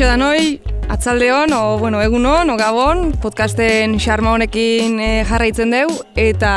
Kaixo 0.00 0.08
da 0.08 0.16
noi, 0.16 0.62
atzaldeon, 0.88 1.52
o, 1.52 1.76
bueno, 1.76 1.98
egun 2.00 2.24
hon, 2.24 2.48
o 2.48 2.54
gabon, 2.56 3.10
podcasten 3.20 3.98
xarma 4.00 4.30
honekin 4.32 4.94
e, 4.96 5.08
jarraitzen 5.28 5.74
deu, 5.74 5.90
eta 6.16 6.52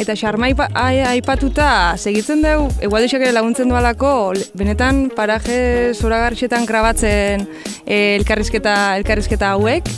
eta 0.00 0.14
xarma 0.16 0.46
aipa, 0.48 0.70
aipatuta 1.10 1.66
segitzen 2.00 2.40
deu, 2.40 2.70
egualdixak 2.80 3.20
ere 3.20 3.34
laguntzen 3.36 3.68
dualako, 3.68 4.12
benetan 4.56 5.10
paraje 5.12 5.92
zoragartxetan 5.92 6.64
grabatzen 6.64 7.44
e, 7.84 8.16
elkarrizketa, 8.16 8.78
elkarrizketa 9.02 9.50
hauek, 9.58 9.92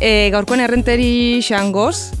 e, 0.00 0.30
gaurkoen 0.32 0.64
errenteri 0.64 1.42
xangoz, 1.44 2.14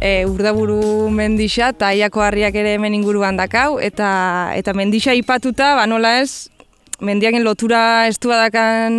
e, 0.00 0.22
urdaburu 0.24 1.10
mendixa 1.12 1.74
eta 1.76 1.92
harriak 1.92 2.56
ere 2.56 2.78
hemen 2.78 2.94
inguruan 2.94 3.36
dakau, 3.36 3.76
eta, 3.84 4.56
eta 4.56 4.72
mendixa 4.72 5.12
ipatuta, 5.12 5.74
ba 5.76 5.84
nola 5.84 6.22
ez, 6.22 6.48
mendiakin 7.02 7.44
lotura 7.44 8.06
estu 8.08 8.30
badakan 8.30 8.94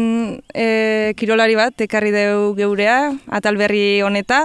e, 0.53 1.13
kirolari 1.17 1.55
bat, 1.55 1.85
ekarri 1.85 2.11
deu 2.13 2.53
geurea, 2.57 3.13
atalberri 3.31 4.01
honeta. 4.03 4.43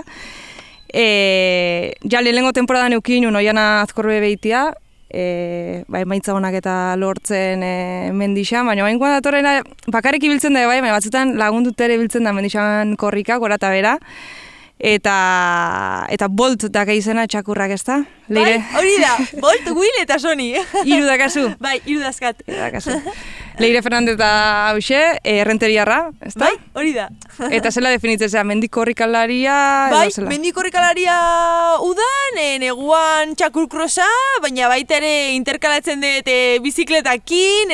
E, 0.88 1.94
ja, 2.08 2.22
lehenengo 2.22 2.54
temporada 2.56 2.88
neukin, 2.88 3.26
unoiana 3.28 3.82
azkorbe 3.82 4.20
behitia, 4.22 4.68
e, 5.10 5.84
bai, 5.88 6.04
maitza 6.08 6.34
honak 6.36 6.58
eta 6.60 6.96
lortzen 6.96 7.62
e, 7.64 7.74
mendixan, 8.14 8.66
baina 8.66 8.86
bain 8.86 8.98
datorrena 8.98 9.58
bakarrik 9.86 10.24
ibiltzen 10.24 10.54
da, 10.54 10.66
bai, 10.66 10.80
batzutan 10.80 11.36
lagundut 11.36 11.80
ere 11.80 11.98
ibiltzen 11.98 12.24
da 12.24 12.32
mendixan 12.32 12.96
korrika, 12.96 13.38
gora 13.42 13.58
eta 13.58 13.70
bera, 13.74 13.98
eta 14.78 16.06
eta 16.14 16.28
bolt 16.30 16.68
daka 16.70 16.94
izena 16.94 17.26
txakurrak 17.26 17.74
ez 17.74 17.82
da? 17.84 17.98
Leire? 18.28 18.58
Bai, 18.62 18.78
hori 18.78 18.96
da, 19.02 19.16
bolt, 19.44 19.70
will 19.74 20.00
eta 20.02 20.18
soni. 20.22 20.54
Iru 20.84 21.04
dakazu? 21.08 21.48
Bai, 21.60 21.80
iru 21.86 22.00
dazkat. 22.04 22.46
Iru 22.46 22.62
dakazu. 22.62 22.98
Leire 23.58 23.82
Fernandez 23.82 24.14
da 24.16 24.70
hause, 24.70 25.18
errenteriarra, 25.26 26.12
ez 26.22 26.34
da? 26.36 26.46
Bai, 26.46 26.54
hori 26.78 26.92
da. 26.94 27.08
Eta 27.50 27.72
zela 27.74 27.90
definitzen 27.90 28.30
zera, 28.30 28.44
mendiko 28.46 28.84
horrikalaria? 28.84 29.56
Bai, 29.90 30.06
mendiko 30.30 30.62
horrikalaria 30.62 31.16
udan, 31.82 32.38
e, 32.38 32.46
neguan 32.62 33.34
txakurkrosa, 33.34 34.06
baina 34.44 34.70
baita 34.70 35.00
ere 35.00 35.34
interkalatzen 35.34 35.98
dut 36.04 36.30
e, 36.30 36.60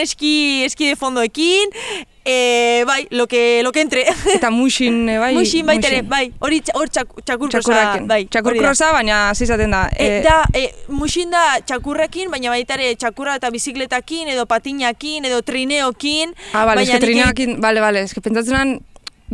eski, 0.01 0.65
eski 0.65 0.89
de 0.89 0.97
fondoekin, 0.97 1.77
E, 2.25 2.84
bai, 2.86 3.06
lo 3.11 3.27
que, 3.27 3.61
lo 3.62 3.70
que 3.70 3.83
entre. 3.83 4.06
Eta 4.34 4.50
musin, 4.50 5.08
e, 5.08 5.19
bai. 5.19 5.34
Musin 5.34 5.67
baita 5.67 5.91
ere, 5.91 6.00
bai. 6.08 6.33
Hori 6.41 6.62
hor 6.72 6.89
txakurkrosa, 6.89 8.00
bai. 8.08 8.25
Txakurkrosa, 8.33 8.92
baina 8.97 9.19
zizaten 9.34 9.77
da. 9.77 9.83
E, 9.92 10.22
da, 10.25 10.39
e, 10.56 10.70
musin 10.89 11.34
da 11.34 11.61
txakurrekin, 11.61 12.33
baina 12.33 12.55
baita 12.55 12.78
ere 12.78 12.94
txakurra 12.97 13.36
eta 13.36 13.53
bizikletakin, 13.53 14.33
edo 14.33 14.47
patinakin, 14.48 15.28
edo 15.28 15.42
trineokin. 15.44 16.33
Ah, 16.55 16.64
bale, 16.64 16.86
eske 16.89 17.03
trineokin, 17.05 17.61
bale, 17.61 17.84
bale, 17.84 18.06
eske 18.08 18.25
pentsatzen 18.25 18.78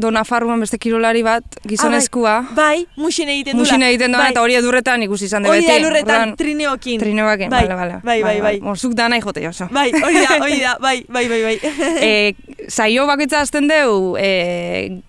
Dona 0.00 0.22
Farruan 0.24 0.60
beste 0.62 0.78
kirolari 0.80 1.22
bat, 1.22 1.44
gizonezkua. 1.68 2.36
Ah, 2.38 2.54
bai, 2.56 2.84
bai, 2.84 3.02
musin 3.04 3.28
egiten 3.28 3.58
dula. 3.58 3.66
Musin 3.66 3.84
egiten 3.86 4.14
dula, 4.14 4.24
bai. 4.24 4.34
eta 4.34 4.44
hori 4.44 4.56
edurretan 4.58 5.02
ikusi 5.06 5.26
izan 5.28 5.44
dut. 5.44 5.52
Hori 5.52 5.66
edurretan, 5.74 6.34
trineokin. 6.40 7.00
Trineokin, 7.02 7.50
bai, 7.52 7.64
bale, 7.66 7.76
bale. 7.80 7.98
Bai, 8.04 8.20
bai, 8.24 8.36
bai. 8.44 8.54
Morzuk 8.64 8.94
da 8.98 9.08
nahi 9.12 9.24
jote, 9.24 9.44
oso. 9.48 9.68
Bai, 9.74 9.90
hori 9.92 10.22
da, 10.24 10.38
hori 10.40 10.60
da, 10.62 10.76
bai, 10.86 10.96
bai, 11.08 11.26
bai, 11.28 11.42
bai. 11.48 11.74
e, 12.00 12.56
zaio 12.68 13.04
bakitza 13.10 13.42
azten 13.44 13.68
deu, 13.68 14.16
e, 14.18 15.02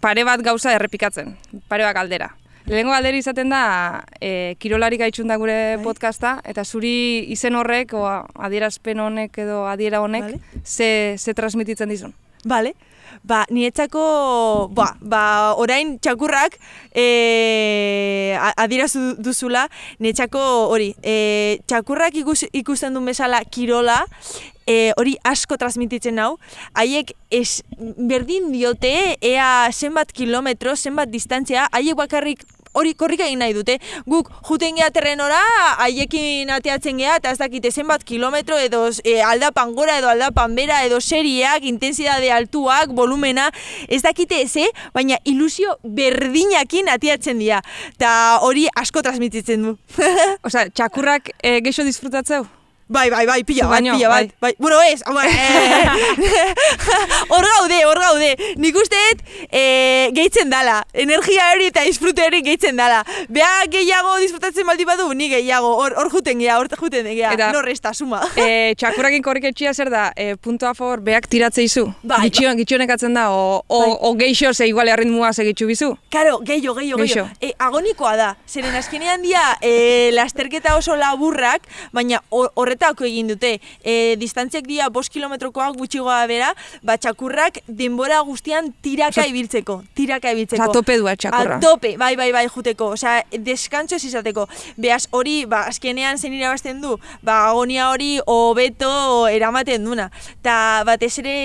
pare 0.00 0.24
bat 0.24 0.42
gauza 0.46 0.72
errepikatzen, 0.74 1.36
pare 1.68 1.84
bat 1.84 1.96
galdera. 2.00 2.32
Lehenko 2.64 2.94
galdera 2.94 3.20
izaten 3.20 3.52
da, 3.52 3.64
e, 4.24 4.56
kirolarik 4.58 5.02
gaitxun 5.04 5.28
da 5.28 5.36
gure 5.36 5.58
bai. 5.76 5.84
podcasta, 5.84 6.38
eta 6.48 6.64
zuri 6.64 7.26
izen 7.34 7.58
horrek, 7.60 7.92
o 7.92 8.06
adierazpen 8.40 9.04
honek 9.04 9.36
edo 9.44 9.66
adiera 9.68 10.00
honek, 10.00 10.30
vale. 10.30 10.62
ze, 10.64 11.16
ze 11.18 11.34
transmititzen 11.36 11.92
dizun. 11.92 12.14
Bale, 12.44 12.72
ba, 13.24 13.44
nietzako, 13.50 14.68
ba, 14.76 14.92
ba, 15.00 15.24
orain 15.56 15.96
txakurrak 15.98 16.58
e, 16.92 18.36
adirazu 18.36 19.16
duzula, 19.18 19.66
nietzako 19.98 20.42
hori, 20.70 20.92
e, 21.02 21.60
txakurrak 21.66 22.20
ikus, 22.20 22.44
ikusten 22.52 22.92
duen 22.94 23.08
bezala 23.08 23.40
kirola, 23.48 24.02
e, 24.68 24.92
hori 25.00 25.16
asko 25.24 25.56
transmititzen 25.60 26.20
hau, 26.20 26.34
haiek 26.76 27.14
es, 27.32 27.62
berdin 27.78 28.52
diote, 28.52 28.92
ea 29.24 29.70
zenbat 29.72 30.12
kilometro, 30.12 30.76
zenbat 30.76 31.12
distantzia, 31.12 31.68
haiek 31.72 31.96
bakarrik 31.98 32.44
hori 32.74 32.94
korrika 32.98 33.26
egin 33.26 33.40
nahi 33.42 33.54
dute. 33.56 33.78
Guk 34.10 34.30
juten 34.48 34.78
geha 34.78 34.90
terrenora, 34.94 35.40
haiekin 35.84 36.50
ateatzen 36.54 36.98
geha, 37.00 37.18
eta 37.20 37.32
ez 37.34 37.38
dakite 37.40 37.72
zenbat 37.72 38.04
kilometro 38.04 38.58
edo 38.60 38.86
e, 39.04 39.20
aldapan 39.22 39.74
gora 39.74 39.98
edo 39.98 40.10
aldapan 40.12 40.54
bera 40.58 40.82
edo 40.86 41.00
serieak, 41.00 41.64
intensidade 41.64 42.32
altuak, 42.32 42.92
volumena, 42.96 43.50
ez 43.88 44.02
dakite 44.02 44.42
ez, 44.42 44.52
eh? 44.56 44.68
baina 44.94 45.18
ilusio 45.24 45.78
berdinakin 45.84 46.90
ateatzen 46.92 47.40
dira. 47.42 47.62
Ta 47.98 48.40
hori 48.42 48.66
asko 48.74 49.02
transmititzen 49.02 49.70
du. 49.70 49.78
Osa, 50.46 50.68
txakurrak 50.70 51.34
e, 51.40 51.58
geixo 51.64 51.86
disfrutatzeu? 51.86 52.44
Bai, 52.86 53.08
bai, 53.08 53.24
bai, 53.24 53.44
pila 53.48 53.64
bat, 53.64 53.80
pila 53.80 54.08
bat, 54.08 54.28
bai. 54.28 54.34
bai. 54.40 54.54
Bueno, 54.58 54.76
ez, 54.82 55.00
eh. 55.00 55.88
hor 57.32 57.46
gaude, 57.48 57.78
hor 57.88 57.98
gaude. 57.98 58.36
Nik 58.60 58.76
usteet, 58.76 59.22
e, 59.48 60.10
gehitzen 60.12 60.50
dala. 60.52 60.82
Energia 60.92 61.46
hori 61.54 61.70
eta 61.70 61.80
disfrute 61.86 62.26
hori 62.26 62.42
gehitzen 62.44 62.76
dala. 62.76 63.00
Bea 63.32 63.48
gehiago 63.72 64.18
disfrutatzen 64.20 64.68
baldi 64.68 64.84
badu, 64.84 65.08
ni 65.14 65.30
gehiago, 65.32 65.70
hor, 65.80 65.96
hor 65.96 66.10
juten 66.12 66.42
geha, 66.44 66.58
hor 66.60 66.68
juten 66.68 67.08
geha. 67.08 67.32
Eta, 67.32 67.52
no 67.56 67.62
resta, 67.64 67.94
suma. 67.94 68.20
e, 68.36 68.74
txakurakin 68.76 69.24
korrik 69.24 69.48
etxia 69.48 69.72
zer 69.72 69.88
da, 69.88 70.10
e, 70.14 70.36
punto 70.36 70.68
a 70.68 70.74
favor, 70.74 71.00
beak 71.00 71.30
tiratze 71.32 71.64
izu? 71.64 71.86
Bai, 72.02 72.20
Gitxion, 72.28 72.84
bai. 72.84 72.98
Da, 73.14 73.30
o, 73.32 73.64
o, 73.66 73.80
bai. 73.80 73.96
o 73.96 74.12
geixo 74.20 74.52
ze 74.52 74.68
igual 74.68 74.92
erritmua 74.92 75.32
segitxu 75.32 75.66
bizu? 75.72 75.90
Karo, 76.12 76.36
gehiago, 76.44 76.76
gehiago, 76.76 77.00
gehiago. 77.00 77.30
E, 77.40 77.54
agonikoa 77.58 78.14
da, 78.20 78.30
zeren 78.46 78.76
azkenean 78.76 79.24
dia, 79.24 79.56
e, 79.62 80.10
lasterketa 80.12 80.76
oso 80.76 81.00
laburrak, 81.00 81.64
baina 81.96 82.20
horre 82.28 82.73
horretako 82.74 83.06
egin 83.06 83.28
dute. 83.28 83.58
E, 83.82 84.16
distantziak 84.20 84.66
dira 84.66 84.88
bost 84.90 85.12
kilometrokoak 85.12 85.76
gutxigoa 85.78 86.26
bera, 86.26 86.52
ba, 86.82 86.96
txakurrak 86.98 87.60
denbora 87.68 88.20
guztian 88.26 88.72
tiraka 88.82 89.26
ibiltzeko. 89.26 89.82
Tiraka 89.94 90.32
ibiltzeko. 90.34 90.62
Osa, 90.62 90.72
tope 90.72 90.98
duak 90.98 91.18
txakurra. 91.18 91.58
A 91.58 91.60
tope, 91.62 91.96
bai, 92.00 92.14
bai, 92.16 92.30
bai, 92.32 92.46
juteko. 92.48 92.92
Osa, 92.96 93.20
deskantzo 93.32 93.96
ez 93.96 94.04
izateko. 94.04 94.46
Beaz, 94.76 95.06
hori, 95.12 95.44
ba, 95.46 95.64
azkenean 95.70 96.18
zen 96.18 96.34
irabazten 96.34 96.80
du, 96.82 96.98
ba, 97.22 97.44
agonia 97.50 97.90
hori 97.90 98.18
hobeto 98.26 99.26
eramaten 99.30 99.84
duna. 99.84 100.10
Ta, 100.42 100.82
batez 100.86 101.12
ere, 101.22 101.36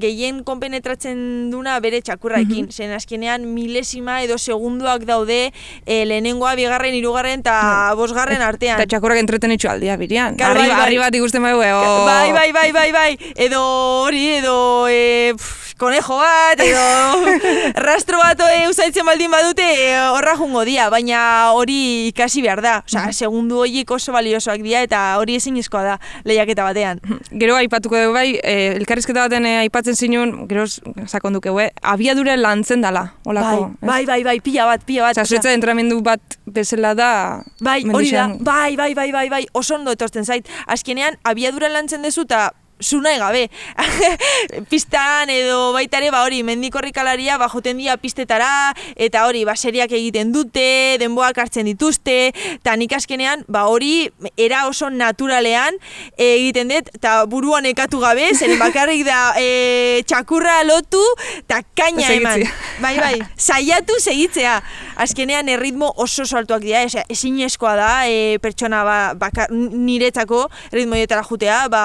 gehien 0.00 0.42
konpenetratzen 0.44 1.50
duna 1.52 1.78
bere 1.84 2.02
txakurraekin. 2.02 2.68
Mm 2.68 2.76
Zen, 2.78 2.92
azkenean, 2.94 3.42
milesima 3.54 4.20
edo 4.22 4.36
segunduak 4.38 5.02
daude 5.08 5.38
e, 5.48 5.96
lehenengoa, 6.06 6.52
bigarren, 6.58 6.94
irugarren, 6.94 7.40
eta 7.42 7.56
no. 7.90 7.96
bosgarren 7.98 8.42
artean. 8.44 8.78
Eta 8.78 8.92
txakurrak 8.92 9.18
entreten 9.22 9.54
itxu 9.54 9.70
aldia, 9.72 9.96
birian. 9.98 10.36
Arriba, 10.48 10.77
bai, 10.78 10.98
bat 10.98 11.14
ikusten 11.14 11.42
bai, 11.42 11.54
bai, 11.54 12.32
bai, 12.32 12.52
bai, 12.52 12.72
bai, 12.72 12.90
bai, 12.92 13.32
edo 13.36 13.62
hori, 14.04 14.24
edo, 14.38 14.56
e, 14.88 15.34
konejo 15.78 16.18
bat, 16.18 16.60
edo 16.60 17.38
rastro 17.86 18.18
bat 18.20 18.40
e, 18.48 18.66
usaitzen 18.68 19.06
baldin 19.06 19.30
badute 19.32 19.64
e, 19.64 19.86
horra 20.10 20.34
jungo 20.36 20.64
dia, 20.66 20.88
baina 20.92 21.20
hori 21.56 22.10
ikasi 22.10 22.42
behar 22.44 22.62
da. 22.64 22.74
Osa, 22.88 23.06
segundu 23.12 23.62
horiek 23.62 23.90
oso 23.94 24.12
baliosoak 24.14 24.62
dira 24.64 24.82
eta 24.86 25.02
hori 25.20 25.38
ezin 25.38 25.56
izkoa 25.60 25.84
da 25.86 25.96
lehiaketa 26.28 26.66
batean. 26.66 27.02
Gero 27.30 27.56
aipatuko 27.58 27.98
dugu 28.02 28.16
bai, 28.16 28.28
e, 28.42 28.74
elkarrizketa 28.76 29.26
baten 29.28 29.46
e, 29.46 29.54
aipatzen 29.64 29.96
zinun, 29.96 30.34
gero 30.50 30.66
sakonduke, 31.06 31.54
we, 31.54 31.70
abiadure 31.82 32.36
lantzen 32.36 32.84
dala, 32.84 33.08
holako. 33.24 33.70
Bai, 33.80 34.04
bai, 34.04 34.04
bai, 34.12 34.20
bai, 34.32 34.38
pila 34.44 34.68
bat, 34.72 34.86
pila 34.88 35.08
bat. 35.08 35.18
Osa, 35.18 35.26
zuetza 35.28 35.54
entramendu 35.54 36.00
bat 36.04 36.38
bezala 36.46 36.94
da. 36.98 37.10
Bai, 37.64 37.80
hori 37.86 38.12
da, 38.14 38.28
bai, 38.40 38.74
bai, 38.76 38.92
bai, 38.98 39.10
bai, 39.14 39.28
bai, 39.32 39.44
oso 39.52 39.78
ondo 39.78 39.94
etortzen 39.94 40.26
zait. 40.26 40.48
Azkenean, 40.66 41.20
abiadura 41.28 41.70
lantzen 41.72 42.02
dezu 42.02 42.26
eta 42.26 42.48
zunai 42.80 43.18
gabe. 43.18 43.48
Pistan 44.70 45.30
edo 45.32 45.72
baitare 45.74 46.10
ba 46.14 46.22
hori 46.24 46.42
mendikorrikalaria 46.46 47.38
ba 47.38 47.48
joten 47.50 47.78
dira 47.78 47.96
pistetara 47.98 48.74
eta 48.96 49.26
hori 49.26 49.44
ba 49.44 49.56
seriak 49.56 49.92
egiten 49.92 50.32
dute, 50.32 50.98
denboak 51.00 51.38
hartzen 51.38 51.66
dituzte, 51.68 52.32
ta 52.62 52.76
nik 52.76 52.94
askenean 52.94 53.44
ba 53.48 53.66
hori 53.68 54.08
era 54.36 54.66
oso 54.68 54.90
naturalean 54.90 55.76
egiten 56.16 56.70
dut 56.72 56.92
ta 57.02 57.24
buruan 57.26 57.66
ekatu 57.66 58.00
gabe, 58.02 58.30
zen 58.34 58.56
bakarrik 58.60 59.04
da 59.06 59.34
e, 59.38 60.02
txakurra 60.06 60.62
lotu 60.68 61.02
ta 61.50 61.62
kaina 61.76 62.12
eman. 62.14 62.46
Bai, 62.82 62.94
bai, 62.98 63.16
saiatu 63.36 63.98
segitzea. 63.98 64.58
Azkenean 64.98 65.48
erritmo 65.50 65.90
oso 66.02 66.24
saltuak 66.26 66.62
dira, 66.62 66.84
ezinezkoa 67.10 67.74
da 67.78 67.90
e, 68.10 68.38
pertsona 68.42 68.82
ba, 68.86 68.98
bakar, 69.18 69.50
niretzako 69.52 70.44
erritmoietara 70.72 71.24
jutea, 71.26 71.60
ba, 71.72 71.82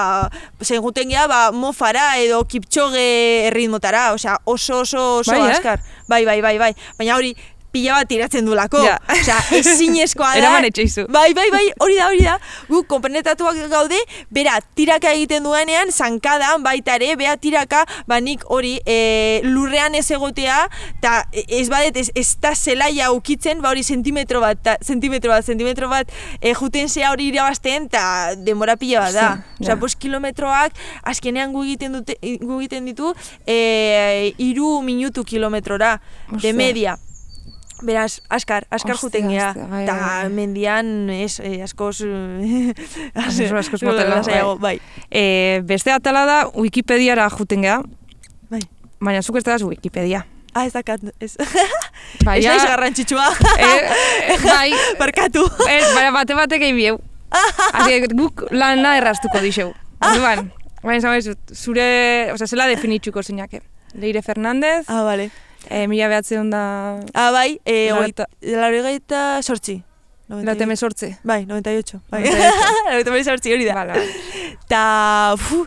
zen 0.62 0.83
juten 0.84 1.08
geha, 1.10 1.26
ba, 1.30 1.40
mofara 1.52 2.14
edo 2.20 2.42
kiptxoge 2.44 3.04
erritmotara, 3.48 4.12
osea, 4.14 4.36
oso 4.44 4.82
oso 4.84 5.04
oso 5.22 5.32
bai, 5.32 5.48
eh? 5.48 5.56
askar. 5.56 5.82
Bai, 6.08 6.24
bai, 6.28 6.40
bai, 6.44 6.56
bai. 6.60 6.72
Baina 6.98 7.16
hori, 7.16 7.34
pila 7.74 7.98
bat 7.98 8.08
tiratzen 8.10 8.46
dulako. 8.46 8.82
Ja. 8.86 8.96
Osea, 9.10 9.38
ezinezkoa 9.58 10.30
da. 10.30 10.40
Eraman 10.40 10.68
etxeizu. 10.68 11.06
Bai, 11.12 11.32
bai, 11.36 11.48
bai, 11.52 11.64
hori 11.82 11.98
da, 11.98 12.08
hori 12.12 12.22
da. 12.24 12.36
Gu, 12.70 12.84
konpenetatuak 12.90 13.58
gaude, 13.72 13.98
bera, 14.34 14.56
tiraka 14.78 15.12
egiten 15.16 15.46
duenean, 15.46 15.90
zankadan, 15.92 16.62
baita 16.64 16.96
ere, 16.98 17.12
bera, 17.20 17.36
tiraka, 17.40 17.84
ba, 18.10 18.20
nik 18.24 18.44
hori, 18.54 18.76
e, 18.86 18.98
lurrean 19.46 19.96
ez 19.98 20.06
egotea, 20.14 20.60
eta 20.96 21.16
ez 21.44 21.66
badet, 21.72 21.98
ez, 22.00 22.08
ez 22.14 22.26
da 22.42 22.54
zelaia 22.54 23.10
ukitzen, 23.14 23.62
ba, 23.64 23.72
hori, 23.74 23.84
sentimetro 23.86 24.42
bat, 24.44 24.60
ta, 24.64 24.76
sentimetro 24.84 25.34
bat, 25.34 25.46
sentimetro 25.46 25.90
bat, 25.90 26.12
e, 26.40 26.54
juten 26.54 26.90
zea 26.90 27.10
hori 27.14 27.30
irabazten, 27.32 27.88
eta 27.90 28.04
denbora 28.46 28.78
pila 28.80 29.06
bat 29.08 29.18
da. 29.18 29.30
Osea, 29.60 29.78
bost 29.80 29.98
kilometroak, 30.02 30.76
azkenean 31.10 31.54
gu 31.54 31.64
egiten, 31.66 31.98
dute, 31.98 32.18
gu 32.22 32.60
egiten 32.60 32.86
ditu, 32.90 33.14
e, 33.46 34.34
iru 34.42 34.76
minutu 34.86 35.24
kilometrora, 35.26 35.96
de 36.40 36.52
media. 36.52 36.98
Beraz, 37.84 38.20
askar, 38.32 38.64
askar 38.72 38.96
juten 38.96 39.28
gea. 39.28 39.52
bai, 39.54 39.82
Eta 39.84 39.94
bai, 39.94 40.22
bai. 40.24 40.28
mendian, 40.32 41.10
ez, 41.10 41.38
eh, 41.40 41.58
askoz... 41.62 42.00
eh, 42.00 42.72
Askoz- 43.26 43.52
askoz 43.62 43.82
motela, 43.84 44.16
lasaiago, 44.16 44.56
bai. 44.58 44.78
E, 45.10 45.60
beste 45.68 45.92
atala 45.92 46.24
da 46.26 46.38
Wikipediara 46.54 47.28
juten 47.30 47.60
geha, 47.66 47.82
Bai. 48.50 48.60
baina 49.00 49.20
zuk 49.22 49.36
ez 49.36 49.44
da 49.44 49.56
Wikipedia. 49.60 50.24
Ah, 50.54 50.64
ez 50.66 50.72
dakat, 50.72 51.00
ez. 51.20 51.34
Bai, 52.24 52.38
ez 52.38 52.46
naiz 52.46 52.62
garrantzitsua. 52.62 53.26
E, 53.58 53.70
bai, 54.44 54.70
Barkatu. 54.98 55.42
ez, 55.68 55.84
baina 55.94 56.12
bate 56.14 56.34
batek 56.38 56.62
egin 56.62 56.76
bieu. 56.78 56.98
Asi, 57.74 58.00
guk 58.14 58.46
lana 58.54 58.96
erraztuko 59.00 59.40
dixeu. 59.42 59.72
Orduan, 60.00 60.52
baina 60.84 61.16
zure, 61.52 61.88
oza, 62.32 62.46
zela 62.46 62.68
definitxuko 62.70 63.22
zinake. 63.22 63.60
Leire 63.94 64.22
Fernandez, 64.22 64.84
Ah, 64.88 65.02
vale. 65.02 65.28
E, 65.70 65.86
mila 65.88 66.08
behatzen 66.08 66.50
da, 66.50 67.00
Ah, 67.14 67.30
bai, 67.32 67.60
eh, 67.64 67.88
Laurogeita- 67.90 68.26
laurogeita 68.42 69.42
sortzi. 69.42 69.82
late 70.28 70.66
mesortze. 70.66 71.18
Bai, 71.22 71.44
98. 71.46 72.00
Bai. 72.10 72.22
98. 72.24 73.04
98 73.04 73.24
sortzi, 73.24 73.52
hori 73.52 73.64
da. 73.64 73.74
Bala, 73.74 73.94
Ta, 74.68 75.34
fu, 75.36 75.66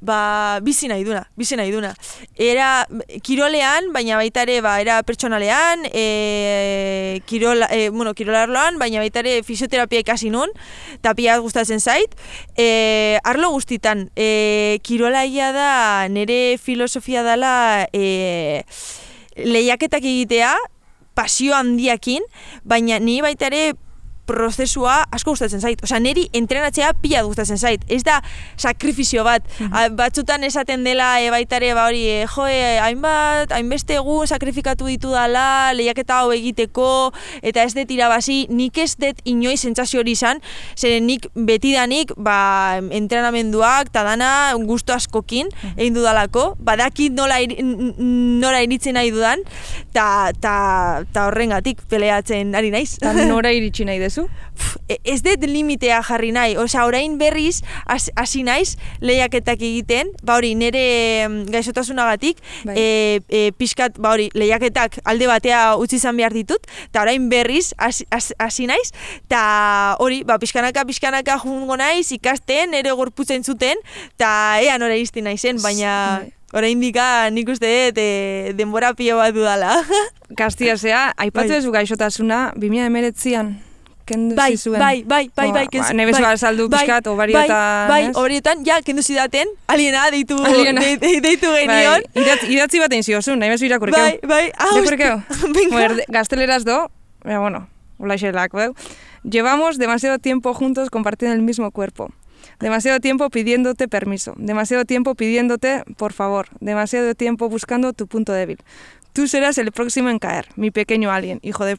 ba, 0.00 0.58
bizi 0.60 0.88
nahi 0.90 1.04
duna, 1.06 1.22
bizi 1.38 1.54
nahi 1.56 1.70
duna. 1.70 1.94
Era 2.36 2.84
kirolean, 3.22 3.92
baina 3.94 4.16
baita 4.18 4.42
ere, 4.42 4.60
ba, 4.60 4.80
era 4.82 5.00
pertsonalean, 5.06 5.86
e, 5.92 7.22
kirola, 7.26 7.68
e, 7.70 7.88
bueno, 7.90 8.12
kirolarloan, 8.12 8.78
baina 8.82 8.98
baita 8.98 9.20
ere 9.22 9.42
fisioterapia 9.46 10.02
ikasi 10.02 10.30
nun, 10.34 10.50
eta 10.98 11.14
pia 11.14 11.38
gustatzen 11.38 11.78
zait. 11.80 12.12
E, 12.58 13.18
arlo 13.22 13.50
guztitan, 13.54 14.08
e, 14.16 14.80
kirolaia 14.82 15.52
da, 15.54 16.08
nire 16.08 16.58
filosofia 16.58 17.22
dela, 17.22 17.86
e, 17.92 18.64
lehiaketak 19.36 20.04
egitea, 20.04 20.52
pasio 21.14 21.54
handiakin, 21.56 22.24
baina 22.64 22.98
ni 22.98 23.20
baita 23.24 23.48
ere 23.50 23.74
prozesua 24.26 25.02
asko 25.10 25.32
gustatzen 25.34 25.60
zait. 25.60 25.82
Osea, 25.82 25.98
neri 26.02 26.26
entrenatzea 26.36 26.92
pila 27.02 27.22
gustatzen 27.26 27.58
zait. 27.58 27.84
Ez 27.88 28.02
da 28.06 28.20
sakrifizio 28.56 29.24
bat. 29.26 29.46
A, 29.70 29.88
batzutan 29.96 30.44
esaten 30.46 30.84
dela 30.86 31.14
e, 31.20 31.30
baita 31.34 31.58
ere 31.58 31.72
ba 31.74 31.86
hori, 31.88 32.02
e, 32.08 32.18
jo, 32.30 32.46
e, 32.46 32.78
hainbat, 32.82 33.52
hainbeste 33.56 33.98
egun 33.98 34.28
sakrifikatu 34.30 34.86
ditu 34.90 35.12
dala, 35.14 35.72
lehiaketa 35.76 36.22
hau 36.22 36.32
egiteko, 36.34 36.88
eta 37.42 37.64
ez 37.66 37.74
dut 37.76 37.90
irabazi, 37.90 38.46
nik 38.52 38.78
ez 38.78 38.92
dut 39.00 39.22
inoiz 39.28 39.60
sentsazio 39.62 40.02
hori 40.02 40.14
izan, 40.16 40.42
zeren 40.76 41.06
nik 41.08 41.26
betidanik, 41.34 42.14
ba, 42.16 42.78
entrenamenduak, 42.94 43.90
eta 43.92 44.04
dana 44.06 44.30
gusto 44.68 44.94
askokin, 44.94 45.50
egin 45.76 45.98
dudalako, 45.98 46.52
badakit 46.62 47.16
nola, 47.16 47.40
iri, 47.42 47.58
nora 47.62 48.62
iritzen 48.64 48.96
nahi 48.98 49.12
dudan, 49.14 49.42
ta, 49.92 50.30
ta, 50.40 50.56
ta 51.12 51.26
horrengatik 51.28 51.82
peleatzen 51.90 52.54
ari 52.58 52.72
naiz. 52.74 52.96
eta 53.00 53.26
nora 53.28 53.52
iritsi 53.54 53.86
nahi 53.88 54.00
dezu? 54.12 54.28
Pff, 54.52 54.76
e- 54.92 55.00
ez 55.08 55.22
dut 55.24 55.44
limitea 55.48 56.02
jarri 56.04 56.32
nahi, 56.36 56.56
osea, 56.60 56.84
orain 56.86 57.16
berriz 57.18 57.62
has- 57.88 58.10
hasi 58.20 58.42
naiz 58.44 58.76
lehiaketak 59.00 59.60
egiten, 59.64 60.12
ba 60.22 60.36
hori, 60.36 60.52
nire 60.54 60.82
mm, 61.28 61.48
gaixotasunagatik, 61.54 62.38
Bai. 62.68 62.74
e, 62.76 62.86
e, 63.28 63.40
pixkat, 63.56 63.96
ba 63.98 64.12
hori, 64.12 64.28
lehiaketak 64.36 65.00
alde 65.08 65.26
batea 65.30 65.62
utzi 65.80 65.96
izan 65.96 66.16
behar 66.20 66.36
ditut, 66.36 66.68
eta 66.90 67.02
orain 67.06 67.28
berriz 67.32 67.72
hasi- 67.78 68.06
hasi 68.12 68.66
naiz, 68.68 68.92
eta 69.24 69.96
hori, 69.98 70.22
ba, 70.28 70.38
pixkanaka, 70.42 70.84
pixkanaka 70.84 71.38
jungo 71.42 71.76
naiz, 71.80 72.12
ikasten, 72.12 72.70
nire 72.76 72.92
gorputzen 72.92 73.42
zuten, 73.44 73.80
eta 74.14 74.60
ea 74.62 74.76
nora 74.78 74.96
izti 75.00 75.22
naizen, 75.24 75.62
baina 75.62 76.20
Bai. 76.20 76.32
orain 76.52 76.80
dika 76.84 77.30
nik 77.32 77.48
uste 77.48 77.70
dut 77.88 77.98
e, 78.02 78.52
denbora 78.58 78.92
pilo 78.94 79.16
bat 79.22 79.32
dudala. 79.34 79.78
Kastia 80.36 80.76
aipatu 81.16 81.48
Bai. 81.48 81.58
duzu 81.60 81.72
gaixotasuna, 81.72 82.52
2019an, 82.56 83.71
kendu 84.04 84.34
bai, 84.34 84.52
zizuen. 84.56 84.80
bai, 84.80 85.02
bai, 85.04 85.30
bai, 85.34 85.48
Ba, 85.48 85.52
bai, 85.54 85.64
ba, 85.64 85.70
kenzu- 85.70 85.94
nahi 85.94 86.06
bezu 86.06 86.22
bai, 86.22 86.32
azaldu 86.32 86.68
bai, 86.68 86.80
pixkat, 86.80 87.04
bai, 87.04 87.12
obarioetan, 87.14 87.88
Bai, 87.88 88.02
ez? 88.10 88.16
obarioetan, 88.16 88.64
ja, 88.64 88.80
kendu 88.82 89.02
zidaten, 89.02 89.48
aliena 89.66 90.10
deitu, 90.10 90.36
Aliena. 90.44 90.80
de, 90.80 90.96
de, 90.98 91.20
deitu 91.20 91.46
Bai, 91.48 91.66
genion. 91.66 92.02
idatzi, 92.14 92.46
idatzi 92.52 92.78
bat 92.78 92.92
egin 92.92 93.02
ziozun, 93.04 93.38
nahi 93.38 93.50
bezu 93.50 93.64
irakurrikeu. 93.66 94.02
Bai, 94.02 94.18
bai, 94.22 94.52
Irakurrikeu? 94.74 95.16
hostia, 95.28 95.48
venga. 95.54 96.04
Gazteleraz 96.08 96.64
do, 96.64 96.90
pero 97.22 97.40
bueno, 97.40 97.68
hola 97.98 98.16
xelak, 98.18 98.52
veu. 98.52 98.74
Llevamos 99.24 99.78
demasiado 99.78 100.18
tiempo 100.18 100.52
juntos 100.54 100.90
compartiendo 100.90 101.34
el 101.36 101.42
mismo 101.42 101.70
cuerpo. 101.70 102.10
Demasiado 102.58 102.98
tiempo 103.00 103.30
pidiéndote 103.30 103.86
permiso. 103.88 104.34
Demasiado 104.36 104.84
tiempo 104.84 105.14
pidiéndote, 105.14 105.84
por 105.96 106.12
favor. 106.12 106.48
Demasiado 106.60 107.14
tiempo 107.14 107.48
buscando 107.48 107.92
tu 107.92 108.06
punto 108.08 108.32
débil. 108.32 108.58
Tú 109.12 109.28
serás 109.28 109.58
el 109.58 109.70
próximo 109.72 110.08
en 110.10 110.18
caer, 110.18 110.46
mi 110.56 110.70
pequeño 110.72 111.10
alien. 111.12 111.38
Hijo 111.42 111.64
de 111.64 111.76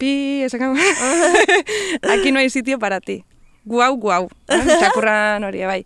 pi... 0.00 0.42
esa 0.42 0.58
cama. 0.58 0.80
Aquí 2.10 2.32
no 2.32 2.40
hay 2.40 2.50
sitio 2.50 2.78
para 2.78 3.00
ti. 3.00 3.24
Guau, 3.64 3.96
guau. 4.00 4.28
Eh? 4.48 4.56
Txakurran 4.80 5.44
hori, 5.44 5.60
bai. 5.68 5.82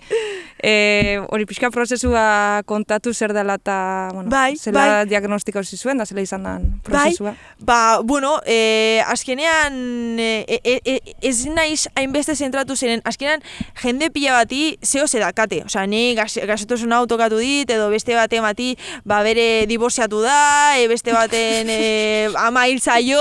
E, 0.65 1.19
hori 1.29 1.45
pixka 1.45 1.69
prozesua 1.75 2.63
kontatu 2.65 3.13
zer 3.13 3.35
dela 3.37 3.59
eta, 3.59 4.09
bueno, 4.15 4.31
Bai, 4.33 4.55
zela 4.57 4.81
bai. 5.03 5.07
diagnostiko 5.11 5.61
zizuen, 5.67 5.99
da 6.01 6.07
zela 6.09 6.23
izan 6.25 6.47
den 6.47 6.69
prozesua. 6.87 7.35
Ba, 7.61 7.99
bueno, 8.01 8.39
eh, 8.47 9.03
azkenean 9.05 9.75
e, 10.23 10.61
e, 10.65 10.95
ez 11.21 11.43
naiz 11.53 11.89
hainbeste 11.99 12.33
zentratu 12.39 12.77
ziren, 12.79 13.03
azkenean 13.05 13.43
jende 13.83 14.09
pila 14.15 14.39
bati 14.39 14.79
zeo 14.81 15.05
zedakate. 15.11 15.61
Osea, 15.67 15.85
ni 15.91 16.15
gas- 16.17 16.39
gaixotasuna 16.49 17.03
autokatu 17.03 17.43
dit, 17.43 17.69
edo 17.75 17.91
beste 17.93 18.17
bate 18.17 18.41
bati 18.41 18.71
ba, 19.05 19.21
bere 19.27 19.67
diborziatu 19.69 20.23
da, 20.25 20.79
e, 20.81 20.89
beste 20.89 21.13
baten 21.13 21.69
e, 21.69 22.31
ama 22.47 22.65
hil 22.71 22.81
zaio, 22.81 23.21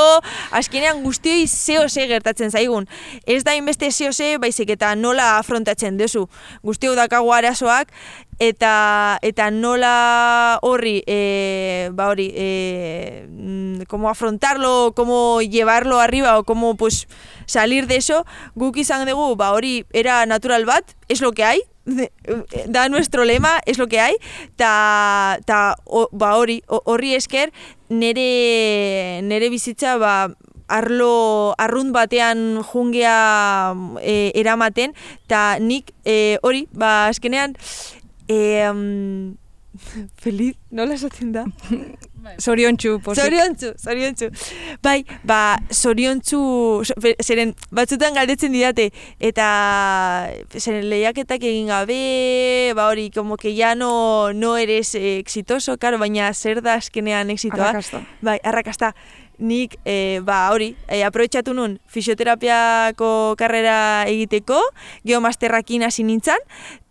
azkenean 0.55 1.03
guztioi 1.03 1.43
zeo 1.49 1.89
ze 1.89 2.07
gertatzen 2.07 2.51
zaigun. 2.55 2.87
Ez 3.25 3.41
da 3.43 3.51
hainbeste 3.57 3.91
zeo 3.91 4.13
ze, 4.15 4.37
baizik 4.43 4.75
eta 4.75 4.93
nola 4.99 5.37
afrontatzen 5.39 5.97
duzu. 5.97 6.27
Guztiok 6.67 6.99
dakagu 6.99 7.31
arazoak, 7.33 7.95
eta 8.39 9.19
eta 9.21 9.49
nola 9.51 10.59
horri 10.61 11.03
eh, 11.07 11.89
ba 11.93 12.09
hori 12.09 12.31
eh, 12.35 13.27
cómo 13.87 14.09
afrontarlo 14.09 14.93
cómo 14.95 15.41
llevarlo 15.41 15.99
arriba 15.99 16.37
o 16.37 16.43
cómo 16.43 16.75
pues 16.75 17.07
salir 17.45 17.87
de 17.87 17.97
eso 17.97 18.25
guk 18.55 18.77
izan 18.77 19.07
dugu 19.07 19.35
ba 19.35 19.51
hori 19.51 19.85
era 19.93 20.25
natural 20.25 20.65
bat 20.65 20.83
es 21.07 21.21
lo 21.21 21.31
que 21.31 21.43
hay 21.43 21.61
da 22.67 22.89
nuestro 22.89 23.25
lema 23.25 23.59
es 23.65 23.77
lo 23.77 23.87
que 23.87 23.99
hay 23.99 24.15
ta, 24.55 25.39
ta 25.45 25.75
o, 25.85 26.09
ba 26.11 26.35
hori 26.35 26.63
horri 26.67 27.15
esker 27.15 27.51
nere 27.89 29.21
nere 29.23 29.49
bizitza 29.49 29.97
ba 29.97 30.31
arlo 30.67 31.53
arrunt 31.57 31.91
batean 31.93 32.61
jungea 32.71 33.73
e, 34.01 34.31
eramaten 34.35 34.93
eta 35.25 35.59
nik 35.59 35.91
e, 36.05 36.37
hori 36.41 36.67
ba 36.71 37.07
azkenean 37.07 37.55
e, 38.27 38.67
um, 38.69 39.35
feliz 40.23 40.55
nola 40.71 40.93
esaten 40.93 41.31
da 41.31 41.45
Zoriontxu, 42.39 42.99
pozik. 43.03 43.23
Zoriontzu, 43.23 43.73
zoriontzu. 43.77 44.29
Bai, 44.81 45.03
ba, 45.27 45.57
fe- 47.01 47.15
zeren, 47.21 47.53
batzutan 47.71 48.15
galdetzen 48.15 48.53
didate, 48.55 48.89
eta 49.19 50.29
zeren 50.55 50.87
lehiaketak 50.89 51.43
egin 51.43 51.67
gabe, 51.67 52.71
ba 52.75 52.87
hori, 52.87 53.09
como 53.11 53.35
que 53.37 53.53
ya 53.55 53.75
no, 53.75 54.31
no 54.33 54.55
eres 54.57 54.95
eh, 54.95 55.17
exitoso, 55.19 55.77
karo, 55.77 55.99
baina 55.99 56.33
zer 56.33 56.61
da 56.61 56.75
azkenean 56.75 57.29
exitoa. 57.29 57.69
Arrakasta. 57.69 58.03
Bai, 58.21 58.39
arrakasta. 58.43 58.93
Nik, 59.39 59.79
e, 59.85 60.21
ba, 60.23 60.51
hori, 60.53 60.75
e, 60.87 61.01
aprobetxatu 61.03 61.55
nun 61.57 61.79
fisioterapiako 61.89 63.33
karrera 63.37 64.05
egiteko, 64.07 64.59
geomasterrakin 65.07 65.83
hasi 65.83 66.05
nintzen, 66.05 66.37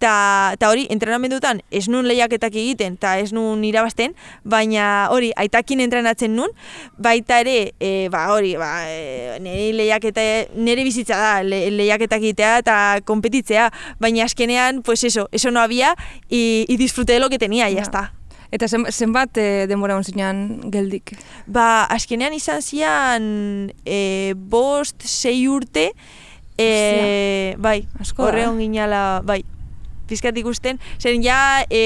eta 0.02 0.68
hori, 0.68 0.88
entrenamendutan 0.90 1.60
ez 1.70 1.86
nun 1.88 2.08
lehiaketak 2.10 2.56
egiten, 2.58 2.96
eta 2.98 3.14
ez 3.22 3.30
nun 3.32 3.62
irabazten, 3.64 4.16
baina 4.42 5.06
hori, 5.14 5.30
aitakin 5.38 5.84
entrenatzen 5.84 6.34
nun, 6.34 6.50
baita 6.98 7.38
ere, 7.44 7.72
e, 7.78 8.08
ba, 8.10 8.26
hori, 8.34 8.56
ba, 8.58 8.72
e, 8.90 9.38
nire 9.42 9.70
lehiaketa, 9.78 10.26
nire 10.58 10.82
bizitza 10.82 11.20
da, 11.20 11.34
le, 11.46 11.68
lehiaketak 11.70 12.22
egitea 12.22 12.56
eta 12.64 12.76
kompetitzea, 13.06 13.70
baina 14.02 14.26
azkenean, 14.26 14.82
pues 14.82 15.04
eso, 15.04 15.28
eso 15.30 15.50
no 15.50 15.60
había, 15.60 15.94
y, 16.28 16.66
y 16.68 16.76
disfruté 16.76 17.14
de 17.14 17.20
lo 17.20 17.30
que 17.30 17.38
tenía, 17.38 17.70
ya 17.70 17.82
está. 17.82 18.12
Eta 18.52 18.68
zen, 18.68 18.84
zenbat 18.92 19.38
e, 19.40 19.64
denbora 19.70 19.96
hon 19.96 20.04
zinean 20.04 20.42
geldik? 20.72 21.14
Ba, 21.48 21.86
azkenean 21.92 22.36
izan 22.36 22.60
zian 22.60 23.24
e, 23.88 24.34
bost, 24.36 25.06
sei 25.08 25.46
urte, 25.48 25.88
e, 26.60 27.54
bai, 27.56 27.80
Asko 28.00 28.28
horre 28.28 28.44
eh? 28.44 28.50
onginala, 28.50 29.22
bai, 29.24 29.40
pizkat 30.12 30.36
ikusten, 30.36 30.76
zen 31.00 31.24
ja 31.24 31.64
e, 31.72 31.80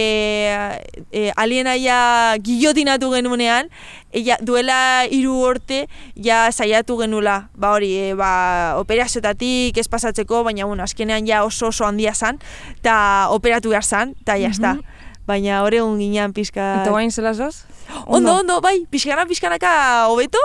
e, 1.14 1.30
aliena 1.38 1.76
ja 1.78 2.00
gillotinatu 2.42 3.12
genunean, 3.14 3.70
e, 4.10 4.24
ja, 4.26 4.40
duela 4.42 5.06
hiru 5.06 5.36
urte 5.46 5.84
ja 6.18 6.48
saiatu 6.50 6.98
genula, 6.98 7.44
ba 7.54 7.76
hori, 7.76 7.92
e, 8.08 8.10
ba, 8.18 8.74
operazioetatik 8.80 9.78
ez 9.78 9.86
pasatzeko, 9.92 10.42
baina 10.48 10.66
bueno, 10.66 10.82
azkenean 10.82 11.30
ja 11.30 11.44
oso 11.46 11.70
oso 11.70 11.86
handia 11.86 12.14
zan, 12.14 12.42
eta 12.80 12.98
operatu 13.30 13.70
behar 13.70 13.86
zan, 13.86 14.18
eta 14.26 14.40
jazta. 14.42 14.74
Mhm. 14.74 14.95
Baina 15.26 15.62
hori 15.66 15.80
onginan 15.82 16.32
pizka... 16.32 16.64
Eta 16.82 16.92
guain 16.94 17.10
zela 17.10 17.34
zoz? 17.34 17.64
Ondo, 18.06 18.36
ondo, 18.40 18.60
bai, 18.62 18.84
pixkana, 18.90 19.26
pixkanaka 19.26 19.70
hobeto, 20.10 20.40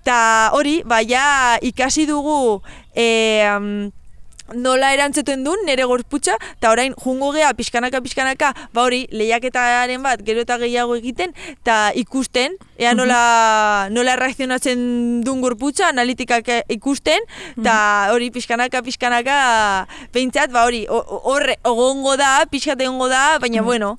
eta 0.00 0.50
hori, 0.56 0.80
bai, 0.88 1.04
ja, 1.08 1.58
ikasi 1.60 2.06
dugu 2.08 2.62
e, 2.96 3.44
um, 3.52 3.90
nola 4.54 4.92
erantzuten 4.94 5.44
duen 5.44 5.60
nire 5.66 5.84
gorputza, 5.84 6.34
eta 6.58 6.70
orain 6.70 6.94
jungo 6.98 7.30
gea 7.32 7.52
pixkanaka, 7.54 8.00
pixkanaka, 8.04 8.52
ba 8.72 8.82
hori, 8.82 9.06
lehiaketaren 9.10 10.02
bat 10.02 10.20
gero 10.26 10.42
eta 10.44 10.58
gehiago 10.58 10.96
egiten, 10.98 11.32
eta 11.54 11.92
ikusten, 11.94 12.56
ea 12.78 12.92
nola, 12.94 13.88
nola 13.90 14.16
reakzionatzen 14.16 15.22
duen 15.24 15.40
gorputza, 15.40 15.88
analitikak 15.88 16.48
e- 16.48 16.64
ikusten, 16.76 17.22
eta 17.56 18.10
hori, 18.12 18.30
pixkanaka, 18.34 18.82
pixkanaka, 18.82 19.38
behintzat, 20.12 20.50
ba 20.52 20.64
hori, 20.66 20.84
ho- 20.90 21.04
ho- 21.06 21.22
horre, 21.32 21.56
egongo 21.64 22.16
da, 22.16 22.42
pixkat 22.50 22.80
egongo 22.80 23.08
da, 23.08 23.38
baina 23.38 23.62
bueno, 23.62 23.98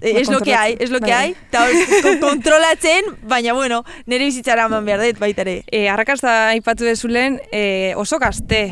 Ba, 0.00 0.08
es 0.08 0.30
lo 0.30 0.40
que 0.40 0.54
hay, 0.54 0.78
es 0.80 0.88
lo 0.88 0.98
que 0.98 1.10
bai. 1.10 1.12
hay, 1.12 1.36
eta 1.50 1.66
kon- 2.02 2.20
kontrolatzen, 2.20 3.04
baina 3.28 3.52
bueno, 3.52 3.84
nire 4.06 4.24
bizitzara 4.24 4.64
eman 4.64 4.86
behar 4.86 5.02
dut 5.04 5.18
baita 5.20 5.42
ere. 5.44 5.58
E, 5.70 5.90
arrakasta 5.92 6.48
aipatu 6.54 6.84
dezulen, 6.88 7.36
e, 7.52 7.92
oso 8.00 8.16
gazte. 8.18 8.62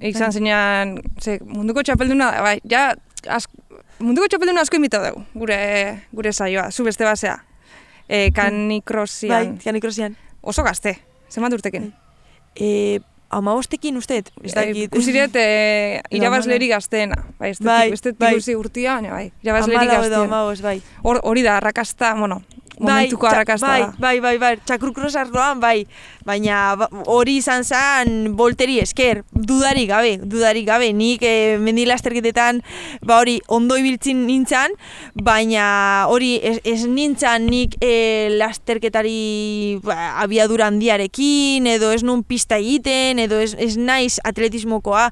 Izan 0.00 0.32
zeinan, 0.32 0.96
ze, 1.20 1.38
munduko 1.44 1.82
txapelduna, 1.84 2.30
bai, 2.42 2.58
ja, 2.70 2.94
ask, 3.28 3.50
munduko 4.00 4.28
txapelduna 4.32 4.62
asko 4.64 4.76
imita 4.80 5.02
dugu, 5.04 5.24
gure, 5.34 5.58
gure 6.12 6.32
saioa, 6.32 6.70
zu 6.72 6.84
beste 6.84 7.04
basea. 7.04 7.36
E, 8.08 8.30
Bai, 8.30 8.32
kanikrosian, 8.34 9.58
kanikrosian. 9.62 10.16
oso 10.42 10.62
gazte, 10.64 10.96
zenbat 11.30 11.52
urtekin. 11.52 11.92
E, 12.58 12.98
ama 13.30 13.52
bostekin 13.54 13.96
usteet, 14.00 14.32
ez 14.42 14.50
E, 14.52 14.54
dakit. 14.56 14.80
ikusi 14.88 15.12
dut, 15.14 15.36
e, 15.38 16.00
irabazleri 16.10 16.66
gazteena. 16.72 17.20
Bai, 17.38 17.50
ez 17.52 17.58
dut, 17.60 17.66
Bai, 18.18 18.34
bai. 18.40 18.54
urtia, 18.56 18.96
baina 18.96 19.12
bai, 19.12 19.30
irabazleri 19.44 19.86
gazteena. 19.86 20.24
hamabost, 20.24 20.62
bai. 20.62 20.80
Hor- 21.04 21.20
Hori 21.22 21.42
da, 21.46 21.58
arrakasta, 21.60 22.14
bueno, 22.18 22.42
momentuko 22.80 23.26
txa- 23.26 23.32
arrakasta 23.36 23.66
bai. 23.66 23.82
Bai, 23.98 24.14
bai, 24.20 24.36
bai, 24.38 24.54
txakrukros 24.64 25.14
arloan, 25.16 25.60
bai. 25.60 25.86
Baina 26.26 26.76
ba- 26.76 26.88
hori 27.06 27.36
izan 27.40 27.64
zen 27.64 28.34
bolteri 28.36 28.78
esker, 28.82 29.22
dudarik 29.32 29.88
gabe, 29.88 30.16
dudarik 30.22 30.66
gabe. 30.66 30.92
Nik 30.96 31.22
e, 31.22 31.56
mendilasterketetan, 31.60 32.60
ba 33.06 33.20
hori, 33.20 33.38
ondo 33.48 33.76
ibiltzin 33.80 34.26
nintzan, 34.26 34.74
baina 35.14 36.06
hori 36.08 36.34
ez, 36.42 36.58
ez 36.64 36.84
nintzan 36.86 37.46
nik 37.50 37.76
e, 37.82 38.28
lasterketari 38.38 39.80
ba, 39.84 39.96
abiadura 40.22 40.66
handiarekin, 40.70 41.66
edo 41.66 41.90
ez 41.92 42.02
nun 42.06 42.22
pista 42.24 42.58
egiten, 42.60 43.18
edo 43.18 43.40
ez, 43.40 43.54
ez 43.58 43.76
naiz 43.76 44.18
atletismokoa, 44.24 45.08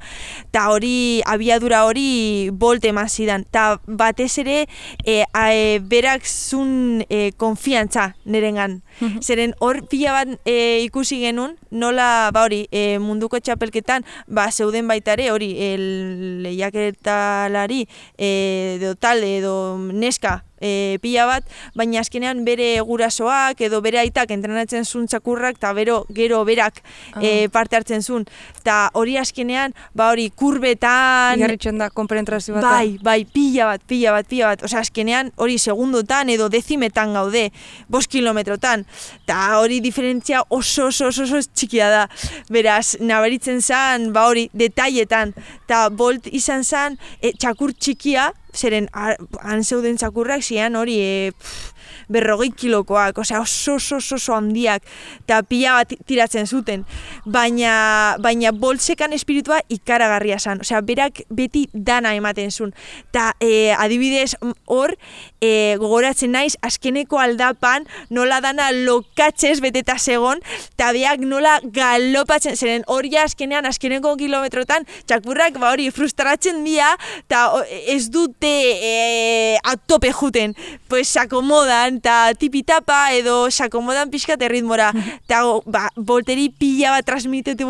eta 0.49 0.69
hori 0.73 1.21
abiadura 1.27 1.85
hori 1.89 2.51
bolte 2.53 2.93
eman 2.93 3.09
zidan. 3.09 3.45
Ta 3.51 3.81
batez 3.87 4.39
ere, 4.45 4.67
e, 5.05 5.23
a, 5.33 5.49
e, 5.53 5.79
berak 5.81 6.27
zun 6.29 7.05
e, 7.09 7.31
konfiantza 7.59 8.15
nirengan. 8.25 8.83
Zeren 9.21 9.55
hor 9.61 9.83
pila 9.89 10.13
bat 10.13 10.29
e, 10.47 10.83
ikusi 10.85 11.21
genuen, 11.21 11.57
nola, 11.71 12.31
ba 12.33 12.45
hori, 12.47 12.67
e, 12.71 12.99
munduko 12.99 13.41
txapelketan, 13.41 14.05
ba, 14.27 14.51
zeuden 14.51 14.89
baita 14.89 15.13
ere, 15.13 15.31
hori, 15.31 15.51
el 15.59 16.43
lehiaketalari, 16.43 17.87
e, 18.17 18.79
edo 18.79 18.95
talde, 18.95 19.39
edo 19.39 19.79
neska, 19.93 20.45
e, 20.61 20.99
pila 21.03 21.27
bat, 21.29 21.47
baina 21.79 22.01
azkenean 22.01 22.45
bere 22.47 22.71
gurasoak 22.87 23.61
edo 23.67 23.81
bere 23.85 24.01
aitak 24.03 24.31
entrenatzen 24.35 24.85
zuen 24.85 25.07
txakurrak 25.11 25.59
eta 25.59 25.73
bero, 25.77 26.03
gero 26.15 26.43
berak 26.49 26.83
e, 27.21 27.49
parte 27.53 27.79
hartzen 27.79 28.03
zuen. 28.03 28.27
Eta 28.61 28.79
hori 28.99 29.17
azkenean, 29.21 29.75
ba 29.97 30.11
hori, 30.13 30.29
kurbetan, 30.35 31.39
Igarritzen 31.39 31.79
da, 31.81 31.91
konpenetrazio 31.95 32.57
bat. 32.57 32.67
Bai, 32.67 32.99
bai, 33.03 33.23
pila 33.25 33.73
bat, 33.73 33.85
pila 33.89 34.15
bat, 34.17 34.29
pila 34.29 34.53
bat. 34.53 34.65
Osea, 34.67 34.83
azkenean 34.85 35.33
hori 35.37 35.59
segundotan 35.59 36.31
edo 36.33 36.49
dezimetan 36.53 37.15
gaude, 37.17 37.49
bost 37.89 38.11
kilometrotan. 38.13 38.85
Ta 39.29 39.59
hori 39.61 39.81
diferentzia 39.85 40.43
oso, 40.49 40.89
oso, 40.89 41.11
oso, 41.13 41.27
oso 41.27 41.43
txikia 41.55 41.91
da. 41.93 42.05
Beraz, 42.53 42.99
nabaritzen 43.01 43.63
zen, 43.63 44.11
ba 44.13 44.29
hori, 44.31 44.49
detailetan. 44.53 45.35
Ta 45.69 45.89
bolt 45.91 46.29
izan 46.33 46.65
zen, 46.65 46.99
e, 47.21 47.33
txakur 47.37 47.75
txikia, 47.75 48.31
zeren 48.59 48.89
han 48.93 49.65
zeuden 49.65 49.97
txakurrak 49.97 50.43
zian 50.43 50.77
hori, 50.77 50.99
e, 51.01 51.33
pff, 51.33 51.73
berrogei 52.09 52.51
kilokoak, 52.51 53.19
osea 53.19 53.41
oso 53.41 53.77
oso 53.77 53.97
oso, 53.97 54.35
handiak, 54.35 54.83
eta 55.25 55.43
pila 55.43 55.79
bat 55.79 55.95
tiratzen 56.09 56.47
zuten. 56.47 56.85
Baina, 57.27 58.17
baina 58.25 58.53
boltsekan 58.53 59.13
espiritua 59.13 59.61
ikaragarria 59.69 60.39
zen, 60.39 60.63
osea 60.65 60.81
berak 60.81 61.23
beti 61.31 61.67
dana 61.73 62.15
ematen 62.17 62.51
zuen. 62.51 62.73
Eta 63.11 63.33
e, 63.41 63.73
adibidez 63.77 64.35
hor, 64.67 64.95
e, 65.41 65.77
gogoratzen 65.81 66.33
naiz, 66.33 66.57
azkeneko 66.65 67.21
aldapan 67.21 67.87
nola 68.11 68.41
dana 68.45 68.71
lokatzez 68.73 69.59
beteta 69.65 69.99
segon, 69.99 70.41
eta 70.73 70.93
beak 70.97 71.25
nola 71.25 71.59
galopatzen, 71.63 72.57
zeren 72.57 72.85
hori 72.87 73.15
azkenean, 73.21 73.67
azkeneko 73.69 74.15
kilometrotan, 74.21 74.87
txakurrak 75.07 75.59
ba 75.61 75.73
hori 75.75 75.91
frustratzen 75.95 76.65
dira, 76.65 76.95
eta 77.27 77.45
ez 77.89 78.09
dute 78.13 78.49
e, 78.49 79.57
atope 79.69 80.13
juten, 80.13 80.55
pues 80.89 81.09
sakomodan, 81.09 81.98
eta 81.99 82.33
tipitapa 82.39 83.13
edo 83.19 83.51
sakomodan 83.51 84.11
pixkat 84.13 84.43
erritmora, 84.47 84.91
eta 85.27 85.43
ba, 85.67 85.89
bolteri 85.97 86.49
pila 86.51 86.95
bat 86.97 87.07
transmititu, 87.07 87.69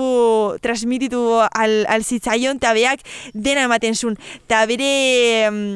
transmititu 0.64 1.22
al, 1.48 1.82
al 1.88 2.04
zitzaion, 2.04 2.60
eta 2.60 2.74
beak 2.76 3.04
dena 3.34 3.66
ematen 3.68 3.96
zuen, 3.96 4.18
eta 4.46 4.64
bere, 4.70 4.92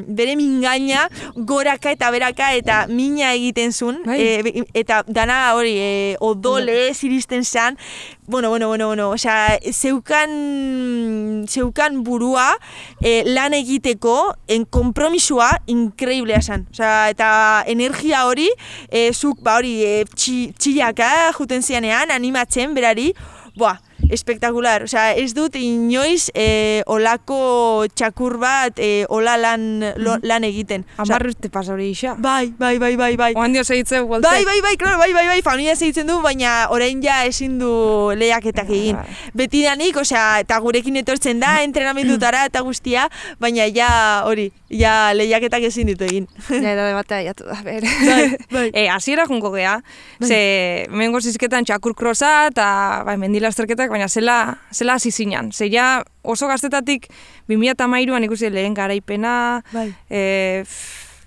bere 0.07 0.37
mingaina 0.39 1.07
goraka 1.35 1.93
eta 1.93 2.11
beraka 2.13 2.53
eta 2.57 2.83
mina 2.89 3.33
egiten 3.33 3.73
zuen, 3.73 4.01
Bai. 4.05 4.19
e, 4.21 4.65
eta 4.77 5.03
dana 5.07 5.53
hori, 5.57 5.75
e, 5.77 5.91
odole 6.23 6.91
iristen 7.03 7.43
zen, 7.43 7.77
bueno, 8.27 8.49
bueno, 8.49 8.67
bueno, 8.67 8.87
bueno, 8.87 9.09
osea, 9.09 9.59
zeukan, 9.71 11.45
zeukan 11.47 12.03
burua 12.03 12.53
e, 13.01 13.23
lan 13.25 13.53
egiteko, 13.53 14.35
en 14.47 14.65
kompromisua 14.65 15.49
inkreiblea 15.67 16.41
zen. 16.41 16.67
Osea, 16.71 17.09
eta 17.11 17.29
energia 17.67 18.25
hori, 18.25 18.49
e, 18.89 19.11
zuk, 19.13 19.41
ba 19.43 19.57
hori, 19.59 19.77
e, 19.83 20.03
txi, 20.15 20.53
txillaka 20.57 21.31
juten 21.37 21.63
zianean, 21.63 22.11
animatzen 22.11 22.73
berari, 22.73 23.11
Boa, 23.55 23.75
espektakular. 24.11 24.83
Osea, 24.87 25.13
ez 25.19 25.33
dut 25.35 25.55
inoiz 25.59 26.29
e, 26.35 26.81
olako 26.91 27.85
txakur 27.95 28.37
bat 28.41 28.79
e, 28.81 29.05
ola 29.09 29.35
lan, 29.39 29.83
lo, 30.01 30.17
lan 30.23 30.43
egiten. 30.47 30.85
Amar 31.01 31.25
urte 31.29 31.49
pasa 31.53 31.73
hori 31.73 31.89
isa. 31.93 32.15
bai, 32.19 32.53
bai, 32.57 32.77
bai, 32.79 32.95
bai, 32.97 33.15
bai. 33.17 33.31
Oan 33.35 33.53
dio 33.53 33.63
segitzeu, 33.63 34.05
bolte. 34.07 34.27
Bai, 34.27 34.43
bai, 34.45 34.59
bai, 34.61 34.75
claro, 34.77 34.97
bai, 34.97 35.11
bai, 35.13 35.25
bai, 35.27 35.41
familia 35.45 35.75
segitzen 35.75 36.07
du, 36.07 36.19
baina 36.21 36.67
orain 36.73 37.01
ja 37.03 37.23
ezin 37.25 37.57
du 37.59 37.71
lehiaketak 38.17 38.69
egin. 38.69 38.99
Bai. 38.99 39.31
Beti 39.43 39.63
danik, 39.65 39.97
osea, 40.01 40.39
eta 40.43 40.59
gurekin 40.63 40.97
etortzen 41.01 41.39
da, 41.43 41.55
entrenamendutara 41.63 42.45
eta 42.49 42.63
guztia, 42.65 43.07
baina 43.39 43.67
ja, 43.73 43.89
hori, 44.27 44.49
ja 44.73 45.13
lehiaketak 45.15 45.67
ezin 45.69 45.91
ditu 45.91 46.07
egin. 46.09 46.27
Ja, 46.49 46.73
edade 46.73 46.93
batea 46.97 47.21
jatu 47.29 47.47
da, 47.49 47.59
ber. 47.65 47.85
Bai, 48.03 48.23
bai. 48.51 48.65
e, 48.73 48.87
hasiera 48.91 49.25
junko 49.29 49.53
gea, 49.55 49.77
ze, 50.21 50.87
mengo 50.91 51.21
zizketan 51.21 51.65
txakur 51.67 51.95
krosa, 51.97 52.33
eta 52.51 52.67
bai, 53.07 53.17
mendilasterketak, 53.21 53.92
baina 53.93 54.07
zela, 54.09 54.57
zela 54.73 54.97
hasi 54.97 55.11
zinan. 55.13 55.51
Ze 55.53 55.69
ja, 55.69 56.01
oso 56.23 56.47
gaztetatik, 56.49 57.07
2008an 57.47 58.23
ikusi 58.27 58.49
lehen 58.49 58.73
garaipena, 58.73 59.61
Bai. 59.73 59.91
e, 60.09 60.63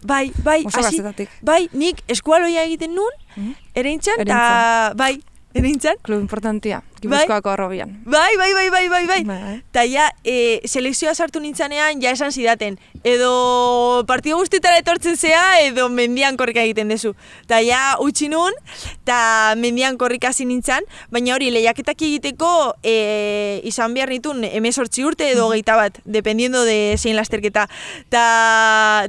Bai, 0.07 0.31
bai, 0.45 0.61
oso 0.69 0.81
hasi- 0.83 1.01
bai, 1.43 1.69
nik 1.73 2.03
eskualoia 2.07 2.63
egiten 2.69 2.93
nun, 2.95 3.11
Mhm. 3.37 3.55
ereintzan, 3.75 4.21
eta 4.21 4.37
Ereintzan. 4.37 4.97
bai, 4.97 5.23
ereintzan, 5.55 5.97
Klub 6.03 6.21
importantia. 6.21 6.83
Gipuzkoako 7.01 7.51
arrobian. 7.53 7.93
Bai, 8.05 8.37
bai, 8.39 8.53
bai, 8.55 8.69
bai, 8.71 8.89
bai, 8.89 9.07
bai. 9.07 9.23
Bai. 9.25 9.63
Ta 9.73 9.85
ja, 9.85 10.09
e, 10.25 10.61
selekzioa 10.65 11.15
sartu 11.15 11.41
nintzanean, 11.41 12.01
ja 12.01 12.13
esan 12.17 12.33
zidaten. 12.33 12.79
Edo 13.05 14.05
partido 14.09 14.39
guztietara 14.41 14.79
etortzen 14.81 15.17
zea, 15.17 15.61
edo 15.67 15.89
mendian 15.93 16.37
korrika 16.41 16.63
egiten 16.65 16.89
dezu. 16.89 17.13
Ta 17.47 17.61
ja, 17.61 17.97
utzi 18.01 18.31
nun, 18.33 18.57
ta 19.05 19.55
mendian 19.61 19.99
korrika 20.01 20.33
hasi 20.33 20.47
nintzan, 20.49 20.87
baina 21.13 21.35
hori, 21.37 21.51
lehiaketak 21.55 22.01
egiteko, 22.09 22.51
e, 22.83 23.61
izan 23.69 23.95
behar 23.95 24.11
nitun, 24.15 24.43
emezortzi 24.49 25.05
urte 25.05 25.29
edo 25.35 25.51
geita 25.53 25.77
bat, 25.77 26.01
dependiendo 26.05 26.65
de 26.65 26.97
zein 26.97 27.17
lasterketa. 27.17 27.67
Ta, 28.09 28.25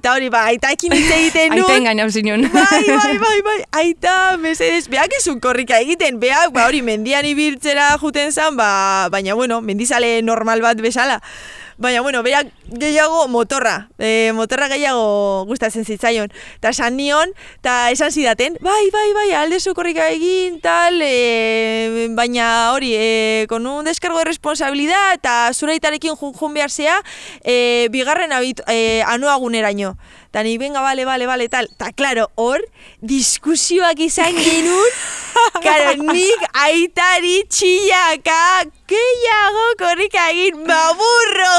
ta 0.03 0.13
hori, 0.13 0.29
ba, 0.34 0.44
aitakin 0.51 0.98
hitz 0.98 1.08
egiten 1.08 1.56
nun. 1.56 1.63
Aita 1.63 1.79
engainau 1.79 2.10
zinun. 2.12 2.50
Bai, 2.51 2.84
bai, 2.84 3.17
bai, 3.22 3.39
bai, 3.48 3.58
aita, 3.79 4.36
mesedes, 4.41 4.89
beak 4.91 5.13
ezun 5.22 5.39
korrika 5.39 5.79
egiten, 5.79 6.20
beak, 6.20 6.51
ba 6.56 6.67
hori, 6.67 6.84
mendian 6.84 7.25
ibiltzera 7.77 7.98
juten 8.00 8.31
zan, 8.31 8.57
ba, 8.57 9.10
baina, 9.10 9.34
bueno, 9.36 9.62
mendizale 9.62 10.22
normal 10.24 10.62
bat 10.62 10.79
bezala. 10.81 11.22
Baina, 11.77 12.01
bueno, 12.01 12.24
berak 12.24 12.48
gehiago 12.74 13.27
motorra, 13.27 13.89
e, 14.00 14.31
motorra 14.34 14.67
gehiago 14.67 15.46
gustatzen 15.46 15.86
zitzaion. 15.86 16.31
Ta 16.60 16.69
esan 16.69 16.98
nion, 16.98 17.29
ta 17.62 17.91
esan 17.91 18.12
zidaten, 18.12 18.57
bai, 18.62 18.89
bai, 18.91 19.13
bai, 19.13 19.31
aldezu 19.38 19.75
korrika 19.75 20.10
egin, 20.10 20.60
tal, 20.60 20.98
e, 21.01 22.07
baina 22.17 22.74
hori, 22.74 22.96
e, 22.96 23.46
con 23.48 23.67
un 23.67 23.86
descargo 23.86 24.17
de 24.17 24.25
responsabilidad, 24.25 25.13
eta 25.13 25.53
zureitarekin 25.53 26.15
jun, 26.15 26.34
jun 26.34 26.53
behar 26.57 26.72
zea, 26.72 26.98
e, 27.43 27.89
bigarren 27.91 28.34
abit, 28.34 28.62
e, 28.67 29.03
anuaguneraino. 29.05 29.98
Ta 30.38 30.44
ni, 30.44 30.60
venga, 30.60 30.82
vale, 30.82 31.03
vale, 31.03 31.25
vale, 31.25 31.50
tal. 31.50 31.67
Ta, 31.77 31.91
claro, 31.91 32.29
hor, 32.36 32.62
diskusioak 33.01 33.98
izan 34.06 34.36
genuen, 34.38 34.91
Claro, 35.63 35.96
nik 36.13 36.44
aitari 36.62 37.39
txillaka, 37.50 38.38
gehiago 38.94 39.65
korrika 39.82 40.27
egin, 40.36 40.62
baburro! 40.70 41.56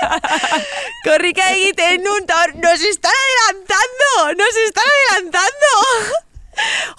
korrika 1.10 1.50
egiten 1.58 2.00
nun, 2.08 2.24
hor, 2.38 2.56
nos 2.64 2.88
están 2.94 3.20
adelantando, 3.28 4.40
nos 4.40 4.60
están 4.64 4.90
adelantando! 4.96 6.29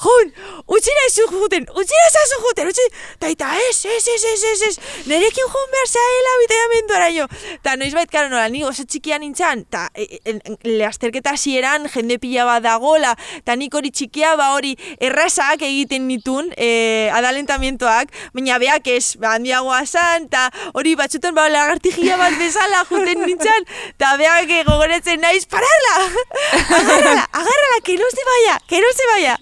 Jun, 0.02 0.32
utxira 0.68 1.06
ez 1.08 1.16
juten, 1.20 1.66
utxira 1.78 2.08
ez 2.10 2.34
juten, 2.42 2.70
utxi, 2.72 2.86
ta 3.20 3.30
eta 3.30 3.52
ez, 3.70 3.86
ez, 3.86 4.08
ez, 4.08 4.24
ez, 4.32 4.44
ez, 4.52 4.62
ez, 4.70 4.76
nerekin 5.10 5.46
jun 5.46 5.74
behar 5.74 5.90
zaela 5.90 6.34
bitaiamendu 6.42 6.96
araño. 6.98 7.28
Ta 7.64 7.76
noiz 7.78 7.94
bait, 7.94 8.10
karo, 8.12 8.30
nola, 8.32 8.48
ni 8.50 8.64
oso 8.66 8.86
txikia 8.88 9.20
nintzen, 9.22 9.66
ta 9.70 9.88
e, 9.94 10.22
e, 10.26 10.36
lasterketa 10.80 11.36
hasieran 11.36 11.88
jende 11.94 12.18
pila 12.22 12.48
bat 12.50 12.66
dagola, 12.66 13.14
ta 13.46 13.56
nik 13.60 13.76
hori 13.78 13.92
txikia, 13.92 14.36
ba 14.40 14.52
hori 14.56 14.74
errazak 15.00 15.62
egiten 15.68 16.08
nitun, 16.10 16.52
e, 16.58 17.10
adalentamientoak, 17.14 18.14
baina 18.34 18.60
beak 18.62 18.90
ez, 18.96 19.18
ba, 19.22 19.36
handiagoa 19.38 19.84
zan, 19.86 20.28
ta 20.34 20.48
hori 20.74 20.96
batzutan, 21.00 21.36
ba, 21.38 21.48
lagartijia 21.52 22.18
bat 22.22 22.38
bezala 22.42 22.84
juten 22.92 23.26
nintzen, 23.28 23.70
ta 24.02 24.16
beak 24.22 24.56
gogoretzen 24.68 25.22
naiz, 25.22 25.46
pararla, 25.52 25.96
agarrala, 26.80 27.28
agarrala, 27.30 27.82
que 27.84 27.98
no 28.02 28.10
se 28.10 28.28
vaya, 28.32 28.60
que 28.68 28.82
no 28.82 28.94
se 28.96 29.12
vaya. 29.14 29.38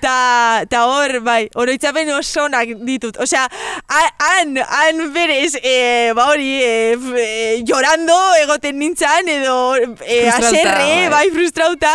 Ta, 0.00 0.64
ta 0.68 0.84
hor, 0.88 1.20
bai, 1.22 1.48
oroitzapen 1.54 2.10
oso 2.16 2.44
onak 2.48 2.72
ditut. 2.86 3.16
Osea, 3.22 3.44
han, 3.88 4.56
han 4.58 5.02
berez, 5.14 5.54
e, 5.62 6.12
ba 6.16 6.26
hori, 6.32 6.48
e, 6.62 6.96
e, 7.22 7.62
llorando 7.68 8.16
egoten 8.42 8.78
nintzan, 8.80 9.28
edo 9.28 9.76
e, 9.76 10.28
aserre, 10.28 11.08
bai. 11.08 11.10
bai, 11.10 11.30
frustrauta, 11.34 11.92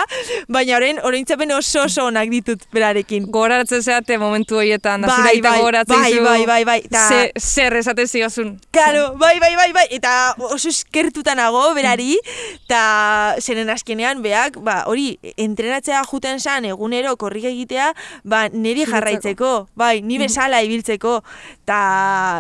baina 0.47 0.77
orain 0.77 1.01
oroitzapen 1.03 1.51
oso 1.57 1.83
oso 1.87 2.05
onak 2.07 2.29
ditut 2.31 2.63
berarekin. 2.71 3.25
Gogoratzen 3.31 3.83
zeate 3.83 4.17
momentu 4.21 4.57
horietan, 4.61 5.01
da 5.03 5.07
Bai, 5.11 5.17
zure 5.17 5.33
aita 5.33 5.49
bai, 5.49 5.57
gogoratzen 5.59 6.01
bai, 6.01 6.13
bai, 6.27 6.45
bai, 6.45 6.61
bai, 6.71 6.79
ta- 6.91 7.07
ze- 7.09 7.31
zer 7.39 7.75
esate 7.81 8.07
ziozun. 8.07 8.55
Claro, 8.71 9.13
bai, 9.17 9.35
bai, 9.43 9.55
bai, 9.59 9.71
bai, 9.73 9.87
eta 9.91 10.13
oso 10.51 10.69
eskertuta 10.69 11.35
nago 11.35 11.65
berari, 11.75 12.15
eta 12.63 13.35
zeren 13.41 13.69
azkenean 13.73 14.21
beak, 14.23 14.61
ba, 14.63 14.83
hori, 14.87 15.17
entrenatzea 15.35 16.03
juten 16.07 16.39
san 16.39 16.65
egunero 16.65 17.15
korrik 17.17 17.46
egitea, 17.49 17.91
ba, 18.23 18.47
niri 18.53 18.85
jarraitzeko, 18.89 19.51
bai, 19.77 20.01
ni 20.01 20.19
bezala 20.21 20.61
ibiltzeko, 20.65 21.19
eta 21.63 21.81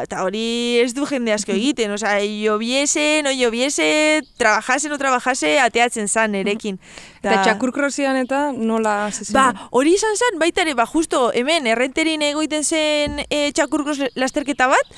ta 0.09 0.23
hori 0.23 0.79
ez 0.83 0.93
du 0.97 1.07
jende 1.09 1.33
asko 1.35 1.51
egiten, 1.55 1.91
osea, 1.95 2.19
lloviese, 2.23 3.23
no 3.25 3.33
lloviese, 3.35 4.21
trabajase, 4.37 4.89
no 4.89 4.97
trabajase, 5.01 5.57
ateatzen 5.63 6.07
zan 6.07 6.35
nerekin. 6.35 6.79
Eta 7.27 7.43
txakurkrosian 7.43 8.17
eta 8.21 8.39
nola 8.55 9.09
zezien? 9.11 9.35
Ba, 9.35 9.67
hori 9.75 9.95
izan 9.97 10.15
zen, 10.15 10.37
baita 10.39 10.63
ere, 10.63 10.75
ba, 10.77 10.85
justo 10.87 11.31
hemen 11.35 11.67
errenterin 11.67 12.23
egoiten 12.23 12.63
zen 12.63 13.19
e, 13.27 13.49
txakurkos 13.57 13.97
lasterketa 14.15 14.69
bat, 14.71 14.93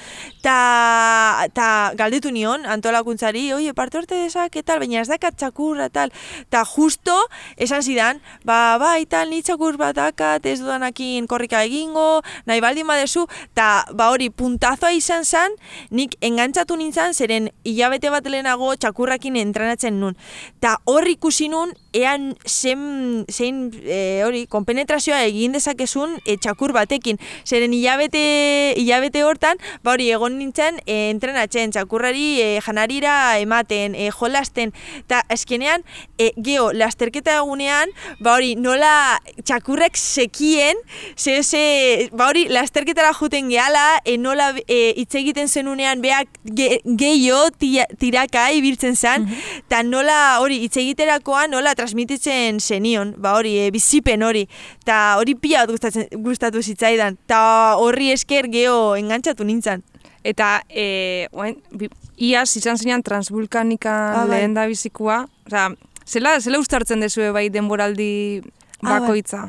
ta, 0.45 1.47
ta 1.55 1.69
galdetu 1.97 2.33
nion, 2.35 2.67
antolakuntzari, 2.69 3.47
oie, 3.55 3.73
parte 3.73 3.99
horte 3.99 4.19
desak, 4.19 4.59
tal, 4.65 4.83
baina 4.83 5.01
ez 5.01 5.09
dakat 5.09 5.39
txakurra, 5.39 5.89
tal, 5.93 6.13
ta 6.53 6.65
justo, 6.67 7.17
esan 7.57 7.83
zidan, 7.85 8.21
ba, 8.45 8.77
bai, 8.81 9.05
tal, 9.09 9.31
ni 9.33 9.41
txakur 9.41 9.79
bat 9.81 9.88
dakat, 9.93 10.45
ez 10.45 10.59
dudanakin 10.61 11.27
korrika 11.27 11.63
egingo, 11.63 12.21
nahi 12.45 12.61
baldin 12.63 12.87
badezu, 12.87 13.25
ta, 13.53 13.85
ba, 13.93 14.09
hori, 14.13 14.29
puntazoa 14.29 14.91
izan 14.95 15.25
zen, 15.25 15.55
nik 15.91 16.15
engantzatu 16.21 16.77
nintzen, 16.79 17.13
zeren 17.13 17.49
hilabete 17.67 18.11
bat 18.13 18.25
lehenago 18.27 18.73
txakurrakin 18.75 19.39
entrenatzen 19.41 19.99
nun. 19.99 20.17
Ta 20.59 20.77
hor 20.85 21.07
ikusi 21.07 21.49
nun, 21.49 21.73
ean 21.93 22.35
zen, 22.45 23.25
zein, 23.31 23.71
e, 23.83 24.21
hori, 24.25 24.45
konpenetrazioa 24.51 25.21
egin 25.25 25.55
dezakezun 25.55 26.17
e, 26.25 26.37
txakur 26.37 26.73
batekin. 26.75 27.17
Zeren 27.47 27.73
hilabete, 27.73 28.75
hilabete 28.77 29.23
hortan, 29.25 29.57
ba 29.83 29.95
hori, 29.95 30.09
egon 30.13 30.37
nintzen 30.39 30.79
e, 30.85 31.09
entrenatzen, 31.09 31.73
txakurrari 31.73 32.27
e, 32.43 32.49
janarira 32.65 33.15
ematen, 33.41 33.95
e, 33.95 34.09
jolasten, 34.13 34.73
eta 35.01 35.23
azkenean, 35.33 35.85
e, 36.17 36.31
geho, 36.37 36.69
lasterketa 36.77 37.39
egunean, 37.41 37.89
ba 38.21 38.35
hori, 38.37 38.53
nola 38.59 38.91
txakurrek 39.43 39.97
sekien, 39.97 40.77
ze, 41.17 41.39
ze, 41.43 42.09
ba 42.13 42.29
hori, 42.29 42.47
lasterketara 42.53 43.13
juten 43.17 43.49
gehala, 43.49 43.87
e, 44.05 44.17
nola 44.21 44.51
e, 44.67 44.93
egiten 45.19 45.49
zenunean 45.49 46.03
beak 46.05 46.29
ge, 46.45 46.79
gehiago 46.85 47.49
tia- 47.59 47.89
tiraka 47.99 48.49
ibiltzen 48.55 48.95
zen, 48.95 49.25
eta 49.65 49.81
nola 49.83 50.39
hori 50.39 50.61
hitz 50.63 50.77
egiterakoan 50.79 51.51
nola 51.51 51.73
transmititzen 51.79 52.59
zenion, 52.59 53.15
ba 53.17 53.33
hori, 53.39 53.55
e, 53.63 53.69
bizipen 53.71 54.23
hori, 54.27 54.45
eta 54.83 55.15
hori 55.19 55.35
pila 55.39 55.65
bat 55.69 55.97
gustatu 56.19 56.61
zitzaidan, 56.61 57.17
eta 57.25 57.39
horri 57.79 58.11
esker 58.13 58.49
geho 58.51 58.95
engantzatu 58.99 59.47
nintzen. 59.47 59.83
Eta, 60.27 60.59
e, 60.67 61.27
oain, 61.31 61.55
bi, 61.71 61.87
iaz 62.19 62.49
izan 62.59 62.75
zinean 62.77 63.01
transvulkanika 63.07 63.93
Ah, 64.11 64.25
bai. 64.27 64.41
lehen 64.41 64.53
da 64.57 64.65
bizikoa. 64.67 65.21
Osea, 65.47 65.69
zela, 66.05 66.33
zela 66.43 66.59
ustartzen 66.59 66.99
dezue 66.99 67.31
bai 67.31 67.47
denboraldi 67.49 68.41
Ah, 68.83 68.89
bai. 68.89 68.99
bakoitza. 68.99 69.45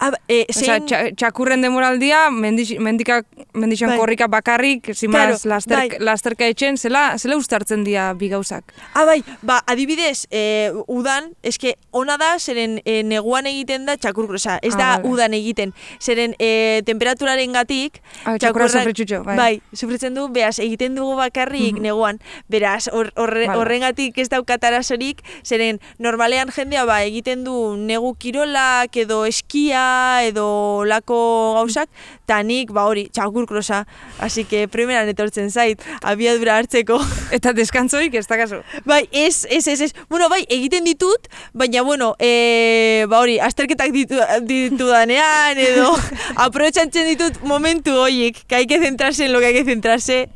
Ah, 0.00 0.10
ba, 0.10 0.18
e, 0.28 0.46
zein, 0.52 0.86
txa- 0.88 1.14
txakurren 1.16 1.60
demoraldia, 1.62 2.30
mendix, 2.30 2.72
mendika, 2.80 3.22
mendixan 3.52 3.90
Bai. 3.92 3.98
korrika 3.98 4.26
bakarrik, 4.28 4.90
zimaz, 4.94 5.42
Claro, 5.42 5.54
laster, 5.54 5.76
bai. 5.76 5.98
lasterka 6.00 6.46
etxen, 6.48 6.76
zela, 6.78 7.18
zela 7.18 7.36
ustartzen 7.36 7.84
dira 7.84 8.12
bi 8.14 8.28
gauzak. 8.28 8.72
Ah, 8.94 9.04
bai, 9.04 9.22
ba, 9.42 9.60
adibidez, 9.66 10.26
e, 10.30 10.72
udan, 10.88 11.32
eske 11.42 11.74
ona 11.92 12.16
da, 12.16 12.38
zeren 12.38 12.80
e, 12.84 13.02
neguan 13.02 13.46
egiten 13.46 13.84
da 13.86 13.96
txakur, 13.96 14.32
osea, 14.34 14.58
ez 14.62 14.74
Ah, 14.74 14.78
da 14.78 14.88
vale. 14.96 15.08
udan 15.12 15.34
egiten, 15.34 15.74
zeren 16.00 16.34
e, 16.38 16.82
temperaturaren 16.86 17.52
gatik, 17.52 18.00
Ah, 18.24 18.38
txakurra 18.38 18.68
sufritxutxo, 18.68 19.22
bai. 19.24 19.36
bai, 19.36 19.60
sufritzen 19.74 20.14
du, 20.14 20.28
beraz, 20.28 20.58
egiten 20.58 20.94
dugu 20.94 21.16
bakarrik 21.16 21.78
neguan, 21.80 22.18
beraz, 22.48 22.88
hor- 22.88 23.12
horre, 23.16 23.46
Vale. 23.46 23.58
horrengatik 23.60 24.16
ez 24.18 24.28
daukat 24.28 24.64
arazorik, 24.64 25.20
zeren 25.44 25.80
normalean 25.98 26.48
jendea 26.50 26.84
ba, 26.86 27.02
egiten 27.04 27.44
du 27.44 27.76
negu 27.76 28.14
kirolak, 28.16 28.96
edo 28.96 29.24
eskia, 29.26 30.13
edo 30.22 30.84
lako 30.86 31.18
gauzak, 31.58 31.88
eta 32.24 32.38
nik, 32.46 32.70
ba 32.72 32.86
hori, 32.86 33.08
txakur 33.12 33.46
krosa, 33.50 33.84
así 34.22 34.44
que 34.44 34.68
primeran 34.68 35.08
etortzen 35.10 35.50
zait, 35.50 35.82
abiadura 36.02 36.58
hartzeko. 36.58 37.00
Eta 37.34 37.52
deskantzoik 37.56 38.14
ez 38.14 38.26
da 38.30 38.38
kaso. 38.38 38.60
Bai, 38.86 39.08
ez, 39.10 39.46
ez, 39.50 39.66
ez, 39.68 39.80
ez. 39.80 39.90
Bueno, 40.08 40.28
bai, 40.30 40.44
egiten 40.48 40.84
ditut, 40.86 41.26
baina, 41.52 41.82
bueno, 41.82 42.14
e, 42.18 43.04
ba 43.10 43.20
hori, 43.24 43.40
asterketak 43.42 43.90
ditu, 43.96 44.20
ditudanean, 44.46 45.58
edo 45.58 45.90
aprobetxantzen 46.46 47.10
ditut 47.10 47.42
momentu 47.42 47.96
horiek, 48.04 48.44
que 48.46 48.54
hay 48.54 48.66
que 48.66 48.78
centrarse 48.78 49.26
en 49.26 49.32
lo 49.32 49.40
que 49.40 49.46
hay 49.46 49.54
que 49.54 49.64
centrarse. 49.64 50.28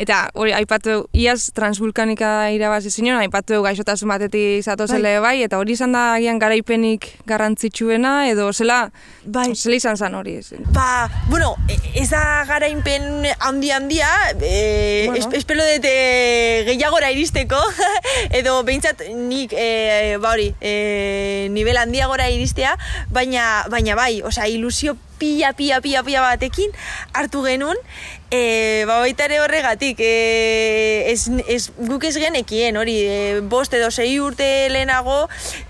Eta 0.00 0.30
hori 0.32 0.54
aipatu 0.56 1.02
iaz 1.12 1.50
transvulkanika 1.52 2.48
irabazi 2.56 2.88
zinen, 2.88 3.18
aipatu 3.20 3.58
gaixotasun 3.66 4.08
batetik 4.08 4.62
zatozele 4.64 5.18
bai. 5.20 5.42
eta 5.44 5.58
hori 5.60 5.74
izan 5.76 5.92
da 5.92 6.14
agian 6.14 6.38
garaipenik 6.40 7.04
garrantzitsuena, 7.28 8.30
edo 8.30 8.46
zela, 8.52 8.90
Bai. 9.26 9.50
zela 9.54 9.76
izan 9.76 9.96
zen 10.00 10.14
hori. 10.14 10.38
Ba, 10.72 11.10
bueno, 11.28 11.54
e- 11.68 11.76
ez 12.00 12.08
da 12.10 12.44
garainpen 12.48 13.26
handi 13.40 13.70
handia, 13.70 14.08
e, 14.40 15.04
Bueno. 15.06 15.20
es- 15.20 15.36
espero 15.38 15.60
dut 15.68 15.84
e, 15.84 16.64
gehiagora 16.66 17.10
iristeko, 17.12 17.60
edo 18.40 18.62
behintzat 18.64 19.02
nik, 19.14 19.52
e, 19.52 20.16
ba 20.20 20.32
hori, 20.32 20.54
e, 20.60 21.48
nivel 21.50 21.76
handiagora 21.76 22.30
iristea, 22.30 22.76
baina, 23.12 23.66
baina 23.68 23.94
bai, 23.94 24.22
osea, 24.22 24.48
ilusio 24.48 24.96
pila, 25.20 25.52
pila, 25.52 25.82
pila, 25.84 26.02
pila 26.02 26.24
batekin 26.24 26.72
hartu 27.12 27.44
genuen, 27.44 27.76
e, 28.30 28.84
ba, 28.86 29.00
baita 29.02 29.26
ere 29.26 29.40
horregatik, 29.42 29.98
e, 30.00 31.10
ez, 31.10 31.26
ez, 31.50 31.70
guk 31.76 32.04
ez 32.06 32.14
genekien, 32.16 32.78
hori, 32.78 32.94
e, 33.02 33.40
bost 33.50 33.74
edo 33.74 33.90
sei 33.90 34.14
urte 34.22 34.46
lehenago, 34.70 35.24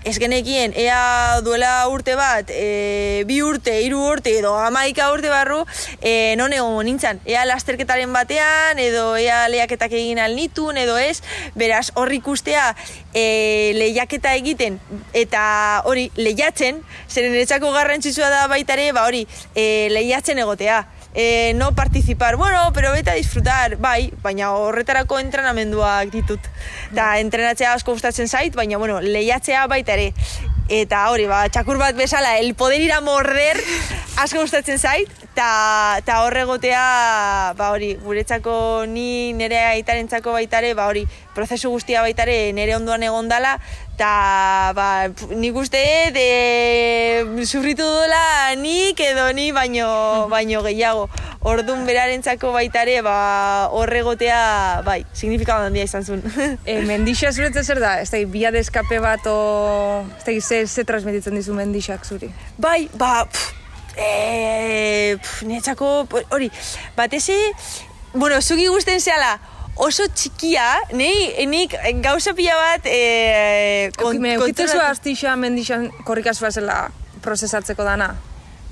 ez 0.05 0.15
genekien, 0.21 0.75
ea 0.77 1.41
duela 1.43 1.73
urte 1.89 2.15
bat, 2.15 2.53
e, 2.53 3.25
bi 3.27 3.41
urte, 3.41 3.79
hiru 3.81 4.03
urte, 4.13 4.37
edo 4.39 4.53
amaika 4.61 5.09
urte 5.13 5.33
barru, 5.33 5.63
e, 5.99 6.35
non 6.37 6.53
egon 6.53 6.85
nintzen, 6.85 7.21
ea 7.25 7.43
lasterketaren 7.49 8.13
batean, 8.13 8.79
edo 8.79 9.15
ea 9.17 9.47
lehiaketak 9.49 9.97
egin 9.97 10.21
alnitun, 10.21 10.77
edo 10.77 10.99
ez, 11.01 11.19
beraz, 11.57 11.89
horri 11.97 12.21
ikustea, 12.21 12.75
e, 13.13 13.73
lehiaketa 13.79 14.35
egiten, 14.37 14.77
eta 15.17 15.81
hori, 15.89 16.11
lehiatzen, 16.15 16.83
zeren 17.09 17.33
etxako 17.41 17.73
garrantzitsua 17.73 18.29
da 18.29 18.45
baita 18.51 18.77
ere, 18.77 18.91
ba 18.93 19.07
hori, 19.09 19.25
e, 19.55 19.89
lehiatzen 19.91 20.39
egotea. 20.39 20.87
E, 21.13 21.51
no 21.55 21.73
participar, 21.75 22.37
bueno, 22.37 22.71
pero 22.73 22.93
beta 22.93 23.13
disfrutar, 23.13 23.75
bai, 23.77 24.13
baina 24.23 24.53
horretarako 24.55 25.19
entrenamenduak 25.19 26.11
ditut. 26.13 26.39
Da, 26.95 27.17
entrenatzea 27.19 27.73
asko 27.73 27.97
gustatzen 27.97 28.31
zait, 28.31 28.55
baina, 28.55 28.77
bueno, 28.77 29.01
lehiatzea 29.01 29.67
baita 29.67 29.97
ere. 29.97 30.13
Eta 30.71 31.09
hori, 31.11 31.25
ba, 31.27 31.43
txakur 31.51 31.81
bat 31.81 31.97
bezala, 31.97 32.37
el 32.39 32.55
poder 32.55 32.79
ir 32.79 32.93
a 32.95 33.01
morder 33.03 33.59
asko 34.21 34.39
gustatzen 34.39 34.79
zait, 34.79 35.11
eta 35.31 35.99
ta 36.05 36.21
horregotea, 36.25 37.53
ba 37.57 37.71
hori, 37.71 37.93
guretzako 38.03 38.85
ni 38.87 39.33
nire 39.33 39.59
aitarentzako 39.71 40.33
baitare, 40.35 40.73
ba 40.77 40.87
hori, 40.91 41.05
prozesu 41.35 41.71
guztia 41.71 42.03
baitare 42.03 42.51
nire 42.53 42.75
ondoan 42.75 43.03
egondala, 43.07 43.57
eta 44.01 44.73
ba, 44.73 45.13
nik 45.37 45.53
uste 45.53 45.77
de 46.09 47.45
zurritu 47.45 47.85
dola 47.85 48.49
nik 48.57 48.97
edo 48.97 49.27
ni 49.29 49.51
baino, 49.53 50.25
baino 50.33 50.63
gehiago. 50.65 51.05
Ordun 51.45 51.85
berarentzako 51.85 52.49
baitare 52.53 53.03
ba, 53.05 53.69
horregotea 53.77 54.81
bai, 54.85 55.03
signifikatu 55.13 55.69
handia 55.69 55.85
izan 55.85 56.01
zuen. 56.01 56.25
e, 56.65 56.79
mendixa 56.89 57.29
zuretzen 57.29 57.61
zer 57.61 57.81
da? 57.83 57.99
Ez 58.01 58.09
da, 58.09 58.23
bia 58.25 58.49
deskape 58.49 58.97
bat 59.05 59.29
o... 59.29 60.01
Ez 60.17 60.25
da, 60.25 60.35
ze, 60.41 60.65
ze 60.65 60.85
transmititzen 60.89 61.37
dizu 61.37 61.53
mendixak 61.53 62.05
zuri? 62.05 62.31
Bai, 62.57 62.89
ba, 62.97 63.27
pff, 63.29 63.53
e, 64.01 65.17
pff, 65.21 66.25
hori, 66.33 66.49
bateze, 66.97 67.37
bueno, 68.15 68.41
zugi 68.41 68.65
guzten 68.65 68.99
zehala, 68.99 69.37
oso 69.75 70.07
txikia, 70.13 70.65
nei, 70.97 71.45
nik 71.49 71.75
gauza 72.03 72.33
pila 72.37 72.57
bat... 72.59 72.89
E, 72.89 73.91
kon, 73.97 74.17
Eukime, 74.17 74.35
ukitzu 74.41 74.81
astixa 74.83 75.37
mendixan 75.39 75.89
korrikazua 76.07 76.51
zela 76.51 76.81
prozesatzeko 77.21 77.85
dana? 77.87 78.11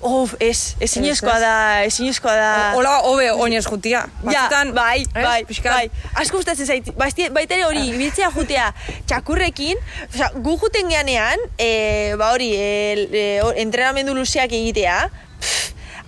Of, 0.02 0.38
ez, 0.40 0.76
ez 0.80 0.94
inezkoa 0.96 1.36
da, 1.44 1.56
ez 1.84 1.98
inezkoa 2.00 2.34
da. 2.38 2.52
Ola, 2.80 2.94
hobe, 3.04 3.26
oinez 3.36 3.66
jutia. 3.68 4.06
Ja, 4.32 4.46
bai, 4.72 5.04
bai, 5.12 5.44
bai. 5.44 5.82
Asko 6.22 6.40
gustatzen 6.40 6.70
zait, 6.70 6.88
baita 6.96 7.58
ere 7.58 7.66
hori, 7.68 7.90
biltzea 8.00 8.30
jutea 8.32 8.70
txakurrekin, 9.10 9.82
oza, 10.08 10.32
gu 10.40 10.56
juten 10.62 10.88
geanean, 10.94 11.44
e, 11.60 12.16
ba 12.20 12.32
hori, 12.32 12.54
e, 12.56 13.10
e, 13.12 13.26
entrenamendu 13.60 14.16
luzeak 14.16 14.56
egitea, 14.56 15.02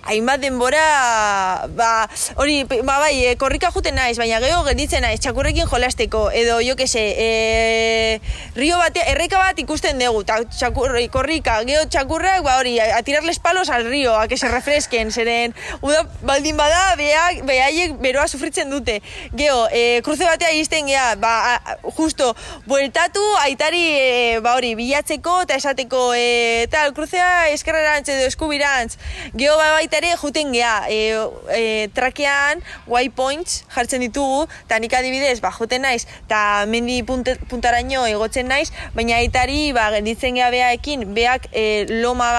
hainbat 0.06 0.42
denbora, 0.42 1.68
ba, 1.78 2.10
hori, 2.36 2.64
ba, 2.66 2.98
bai, 3.00 3.14
e, 3.26 3.36
korrika 3.38 3.72
juten 3.72 3.96
naiz, 3.96 4.18
baina 4.18 4.40
geho 4.42 4.64
gelditzen 4.66 5.06
naiz, 5.06 5.20
txakurrekin 5.22 5.70
jolasteko, 5.70 6.30
edo, 6.34 6.60
jo 6.66 6.76
que 6.76 6.88
se, 6.88 7.04
e, 7.18 8.22
rio 8.56 8.80
bate, 8.82 9.04
erreka 9.12 9.38
bat 9.38 9.60
ikusten 9.62 10.02
dugu, 10.02 10.24
ta, 10.26 10.40
txakurri, 10.44 11.08
korrika, 11.14 11.60
geho 11.70 11.86
txakurrak, 11.86 12.42
ba, 12.46 12.58
hori, 12.62 12.78
a, 12.82 13.02
tirarles 13.06 13.40
palos 13.40 13.70
al 13.70 13.86
rio, 13.86 14.16
a 14.18 14.28
que 14.28 14.38
se 14.38 14.50
refresken, 14.50 15.12
zeren, 15.12 15.54
uda, 15.82 16.04
baldin 16.26 16.58
bada, 16.58 16.96
beak, 16.98 17.44
behaiek 17.46 17.96
beroa 18.02 18.28
sufritzen 18.28 18.74
dute, 18.74 19.00
geho, 19.38 19.68
e, 19.70 20.02
kruze 20.06 20.26
batea 20.26 20.52
izten 20.58 20.90
geha, 20.90 21.14
ba, 21.22 21.36
a, 21.56 21.78
justo, 21.98 22.34
bueltatu, 22.66 23.22
aitari, 23.46 23.86
e, 23.86 24.40
ba, 24.42 24.58
hori, 24.58 24.74
bilatzeko, 24.80 25.44
eta 25.46 25.62
esateko, 25.62 26.10
e, 26.18 26.68
tal, 26.74 26.96
kruzea 26.98 27.52
eskerrerantz 27.54 28.10
edo 28.10 28.26
eskubirantz, 28.26 28.98
geho, 29.38 29.56
ba, 29.62 29.72
bai, 29.78 29.88
baita 29.92 30.08
ere 30.08 30.16
juten 30.16 30.54
gea 30.54 30.88
e, 30.88 31.12
e, 31.52 31.88
trakean 31.94 32.62
white 32.88 33.14
points 33.16 33.66
jartzen 33.76 34.02
ditugu 34.02 34.48
eta 34.66 34.80
nik 34.80 34.94
adibidez 34.94 35.42
ba, 35.42 35.52
juten 35.52 35.82
naiz 35.84 36.06
eta 36.26 36.66
mendi 36.68 37.04
punt, 37.04 37.28
puntaraino 37.50 38.06
egotzen 38.08 38.48
naiz 38.48 38.72
baina 38.96 39.18
aitari 39.18 39.74
ba, 39.74 39.92
genditzen 39.92 40.36
gea 40.36 40.50
beaekin 40.52 41.14
beak 41.14 41.50
e, 41.52 41.86
loma, 42.02 42.32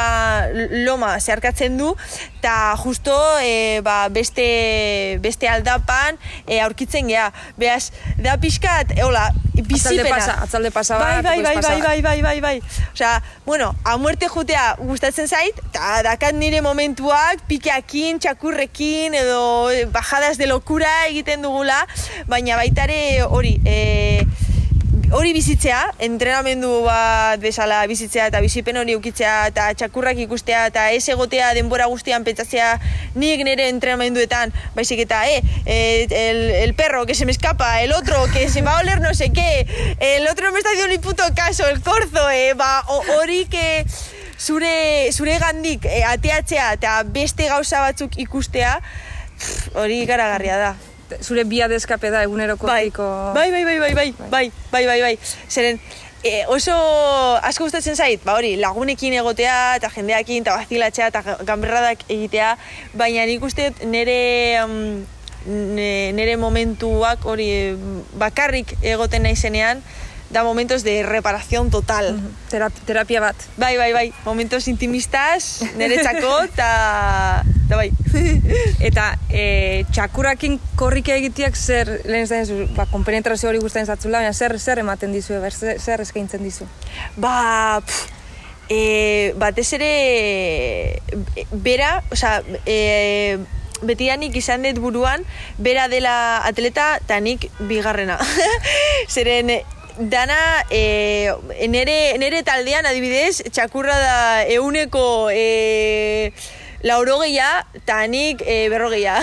loma 0.86 1.18
zeharkatzen 1.20 1.76
du 1.76 1.92
eta 2.42 2.74
justo 2.76 3.14
e, 3.38 3.80
ba, 3.86 4.08
beste, 4.10 5.16
beste 5.22 5.46
aldapan 5.46 6.18
e, 6.50 6.58
aurkitzen 6.58 7.06
gea. 7.06 7.30
Beaz 7.54 7.92
da 8.18 8.34
pixkat 8.42 8.98
e, 8.98 9.04
hola 9.06 9.30
Atzalde 9.52 10.08
pasa, 10.08 10.32
atzalde 10.42 10.70
pasa 10.72 10.96
bai, 10.98 11.22
bai, 11.22 11.42
bai, 11.42 11.54
bai, 11.60 11.80
bai, 11.82 12.00
bai, 12.02 12.22
bai, 12.22 12.40
bai, 12.40 12.62
Osea, 12.94 13.22
bueno, 13.44 13.76
a 13.84 13.98
muerte 13.98 14.26
jutea 14.26 14.76
gustatzen 14.78 15.28
zait, 15.28 15.58
eta 15.68 16.00
dakat 16.06 16.34
nire 16.34 16.62
momentuak 16.64 17.44
pikeakin, 17.46 18.18
txakurrekin 18.18 19.14
edo 19.14 19.68
eh, 19.70 19.84
bajadas 19.92 20.40
de 20.40 20.48
locura 20.48 20.90
egiten 21.10 21.44
dugula, 21.44 21.84
baina 22.32 22.56
baitare 22.56 23.22
hori, 23.28 23.58
e, 23.68 24.24
hori 25.12 25.32
bizitzea, 25.36 25.78
entrenamendu 26.00 26.70
bat 26.86 27.40
bezala 27.42 27.82
bizitzea 27.88 28.30
eta 28.30 28.40
bizipen 28.40 28.78
hori 28.80 28.94
ukitzea 28.96 29.34
eta 29.50 29.66
txakurrak 29.76 30.22
ikustea 30.24 30.64
eta 30.70 30.86
ez 30.96 31.02
egotea 31.12 31.50
denbora 31.56 31.86
guztian 31.92 32.24
pentsatzea 32.24 32.70
nik 33.20 33.42
nire 33.44 33.68
entrenamenduetan, 33.68 34.54
baizik 34.76 35.02
eta, 35.04 35.22
eh, 35.28 35.42
el, 35.66 36.40
el 36.62 36.74
perro 36.74 37.04
que 37.06 37.14
se 37.14 37.26
me 37.26 37.32
escapa, 37.32 37.82
el 37.82 37.92
otro 37.92 38.24
que 38.32 38.48
se 38.48 38.62
va 38.62 38.78
a 38.78 38.80
oler 38.80 39.00
no 39.00 39.12
sé 39.14 39.32
qué, 39.32 39.66
el 40.00 40.26
otro 40.28 40.46
no 40.46 40.52
me 40.52 40.58
está 40.58 40.70
haciendo 40.70 40.92
ni 40.92 40.98
puto 40.98 41.24
caso, 41.36 41.68
el 41.68 41.82
corzo, 41.82 42.30
eh, 42.30 42.54
ba, 42.54 42.80
hori 43.18 43.44
que 43.46 43.84
zure, 44.38 45.12
zure 45.12 45.38
gandik 45.38 45.84
e, 45.84 46.02
ateatzea 46.04 46.72
eta 46.78 47.02
beste 47.04 47.50
gauza 47.52 47.84
batzuk 47.84 48.16
ikustea, 48.24 48.78
hori 49.74 50.06
garagarria 50.06 50.56
da. 50.56 50.72
Zure 51.20 51.44
bia 51.44 51.68
deskape 51.68 52.10
da 52.10 52.22
eguneroko 52.22 52.66
bai. 52.66 52.90
bai, 53.34 53.50
bai, 53.50 53.64
bai, 53.64 53.78
bai, 53.80 53.92
bai, 53.94 54.14
bai, 54.30 54.52
bai, 54.70 54.86
bai, 54.86 55.00
bai, 55.02 55.18
zeren, 55.48 55.80
e, 56.22 56.44
oso 56.46 56.74
asko 57.42 57.66
gustatzen 57.66 57.96
zait, 57.96 58.22
ba 58.24 58.36
hori, 58.38 58.54
lagunekin 58.60 59.14
egotea 59.18 59.76
eta 59.78 59.90
jendeakin 59.94 60.46
eta 60.46 60.56
bazilatzea 60.60 61.10
eta 61.12 61.38
gamberradak 61.48 62.06
egitea, 62.08 62.54
baina 62.94 63.26
nik 63.26 63.42
uste 63.42 63.72
nire 63.84 64.62
um, 64.62 65.02
nire 65.46 66.36
momentuak 66.38 67.26
hori 67.26 67.48
bakarrik 68.18 68.76
egoten 68.82 69.26
naizenean, 69.26 69.82
da 70.32 70.44
momentos 70.44 70.82
de 70.82 71.02
reparación 71.02 71.70
total. 71.70 72.18
terapia 72.86 73.20
bat. 73.20 73.36
Bai, 73.56 73.76
bai, 73.76 73.92
bai. 73.92 74.12
Momentos 74.24 74.66
intimistas, 74.66 75.60
nire 75.76 76.00
txako, 76.00 76.48
eta... 76.48 77.44
bai. 77.78 77.90
eta 78.88 79.12
e, 79.30 79.84
txakurakin 79.92 80.58
korrike 80.78 81.14
egiteak 81.20 81.56
zer, 81.56 81.90
lehen 82.08 82.26
zain 82.26 82.46
zu, 82.46 82.66
ba, 82.76 82.86
kompenetrazio 82.90 83.50
hori 83.50 83.62
guztain 83.62 83.86
zatzula, 83.86 84.20
baina 84.22 84.32
zer, 84.32 84.58
zer 84.58 84.82
ematen 84.82 85.12
dizu, 85.14 85.38
ber, 85.42 85.54
zer, 85.54 85.80
zer 85.80 86.04
eskaintzen 86.04 86.44
dizu? 86.44 86.68
Ba, 87.16 87.80
pff, 87.84 88.08
e, 88.72 89.34
batez 89.40 89.68
ere, 89.78 89.92
bera, 91.52 91.98
oza, 92.12 92.40
e, 92.66 93.38
betianik 93.82 94.36
izan 94.38 94.64
dut 94.68 94.80
buruan, 94.82 95.26
bera 95.58 95.88
dela 95.90 96.14
atleta, 96.46 96.96
eta 97.02 97.18
nik 97.20 97.48
bigarrena. 97.68 98.18
Zeren, 99.14 99.50
dana 99.98 100.64
e, 100.70 101.32
nere, 101.68 102.16
nere 102.18 102.42
taldean 102.46 102.86
adibidez 102.88 103.42
txakurra 103.50 103.98
da 104.00 104.18
euneko 104.54 105.30
e, 105.34 106.32
laurogeia, 106.82 107.64
eta 107.78 108.00
nik 108.10 108.42
e, 108.42 108.66
berrogeia. 108.72 109.18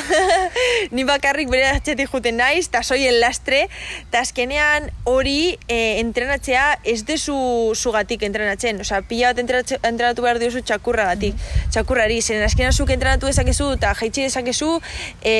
Ni 0.95 1.04
bakarrik 1.08 1.50
bere 1.52 1.67
atxetik 1.74 2.10
juten 2.12 2.39
naiz, 2.39 2.67
eta 2.69 2.82
soien 2.86 3.19
lastre, 3.19 3.65
eta 4.08 4.24
azkenean 4.24 4.89
hori 5.10 5.58
e, 5.67 6.00
entrenatzea 6.00 6.80
ez 6.88 7.02
dezu 7.08 7.36
zugatik 7.76 8.24
entrenatzen. 8.28 8.80
Osa, 8.86 9.02
pila 9.08 9.34
bat 9.34 9.43
entrenatu 9.43 10.26
behar 10.26 10.39
diozu 10.41 10.63
txakurra 10.63 11.10
gatik. 11.12 11.36
Mm. 11.36 11.74
Txakurrari, 11.76 12.22
zen 12.22 12.43
azkenean 12.45 12.76
zuk 12.76 12.93
entrenatu 12.95 13.30
dezakezu, 13.30 13.74
eta 13.78 13.93
jaitsi 14.00 14.28
dezakezu 14.30 14.72
e, 15.22 15.36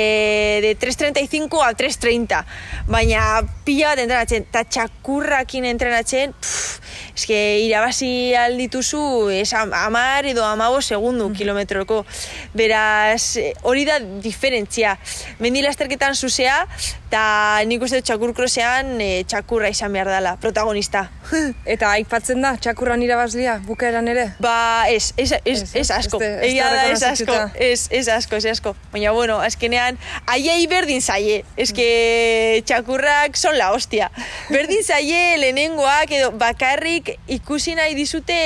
de 0.66 0.76
3.35 0.80 1.64
a 1.64 1.72
3.30. 1.80 2.44
Baina 2.92 3.26
pila 3.66 3.94
bat 3.94 4.04
entrenatzen, 4.04 4.48
eta 4.50 4.66
txakurrakin 4.68 5.70
entrenatzen, 5.72 6.36
pff, 6.36 6.90
eske 7.20 7.40
irabazi 7.66 8.34
aldituzu, 8.40 9.30
es 9.36 9.52
amar 9.54 10.26
edo 10.30 10.46
amabo 10.48 10.82
segundu 10.82 11.30
mm. 11.30 11.36
kilometroko 11.36 12.06
Beraz, 12.54 13.38
hori 13.68 13.86
da 13.86 14.00
diferentzia. 14.00 14.96
Mendi 15.44 15.62
lasterketan 15.66 16.16
zuzea, 16.16 16.64
eta 17.10 17.22
nik 17.66 17.84
uste 17.86 18.02
txakur 18.06 18.34
krosean 18.38 19.00
e, 19.02 19.24
txakurra 19.30 19.70
izan 19.74 19.94
behar 19.94 20.10
dela, 20.14 20.36
protagonista. 20.42 21.08
Eta 21.74 21.92
aipatzen 21.98 22.42
da, 22.42 22.56
txakurran 22.62 23.02
irabazlia, 23.06 23.60
bukaeran 23.66 24.08
ere? 24.12 24.28
Ba, 24.42 24.86
ez, 24.90 25.12
ez, 25.18 25.32
ez, 25.46 25.64
Ez, 25.74 25.88
asko. 25.94 26.20
Egia 26.22 26.70
da 26.74 26.86
ez 26.90 27.02
asko. 27.06 27.38
Ez, 27.56 27.88
ez 27.94 28.06
asko, 28.14 28.38
ez 28.38 28.46
asko. 28.54 28.76
Baina, 28.94 29.14
bueno, 29.16 29.40
azkenean, 29.46 29.98
aiei 30.30 30.66
berdin 30.70 31.02
zaie. 31.02 31.44
Ez 31.58 31.72
que 31.74 32.64
txakurrak 32.66 33.38
son 33.38 33.58
la 33.58 33.72
hostia. 33.74 34.10
Berdin 34.50 34.84
zaie 34.84 35.38
lehenengoak 35.42 36.14
edo 36.18 36.32
bakarrik 36.38 37.09
ikusi 37.40 37.76
nahi 37.80 37.96
dizute 37.96 38.40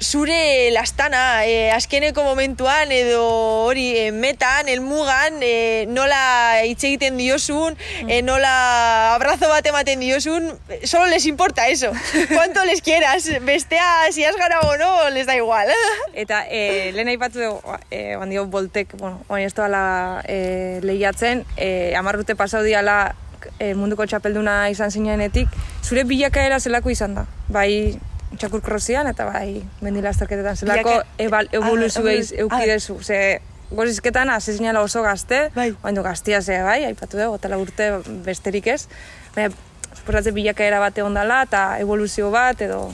zure 0.00 0.70
lastana, 0.72 1.46
e, 1.46 1.70
azkeneko 1.70 2.24
momentuan 2.24 2.90
edo 2.92 3.22
hori 3.64 3.86
e, 3.96 4.10
metan, 4.12 4.68
elmugan, 4.68 5.38
e, 5.42 5.86
nola 5.88 6.60
hitz 6.66 6.82
egiten 6.84 7.16
diozun, 7.16 7.78
e, 8.08 8.20
nola 8.22 9.14
abrazo 9.14 9.48
bat 9.48 9.66
ematen 9.66 10.02
diozun, 10.02 10.50
solo 10.82 11.06
les 11.06 11.26
importa 11.26 11.68
eso. 11.68 11.92
Cuanto 12.34 12.64
les 12.64 12.82
quieras, 12.82 13.28
bestea, 13.42 14.12
si 14.12 14.24
has 14.24 14.36
ganado 14.36 14.68
o 14.68 14.76
no, 14.76 15.10
les 15.10 15.26
da 15.26 15.36
igual. 15.36 15.68
Eta 16.14 16.44
e, 16.50 16.92
lehen 16.92 17.08
aipatu 17.08 17.40
dugu, 17.40 17.78
e, 17.90 18.16
bandio 18.16 18.46
boltek, 18.46 18.96
bueno, 18.98 19.22
oin 19.28 19.46
ez 19.46 19.54
doala 19.54 20.22
e, 20.28 20.80
lehiatzen, 20.82 21.44
e, 21.56 21.94
amarrute 21.96 22.36
pasau 22.36 22.62
diala 22.62 23.14
e, 23.58 23.74
munduko 23.74 24.06
txapelduna 24.06 24.68
izan 24.72 24.90
zinenetik, 24.90 25.48
zure 25.82 26.04
bilakaera 26.04 26.60
zelako 26.60 26.90
izan 26.90 27.14
da? 27.14 27.26
Bai 27.48 27.96
txakur 28.38 28.62
eta 28.64 29.24
bai 29.26 29.62
mendilazterketetan 29.80 30.56
zelako 30.56 31.02
ebal, 31.18 31.48
Ah, 31.52 31.58
ah, 31.58 32.40
eukidezu, 32.44 33.02
ze 33.02 33.40
gozizketan 33.70 34.30
hasi 34.30 34.52
zinela 34.52 34.80
oso 34.82 35.02
gazte, 35.02 35.50
Bai. 35.54 35.74
oaindu 35.82 36.02
gaztia 36.02 36.42
ze 36.42 36.62
bai, 36.62 36.84
aipatu 36.84 37.16
dugu, 37.16 37.34
otela 37.34 37.58
urte 37.58 37.90
besterik 38.24 38.66
ez, 38.66 38.88
baina, 39.34 39.50
suposatzen 39.94 40.34
bilakaera 40.34 40.80
bat 40.80 40.98
egon 40.98 41.14
dela 41.14 41.42
eta 41.42 41.78
evoluzio 41.78 42.30
bat 42.30 42.60
edo... 42.60 42.92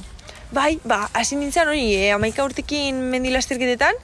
Bai, 0.53 0.81
ba, 0.85 1.05
hasi 1.15 1.37
nintzen 1.37 1.69
hori, 1.69 1.95
eh, 1.95 2.11
amaika 2.13 2.45
urtekin 2.45 2.97
mendi 3.13 3.31
lasterketetan, 3.31 3.95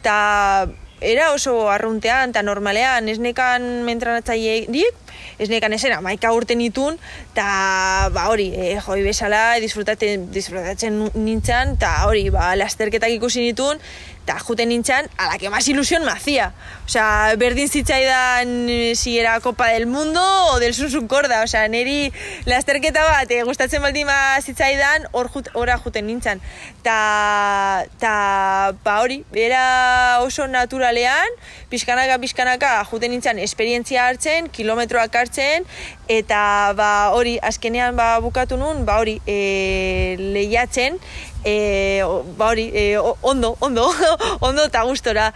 eta 0.00 0.66
era 1.02 1.32
oso 1.34 1.68
arruntean 1.70 2.30
eta 2.30 2.42
normalean 2.46 3.08
esnekan 3.10 3.82
mentranatzailerik, 3.86 4.98
esnekan 5.42 5.74
esena 5.74 5.98
amaika 5.98 6.32
urte 6.32 6.54
nitun, 6.56 6.98
eta 7.32 8.08
ba 8.14 8.28
hori, 8.30 8.50
eh, 8.54 8.78
joi 8.84 9.00
bezala 9.04 9.42
disfrutatzen, 9.62 10.30
disfrutatzen 10.32 10.98
nintzen, 11.14 11.76
eta 11.78 11.92
hori, 12.06 12.28
ba, 12.30 12.52
lasterketak 12.56 13.12
ikusi 13.18 13.44
nitun, 13.48 13.82
eta 14.22 14.38
juten 14.38 14.68
nintzen, 14.68 15.10
a 15.16 15.26
la 15.26 15.38
que 15.38 15.50
más 15.50 15.66
ilusión 15.66 16.08
hacía. 16.08 16.52
O 16.86 16.88
sea, 16.88 17.34
berdin 17.36 17.68
zitzaidan 17.68 18.68
eh, 18.68 18.94
si 18.94 19.18
era 19.18 19.40
Copa 19.40 19.68
del 19.68 19.86
Mundo 19.86 20.20
o 20.52 20.58
del 20.60 20.74
Sunsun 20.74 21.08
Korda. 21.08 21.42
O 21.42 21.46
sea, 21.46 21.66
neri 21.68 22.12
lasterketa 22.44 23.02
bat 23.02 23.30
eh, 23.30 23.42
gustatzen 23.42 23.82
baldin 23.82 24.06
ba 24.06 24.38
zitzaidan, 24.40 25.08
hor 25.12 25.28
jut, 25.28 25.48
ora 25.54 25.76
juten 25.78 26.06
nintzen. 26.06 26.40
Ta, 26.82 27.84
ta, 27.98 28.74
ba 28.84 29.00
hori, 29.02 29.24
era 29.32 30.18
oso 30.22 30.46
naturalean, 30.46 31.38
pixkanaka, 31.70 32.18
pixkanaka, 32.22 32.72
juten 32.90 33.10
nintzen 33.14 33.42
esperientzia 33.42 34.06
hartzen, 34.06 34.50
kilometroak 34.54 35.14
hartzen, 35.14 35.66
eta 36.06 36.72
ba 36.78 37.10
hori, 37.16 37.38
azkenean 37.42 37.98
ba 37.98 38.18
bukatu 38.22 38.58
nun, 38.60 38.84
ba 38.86 39.00
hori, 39.02 39.18
e, 39.26 40.16
lehiatzen, 40.18 40.98
e, 41.44 42.02
hori, 42.38 42.70
e, 42.74 42.98
ondo, 43.22 43.56
ondo, 43.60 43.90
ondo 44.40 44.64
eta 44.64 44.82
gustora. 44.84 45.32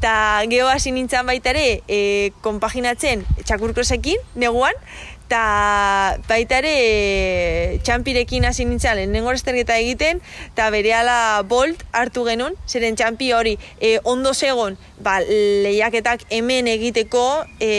Ta 0.00 0.42
geho 0.48 0.68
hasi 0.72 0.94
nintzen 0.96 1.26
baita 1.28 1.52
ere, 1.52 1.82
e, 1.84 2.32
konpaginatzen 2.40 3.26
txakurkrosekin, 3.44 4.22
neguan, 4.40 4.76
eta 5.30 6.18
baita 6.26 6.56
ere 6.58 7.78
txampirekin 7.86 8.48
hasi 8.48 8.64
nintzen 8.66 8.96
lehenengo 8.98 9.30
esterketa 9.30 9.76
egiten, 9.78 10.18
eta 10.48 10.66
berehala 10.74 11.44
bolt 11.46 11.84
hartu 11.94 12.24
genuen, 12.26 12.56
zeren 12.66 12.98
txampi 12.98 13.30
hori 13.36 13.52
e, 13.78 14.00
ondo 14.02 14.32
zegon, 14.34 14.74
ba, 14.98 15.20
lehiaketak 15.22 16.24
hemen 16.34 16.66
egiteko 16.72 17.22
e, 17.62 17.70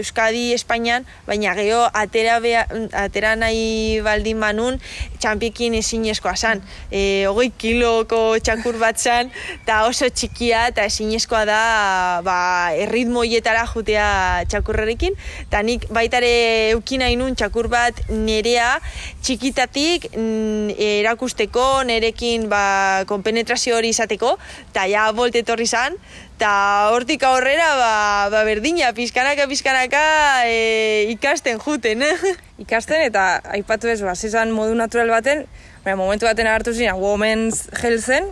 Euskadi, 0.00 0.48
Espainian, 0.56 1.06
baina 1.28 1.54
geho 1.54 1.84
atera, 1.94 2.40
bea, 2.42 2.66
atera 3.04 3.36
nahi 3.38 4.00
baldin 4.02 4.42
manun 4.42 4.80
txampiekin 5.22 5.78
ezinezkoa 5.78 6.34
zan. 6.34 6.64
E, 6.90 7.24
hogei 7.30 7.52
kiloko 7.54 8.40
txakur 8.42 8.80
bat 8.82 8.98
zan, 8.98 9.30
eta 9.62 9.84
oso 9.86 10.10
txikia 10.10 10.66
eta 10.74 10.90
ezinezkoa 11.34 11.44
da 11.44 12.22
ba, 12.22 12.72
erritmo 12.74 13.24
hietara 13.24 13.66
jutea 13.66 14.44
txakurrerekin, 14.48 15.14
eta 15.48 15.62
nik 15.62 15.88
baitare 15.90 16.70
eukin 16.74 17.00
nahi 17.00 17.16
nun 17.16 17.34
txakur 17.34 17.68
bat 17.68 17.94
nerea 18.10 18.78
txikitatik 19.22 20.14
mm, 20.14 20.70
erakusteko, 20.78 21.84
nerekin 21.84 22.48
ba, 22.48 23.04
konpenetrazio 23.06 23.76
hori 23.76 23.90
izateko, 23.90 24.38
eta 24.70 24.86
ja 24.86 25.10
bolt 25.12 25.34
etorri 25.34 25.66
zan, 25.66 25.96
eta 26.36 26.90
hortik 26.92 27.22
aurrera 27.24 27.74
ba, 27.76 28.30
ba 28.30 28.44
berdina, 28.44 28.92
pizkanaka, 28.94 29.48
pizkanaka 29.48 30.04
e, 30.46 31.10
ikasten 31.14 31.58
juten. 31.58 32.04
ikasten 32.64 33.08
eta 33.08 33.40
aipatu 33.54 33.88
ez, 33.88 34.00
zen 34.30 34.52
modu 34.52 34.74
natural 34.74 35.10
baten, 35.10 35.46
baina 35.84 35.96
momentu 35.96 36.26
baten 36.26 36.46
hartu 36.46 36.72
ziren 36.72 37.00
Women's 37.00 37.68
Healthen, 37.80 38.30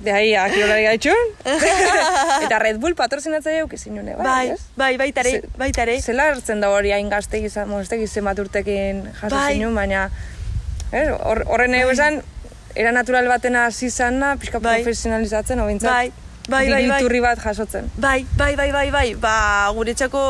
de 0.00 0.12
ahí 0.12 0.34
a 0.38 0.44
kirolari 0.50 0.84
gaitxun, 0.84 1.32
eta 2.44 2.58
Red 2.62 2.78
Bull 2.78 2.94
patrozinatzaile 2.94 3.64
euk 3.64 3.72
ezin 3.74 3.96
nune, 3.98 4.14
bai, 4.16 4.24
bai, 4.26 4.50
ez? 4.54 4.60
bai, 4.78 4.92
baitare, 5.00 5.32
baitare. 5.58 5.96
Zela 6.02 6.28
hartzen 6.30 6.60
da 6.62 6.70
hori 6.70 6.92
hain 6.94 7.08
gazte 7.10 7.40
izan, 7.42 7.66
bueno, 7.68 7.82
ez 7.82 7.88
dakit 7.90 8.08
zenbat 8.10 8.38
urtekin 8.38 9.04
jaso 9.20 9.34
Bai. 9.34 9.54
zinun, 9.56 9.74
baina 9.74 10.08
hor- 10.92 11.44
horren 11.50 11.74
ego 11.74 11.90
esan, 11.90 12.22
era 12.78 12.92
natural 12.92 13.26
batena 13.28 13.66
hasi 13.66 13.90
zana, 13.90 14.36
pixka 14.36 14.60
Bai. 14.62 14.82
profesionalizatzen, 14.82 15.60
obintzat, 15.60 15.90
Bai, 15.90 16.12
bai, 16.48 16.68
bai, 16.70 16.86
bai. 16.88 17.00
iturri 17.00 17.20
bat 17.20 17.40
jasotzen. 17.42 17.90
Bai, 17.96 18.24
bai, 18.36 18.54
bai, 18.56 18.70
bai, 18.72 18.88
bai, 18.90 19.08
ba, 19.20 19.36
guretzako, 19.76 20.22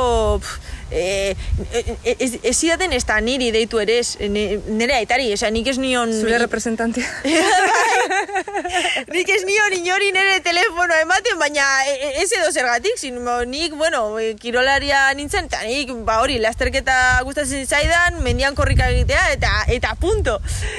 pf, 0.43 0.59
e, 0.91 1.37
e, 1.73 2.17
ez, 2.19 2.39
ez 2.43 2.57
zidaten 2.57 2.93
ez 2.93 3.05
da 3.07 3.19
niri 3.21 3.51
deitu 3.55 3.81
ere 3.81 3.99
ez, 4.01 4.17
nire 4.21 4.97
aitari, 4.97 5.29
osea, 5.33 5.51
nik 5.55 5.69
ez 5.71 5.77
nion... 5.79 6.13
Zure 6.13 6.39
representantia. 6.43 7.07
nik 9.15 9.31
ez 9.35 9.43
nion 9.47 9.77
inori 9.79 10.11
nire 10.17 10.41
telefono 10.45 10.97
ematen, 11.03 11.39
baina 11.41 11.67
e- 11.87 11.99
e- 12.09 12.13
ez 12.25 12.31
edo 12.33 12.51
zergatik, 12.53 12.99
sino 13.01 13.39
nik, 13.45 13.77
bueno, 13.79 14.19
e, 14.19 14.35
kirolaria 14.41 15.07
nintzen, 15.19 15.51
eta 15.53 15.63
nik, 15.69 15.93
ba 16.09 16.21
hori, 16.25 16.41
lasterketa 16.43 16.99
gustatzen 17.29 17.67
zaidan, 17.67 18.23
mendian 18.25 18.59
korrika 18.59 18.91
egitea, 18.95 19.29
eta 19.37 19.55
eta 19.79 19.95
punto. 20.01 20.39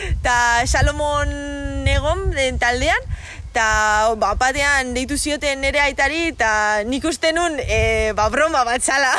Eta 0.10 0.66
Salomon 0.68 1.88
egon 1.90 2.30
den 2.36 2.60
taldean, 2.62 3.06
eta 3.50 4.14
ba, 4.22 4.36
batean 4.38 4.94
deitu 4.94 5.18
zioten 5.18 5.64
nire 5.64 5.82
aitari, 5.82 6.30
eta 6.36 6.84
nik 6.86 7.06
uste 7.10 7.32
nun, 7.34 7.58
e, 7.60 8.14
ba, 8.16 8.30
broma 8.30 8.62
bat 8.68 8.84
zala. 8.86 9.10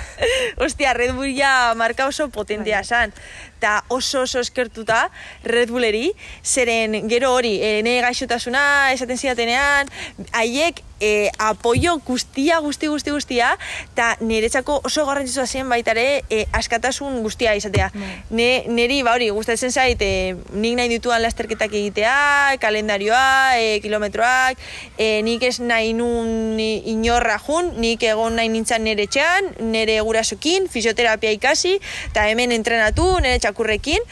Ostia, 0.64 0.94
Red 0.96 1.12
Bull 1.14 1.36
ja 1.36 1.74
marka 1.76 2.08
oso 2.08 2.30
potentea 2.32 2.82
zan. 2.84 3.12
Eta 3.56 3.82
oso 3.92 4.24
oso 4.24 4.40
eskertuta 4.40 5.06
Red 5.44 5.70
Bulleri, 5.72 6.10
zeren 6.44 7.08
gero 7.10 7.34
hori, 7.36 7.56
e, 7.60 7.82
nire 7.84 8.00
gaixotasuna 8.06 8.92
esaten 8.96 9.20
zidatenean, 9.20 9.92
haiek 10.32 10.80
e, 11.00 11.30
apoio 11.38 11.98
guztia, 12.06 12.58
guzti, 12.60 12.88
guzti, 12.88 13.10
guztia, 13.10 13.52
eta 13.92 14.14
niretzako 14.20 14.80
oso 14.84 15.04
garrantzitsua 15.06 15.46
zen 15.46 15.68
baitare 15.68 16.24
e, 16.30 16.44
askatasun 16.56 17.20
guztia 17.24 17.54
izatea. 17.58 17.90
Ne, 18.30 18.64
neri, 18.68 19.02
ba 19.06 19.16
hori, 19.16 19.28
gustatzen 19.34 19.72
zait, 19.72 20.00
e, 20.02 20.36
nik 20.56 20.76
nahi 20.78 20.90
dituan 20.92 21.22
lasterketak 21.24 21.74
egitea, 21.76 22.56
kalendarioa, 22.62 23.58
e, 23.60 23.80
kilometroak, 23.84 24.60
e, 24.96 25.20
nik 25.26 25.44
ez 25.46 25.58
nahi 25.60 25.92
nun 25.96 26.58
inorra 26.60 27.38
jun, 27.42 27.72
nik 27.80 28.02
egon 28.06 28.38
nahi 28.38 28.50
nintzen 28.52 28.84
nire 28.86 29.06
etxean, 29.06 29.52
nire 29.72 30.00
gurasokin, 30.00 30.70
fisioterapia 30.72 31.34
ikasi, 31.36 31.76
eta 32.10 32.26
hemen 32.30 32.54
entrenatu, 32.56 33.08
nire 33.20 33.40
txakurrekin, 33.42 34.04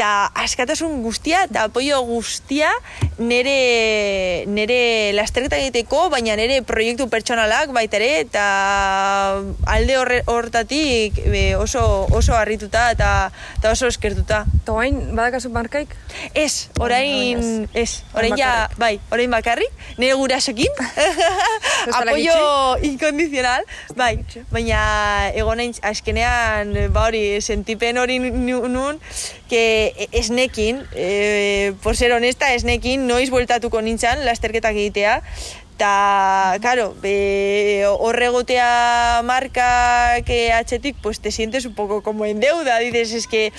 eta 0.00 0.32
askatasun 0.32 1.02
guztia, 1.04 1.42
eta 1.44 1.66
apoio 1.68 1.98
guztia 2.08 2.70
nire, 3.20 4.46
nire 4.48 5.12
lasterketa 5.12 5.58
egiteko, 5.60 6.06
baina 6.08 6.32
nire 6.40 6.62
proiektu 6.64 7.04
pertsonalak 7.12 7.74
baita 7.76 7.98
ere, 7.98 8.08
eta 8.22 8.44
alde 9.68 9.98
horre, 10.00 10.22
hortatik 10.24 11.18
e, 11.20 11.42
oso, 11.60 11.82
oso 12.16 12.32
harrituta 12.32 12.86
eta, 12.94 13.10
eta 13.58 13.74
oso 13.74 13.90
eskertuta. 13.92 14.46
Eta 14.62 14.72
orain, 14.72 14.96
badakazu 15.12 15.52
markaik? 15.52 15.92
Ez, 16.32 16.70
orain, 16.80 17.68
ez, 17.76 18.00
orain 18.16 18.38
ja, 18.40 18.70
bai, 18.80 18.94
orain 19.12 19.36
bakarrik, 19.36 19.84
nire 20.00 20.16
gurasokin, 20.16 20.80
apoio 22.00 22.40
inkondicional, 22.88 23.68
bai, 24.00 24.14
baina 24.48 24.80
egon 25.36 25.60
nahi 25.60 25.76
azkenean, 25.92 26.72
ba 26.96 27.04
hori, 27.10 27.24
sentipen 27.44 28.00
hori 28.00 28.16
nu- 28.24 28.64
nun, 28.70 29.04
que 29.50 30.08
esnekin, 30.12 30.84
e, 30.94 31.74
por 31.82 31.98
ser 31.98 32.14
honesta, 32.14 32.54
esnekin 32.54 33.08
noiz 33.10 33.28
bueltatuko 33.34 33.82
nintzen 33.82 34.22
lasterketak 34.24 34.78
egitea, 34.78 35.20
Ta, 35.80 36.58
claro, 36.60 36.92
be, 37.00 37.86
horregotea 37.88 39.22
markak 39.24 40.28
eh, 40.28 40.52
atxetik, 40.52 40.98
pues 41.00 41.20
te 41.24 41.32
sientes 41.32 41.64
un 41.64 41.72
poco 41.72 42.02
como 42.02 42.26
en 42.26 42.38
deuda, 42.38 42.78
dices, 42.80 43.14
es 43.14 43.26
que 43.26 43.50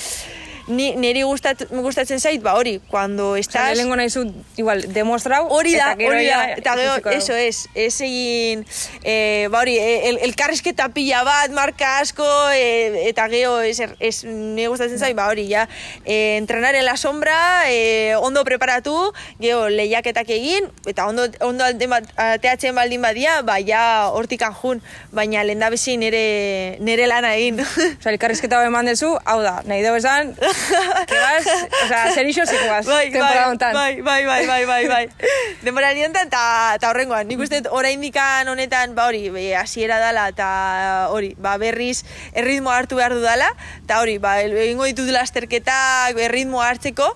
ni, 0.68 0.92
niri 0.96 1.24
gustat, 1.24 1.64
gustatzen 1.72 2.20
zait, 2.20 2.42
ba 2.44 2.56
hori, 2.56 2.80
cuando 2.90 3.32
Osa, 3.32 3.40
estás... 3.40 3.78
lehenko 3.78 3.96
nahi 3.96 4.10
zu, 4.10 4.26
igual, 4.58 4.86
demostrau, 4.94 5.48
Hori 5.50 5.76
da, 5.76 5.94
hori 5.94 6.26
da, 6.28 6.42
eta 6.56 6.76
gero, 6.78 7.12
eso 7.12 7.36
es, 7.36 7.68
ez 7.76 8.02
egin, 8.02 8.66
e, 9.04 9.48
ba 9.52 9.62
hori, 9.62 9.78
e, 9.78 10.10
el, 10.10 10.20
elkarrizketa 10.28 10.90
pila 10.96 11.24
bat, 11.28 11.52
marka 11.52 12.00
asko, 12.00 12.28
e, 12.54 13.08
eta 13.10 13.28
gero, 13.32 13.60
ez, 13.62 13.80
ez, 14.00 14.24
nire 14.26 14.70
gustatzen 14.72 15.00
zait, 15.00 15.16
ba 15.18 15.28
hori, 15.32 15.48
ja, 15.50 15.68
e, 16.06 16.38
entrenar 16.38 16.76
en 16.76 16.86
la 16.86 16.98
sombra, 16.98 17.70
e, 17.72 18.16
ondo 18.20 18.44
preparatu, 18.48 18.96
gero, 19.40 19.68
lehiaketak 19.70 20.30
egin, 20.38 20.70
eta 20.86 21.08
ondo, 21.08 21.28
ondo 21.42 21.66
ateatzen 21.66 22.76
baldin 22.76 23.02
badia, 23.02 23.42
ba, 23.48 23.60
ja, 23.66 24.10
hortikan 24.12 24.56
jun, 24.56 24.82
baina 25.12 25.44
lehen 25.44 25.62
da 25.62 25.72
bezi 25.74 25.98
nire, 25.98 26.78
nire 26.80 27.08
lana 27.10 27.34
egin. 27.38 27.60
Osa, 27.62 28.12
elkarrizketa 28.12 28.62
eman 28.68 28.90
dezu, 28.90 29.14
hau 29.26 29.40
da, 29.44 29.60
nahi 29.68 29.84
dugu 29.86 30.00
esan, 30.02 30.34
osa, 30.52 32.00
zer 32.14 32.28
iso 32.28 32.46
zikoaz, 32.46 32.86
bai, 32.86 33.12
temporada 33.12 33.36
bai, 33.36 33.48
honetan. 33.50 33.74
bai, 33.74 34.02
bai, 34.02 34.26
bai, 34.26 34.46
bai, 34.48 34.66
bai, 34.66 34.88
bai. 34.88 35.06
Denbora 35.64 35.92
honetan 35.92 36.30
eta 36.32 36.90
horrengoan. 36.90 37.28
Nik 37.28 37.40
uste 37.44 37.62
dut 37.62 37.72
oraindikan 37.76 38.48
honetan, 38.48 38.96
ba 38.96 39.08
hori, 39.10 39.30
hasiera 39.56 40.00
dala 40.00 40.28
eta 40.32 41.08
hori, 41.12 41.34
ba 41.38 41.58
berriz 41.62 42.04
erritmo 42.34 42.72
hartu 42.72 43.00
behar 43.00 43.16
dudala, 43.16 43.52
eta 43.84 44.02
hori, 44.02 44.18
ba 44.22 44.38
egingo 44.42 44.88
ditut 44.90 45.12
lasterketak 45.14 46.18
erritmo 46.28 46.62
hartzeko, 46.62 47.12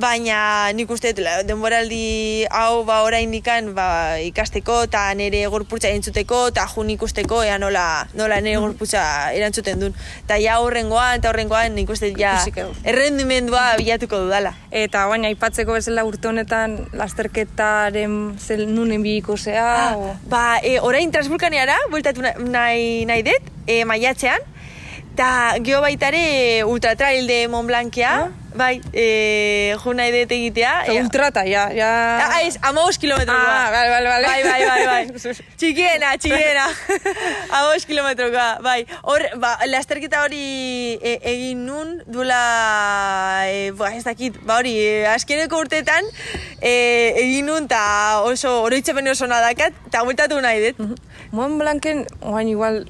baina 0.00 0.70
nik 0.76 0.90
uste 0.90 1.12
denboraldi 1.46 2.46
hau 2.50 2.84
ba 2.84 3.02
oraindikan 3.06 3.74
ba 3.74 4.18
ikasteko 4.22 4.84
eta 4.88 5.02
nire 5.14 5.42
gorputza 5.52 5.90
entzuteko 5.92 6.48
eta 6.52 6.66
jun 6.70 6.90
ikusteko 6.96 7.42
ea 7.44 7.58
nola, 7.58 8.06
nola 8.14 8.40
nire 8.40 8.60
gorputza 8.62 9.32
erantzuten 9.36 9.80
duen. 9.80 9.96
Eta 10.24 10.38
ja 10.42 10.60
horrengoan 10.62 11.18
eta 11.18 11.32
horrengoan 11.32 11.74
nik 11.74 11.90
uste 11.90 12.12
ja 12.16 12.36
Ikusiko 12.40 12.69
dugu. 12.69 12.69
Errendimendua 12.84 13.76
bilatuko 13.78 14.18
dudala. 14.24 14.52
Eta 14.70 15.06
baina 15.10 15.28
aipatzeko 15.30 15.72
bezala 15.76 16.04
urte 16.08 16.28
honetan 16.28 16.78
lasterketaren 16.92 18.16
zel 18.38 18.66
nunen 18.68 19.02
bihiko 19.02 19.36
zea, 19.36 19.96
o... 19.96 20.14
Ba, 20.30 20.58
e, 20.62 20.78
orain 20.80 21.10
Transvulkaneara, 21.12 21.76
bueltatu 21.90 22.22
na- 22.22 22.34
nahi, 22.38 23.04
nahi 23.06 23.22
dut, 23.26 23.50
e, 23.66 23.84
maiatzean, 23.84 24.40
eta 25.20 25.60
geho 25.60 25.82
baitare 25.84 26.64
ultratrail 26.64 27.26
de 27.28 27.46
Mont 27.52 27.68
Blancea, 27.68 28.30
bai, 28.56 28.80
e, 28.96 29.74
jo 29.76 29.92
nahi 29.92 30.14
dut 30.14 30.30
egitea. 30.32 30.70
Eta 30.86 31.02
ultrata, 31.02 31.42
ja, 31.44 31.66
ja... 31.76 31.88
Ah, 32.24 32.38
ez, 32.40 32.56
amabos 32.64 32.96
kilometrokoa. 32.96 33.50
Ah, 33.52 33.66
bale, 33.74 33.90
bale, 33.92 34.08
bale. 34.08 34.30
Bai, 34.30 34.42
bai, 34.46 34.62
bai, 34.64 34.86
bai. 34.88 35.34
Txikiena, 35.60 36.14
txikiena. 36.22 36.64
amabos 37.58 37.84
kilometrokoa, 37.90 38.46
bai. 38.64 38.78
Hor, 39.12 39.26
ba, 39.42 39.50
lasterketa 39.68 40.22
hori 40.24 40.40
e, 40.96 41.18
egin 41.34 41.66
nun, 41.68 41.98
duela, 42.08 42.40
e, 43.44 43.74
ba, 43.76 43.90
ez 43.98 44.06
dakit, 44.08 44.38
ba 44.48 44.56
hori, 44.62 44.72
e, 44.80 45.02
azkeneko 45.10 45.60
urteetan 45.66 46.08
e, 46.62 46.72
egin 47.26 47.52
nun, 47.52 47.68
eta 47.68 47.82
oso, 48.24 48.62
oroitzapen 48.64 49.12
oso 49.12 49.28
nadakat, 49.28 49.76
eta 49.92 50.00
bueltatu 50.08 50.40
nahi 50.40 50.70
dut. 50.70 50.96
Mont 51.36 51.60
Blanken, 51.60 52.06
oain 52.24 52.48
igual, 52.48 52.80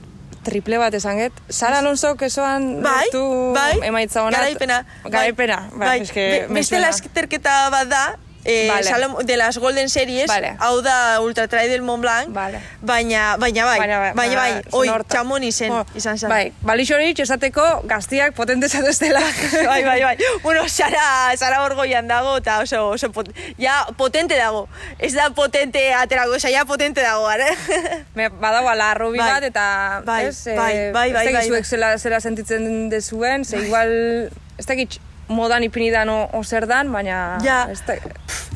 triple 0.51 0.79
bat 0.83 0.95
esan 0.99 1.17
get. 1.23 1.33
Sara 1.49 1.79
Alonso, 1.81 2.15
kesoan 2.21 2.83
Bai, 2.83 3.07
lortu 3.07 3.55
bai, 3.55 3.79
emaitza 3.89 4.23
honat. 4.27 4.41
garaipena. 4.41 4.83
Garaipena, 5.05 5.61
bai, 5.79 6.01
eske, 6.03 6.27
Be- 6.49 6.55
beste 6.59 6.81
lasterketa 6.83 7.55
bat 7.73 7.89
da, 7.91 8.03
eh, 8.51 8.69
Vale. 8.69 8.91
Salom- 8.91 9.23
de 9.25 9.37
las 9.37 9.59
Golden 9.59 9.89
Series, 9.89 10.27
Vale. 10.27 10.57
hau 10.59 10.81
da 10.83 11.21
Ultra 11.21 11.47
Trail 11.49 11.71
del 11.71 11.83
Mont 11.83 12.01
Blanc, 12.03 12.33
Vale. 12.35 12.61
baina, 12.83 13.37
baina 13.39 13.65
bai, 13.65 13.79
baina 13.79 13.99
bai, 13.99 14.13
baina 14.15 14.37
bai, 14.37 14.53
oi, 14.71 14.87
zen 14.87 14.95
horta. 14.95 15.15
txamon 15.15 15.45
izen, 15.45 15.73
Oh, 15.73 15.85
izan 15.95 16.19
zen. 16.19 16.29
Bai, 16.29 16.53
balixorik 16.63 17.19
esateko 17.19 17.83
gaztiak 17.85 18.35
potente 18.35 18.69
zateztela. 18.69 19.21
bai, 19.71 19.85
bai, 19.85 20.01
bai. 20.03 20.17
Bueno, 20.43 20.69
Sara, 20.69 21.37
Sara 21.37 21.61
Borgoian 21.63 22.09
dago, 22.09 22.37
eta 22.39 22.59
oso, 22.61 22.89
oso 22.91 23.11
pot, 23.13 23.29
ja, 23.59 23.87
potente 23.97 24.37
dago. 24.37 24.69
Ez 24.99 25.13
da 25.15 25.31
potente 25.31 25.93
aterako, 25.95 26.33
oza, 26.37 26.51
ja 26.51 26.65
potente 26.65 27.01
dago, 27.01 27.27
gara. 27.27 27.47
Me, 28.17 28.29
badago 28.29 28.69
ala 28.69 28.91
arrobi 28.93 29.19
Bai. 29.19 29.31
bat, 29.33 29.43
eta... 29.45 30.03
Bai, 30.05 30.27
ez, 30.27 30.47
eh, 30.47 30.57
bai, 30.57 30.75
bai, 30.93 30.93
bai, 30.93 31.09
Ez 31.09 31.15
bai, 31.15 31.33
dakit 31.35 31.49
zuek 31.49 31.63
bai. 31.63 31.69
zela, 31.69 31.99
zela 31.99 32.21
sentitzen 32.21 32.89
dezuen, 32.91 33.45
ze 33.45 33.59
igual... 33.67 34.31
Ez 34.59 34.67
dakit 34.67 34.91
modan 34.91 35.01
ipinidan 35.01 35.01
o, 35.01 35.10
o 35.31 36.43
zer 36.45 36.67
dan, 36.67 36.93
baina... 36.93 37.39
Ja. 37.45 37.67
Ez 37.71 37.83
da, 37.87 37.95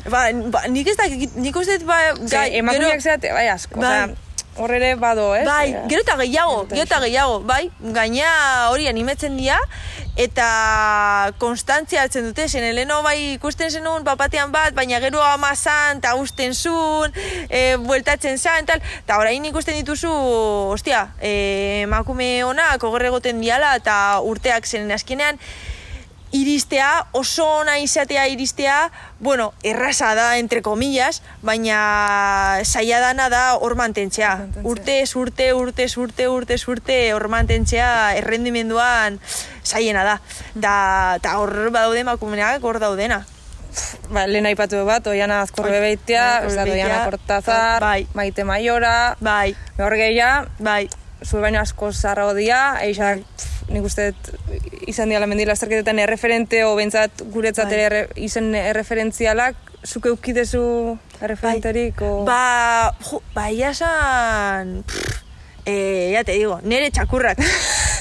ba, 0.09 0.27
ba, 0.51 0.67
nik 0.67 0.87
ez 0.87 0.97
da, 0.97 1.07
nik 1.07 1.55
uste 1.55 1.79
ba, 1.85 2.13
gai, 2.29 2.49
emakumeak 2.59 3.01
zeate, 3.01 3.31
bai 3.33 3.47
asko, 3.49 3.79
Bai. 3.79 4.03
osea, 4.03 4.25
hor 4.55 4.71
ere 4.71 4.95
bado, 4.95 5.33
ez? 5.35 5.43
Bai, 5.47 5.75
gero 5.89 6.01
eta 6.01 6.15
gehiago, 6.21 6.63
Gero 6.69 6.85
eta 6.85 6.99
gehiago, 7.03 7.39
bai, 7.47 7.69
gaina 7.95 8.29
hori 8.71 8.87
animetzen 8.87 9.35
dira, 9.37 9.57
eta 10.15 11.33
konstantzia 11.41 12.05
hartzen 12.05 12.29
dute, 12.29 12.47
zen 12.47 12.63
heleno 12.63 13.01
bai 13.03 13.33
ikusten 13.33 13.71
zenun 13.71 14.05
papatean 14.07 14.53
bat, 14.55 14.71
baina 14.77 15.01
gero 15.03 15.23
amazan, 15.25 15.99
eta 15.99 16.15
usten 16.15 16.55
zun, 16.55 17.11
e, 17.49 17.75
bueltatzen 17.83 18.39
zan, 18.39 18.67
tal, 18.69 18.83
eta 19.03 19.19
orain 19.19 19.43
ikusten 19.51 19.75
dituzu, 19.81 20.11
ostia, 20.71 21.09
e, 21.19 21.81
emakume 21.83 22.29
honak 22.47 22.83
ogorregoten 22.83 23.43
diala, 23.43 23.75
eta 23.81 24.21
urteak 24.23 24.67
zen 24.67 24.91
azkenean, 24.95 25.41
iristea, 26.35 27.07
oso 27.15 27.45
ona 27.61 27.77
izatea 27.79 28.27
iristea, 28.27 28.91
bueno, 29.19 29.53
erraza 29.63 30.13
da, 30.15 30.37
entre 30.37 30.61
comillas, 30.61 31.21
baina 31.41 32.59
saia 32.63 32.99
dana 32.99 33.29
da 33.29 33.43
hor 33.55 33.75
mantentzea. 33.79 34.33
Urtez, 34.63 35.15
urte, 35.15 35.53
urtez, 35.53 35.95
urte, 35.97 36.27
urtez, 36.27 36.61
urte, 36.67 36.97
hor 37.13 37.27
mantentzea 37.31 38.15
errendimenduan 38.19 39.19
saiena 39.63 40.03
da. 40.03 40.19
Da, 40.55 40.75
ta 41.21 41.37
hor 41.39 41.71
badaude 41.71 42.03
emakumeak 42.03 42.63
hor 42.63 42.81
daudena. 42.83 43.23
Ba, 44.09 44.25
lehen 44.27 44.45
aipatu 44.47 44.83
bat, 44.87 45.07
Oiana 45.11 45.41
Azkorbe 45.43 45.75
Oi, 45.75 45.81
beitea, 45.89 46.27
da, 46.47 46.63
Oiana 46.63 47.01
Kortazar, 47.09 47.81
bai. 47.83 48.05
Maite 48.15 48.45
Maiora, 48.47 49.15
Bai, 49.19 49.55
hor 49.79 49.95
gehia, 49.99 50.45
bai, 50.59 50.85
zu 51.25 51.41
baino 51.41 51.59
asko 51.59 51.91
zarrago 51.91 52.35
dia, 52.37 52.77
eixak, 52.85 53.23
pff, 53.25 53.69
nik 53.73 53.85
uste 53.87 54.11
izan 54.87 55.09
diala 55.09 55.27
mendi 55.27 55.47
lasterketetan 55.49 55.99
erreferente, 56.03 56.61
o 56.67 56.75
bentsat 56.77 57.25
guretzat 57.33 57.71
Bai. 57.71 57.77
ere 57.79 57.85
erre, 57.89 58.01
izen 58.21 58.53
erreferentzialak, 58.55 59.57
zuk 59.85 60.11
eukidezu 60.13 60.63
erreferenterik, 61.19 62.01
o... 62.05 62.23
Ba, 62.29 62.93
jo, 63.09 63.21
ba, 63.33 63.49
ia 63.49 63.73
esan... 63.73 64.81
pff, 64.85 65.24
Eh, 65.65 66.09
ya 66.13 66.23
te 66.23 66.33
digo, 66.33 66.59
nere 66.63 66.91
txakurrak. 66.91 67.39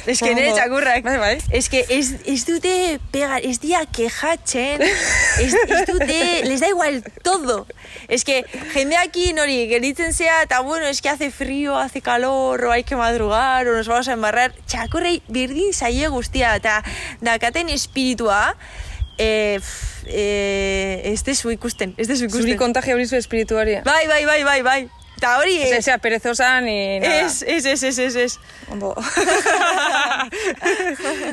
Es 0.04 0.20
que 0.20 0.34
nere 0.34 0.52
txakurrak. 0.52 1.02
Bai, 1.02 1.16
bai. 1.16 1.38
Es 1.48 1.70
que 1.72 1.80
ez, 1.88 2.10
ez 2.28 2.44
dute 2.44 3.00
pegar, 3.10 3.40
ez 3.40 3.56
dia 3.62 3.80
kejatzen, 3.88 4.82
ez, 4.84 5.54
ez 5.54 5.84
dute, 5.88 6.18
les 6.44 6.60
da 6.60 6.68
igual 6.68 7.00
todo. 7.22 7.66
Es 8.08 8.26
que 8.28 8.42
jendeakin 8.74 9.40
hori 9.40 9.62
geritzen 9.70 10.12
zea, 10.12 10.42
eta 10.42 10.60
bueno, 10.60 10.84
es 10.86 11.00
que 11.00 11.08
hace 11.08 11.30
frío, 11.30 11.78
hace 11.78 12.02
calor, 12.02 12.66
o 12.66 12.70
hay 12.70 12.84
que 12.84 12.96
madrugar, 12.96 13.66
o 13.66 13.76
nos 13.76 13.88
vamos 13.88 14.08
a 14.08 14.12
embarrar. 14.12 14.52
Txakurrei 14.66 15.22
berdin 15.28 15.72
zaie 15.72 16.08
guztia, 16.12 16.52
eta 16.60 16.82
dakaten 17.24 17.72
espiritua, 17.72 18.58
eh, 19.16 19.56
pff, 19.56 20.04
eh, 20.04 21.00
ez 21.14 21.24
dezu 21.24 21.48
ikusten, 21.48 21.94
ez 21.96 22.08
dezu 22.08 22.28
ikusten. 22.28 22.44
Zuri 22.44 22.58
kontagia 22.60 22.92
hori 22.92 23.08
zu 23.08 23.16
espirituaria. 23.16 23.80
Bai, 23.88 24.04
bai, 24.06 24.24
bai, 24.26 24.44
bai, 24.44 24.60
bai. 24.62 25.03
Eta 25.16 25.38
hori, 25.38 25.58
Ose, 25.62 25.82
sea 25.82 25.98
perezosa 25.98 26.60
ni 26.60 26.98
nada. 27.00 27.20
ez, 27.22 27.42
ez, 27.46 27.66
ez, 27.66 27.82
ez, 27.82 27.98
ez, 27.98 28.16
ez. 28.16 28.38
Ondo. 28.70 28.94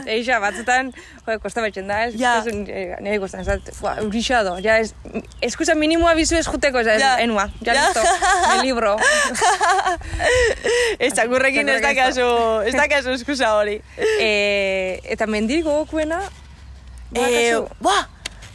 Eixa, 0.06 0.40
batzutan, 0.44 0.92
joder, 1.26 1.40
kosta 1.44 1.62
betxen 1.66 1.88
da, 1.90 1.98
ez? 2.08 2.14
Ja. 2.20 2.34
Ez, 2.40 2.46
eh, 2.70 2.96
nire 3.04 3.18
gustan, 3.24 3.42
ez 3.44 3.48
da, 3.50 3.58
fua, 3.76 3.94
urixado, 4.06 4.54
ja, 4.64 4.78
ez, 4.84 4.94
eskusa 5.44 5.76
minimoa 5.76 6.14
bizu 6.18 6.36
ez 6.40 6.46
juteko, 6.48 6.80
ez, 6.84 6.88
Ja. 7.02 7.16
enua, 7.24 7.50
ja, 7.66 7.74
Ja. 7.74 7.82
listo, 7.88 8.02
me 8.48 8.56
libro. 8.64 8.94
Ez 11.02 11.14
txakurrekin 11.18 11.70
ez 11.70 11.82
da 11.82 11.94
kasu, 11.98 12.26
ez 12.68 12.74
da 12.78 12.86
kasu 12.92 13.10
eskusa 13.16 13.48
hori. 13.58 13.80
e, 14.20 15.00
eta 15.04 15.26
mendirik 15.28 15.64
gogokuena, 15.66 16.22
Eh, 17.14 17.20
bakazu? 17.20 17.68
ba, 17.82 18.08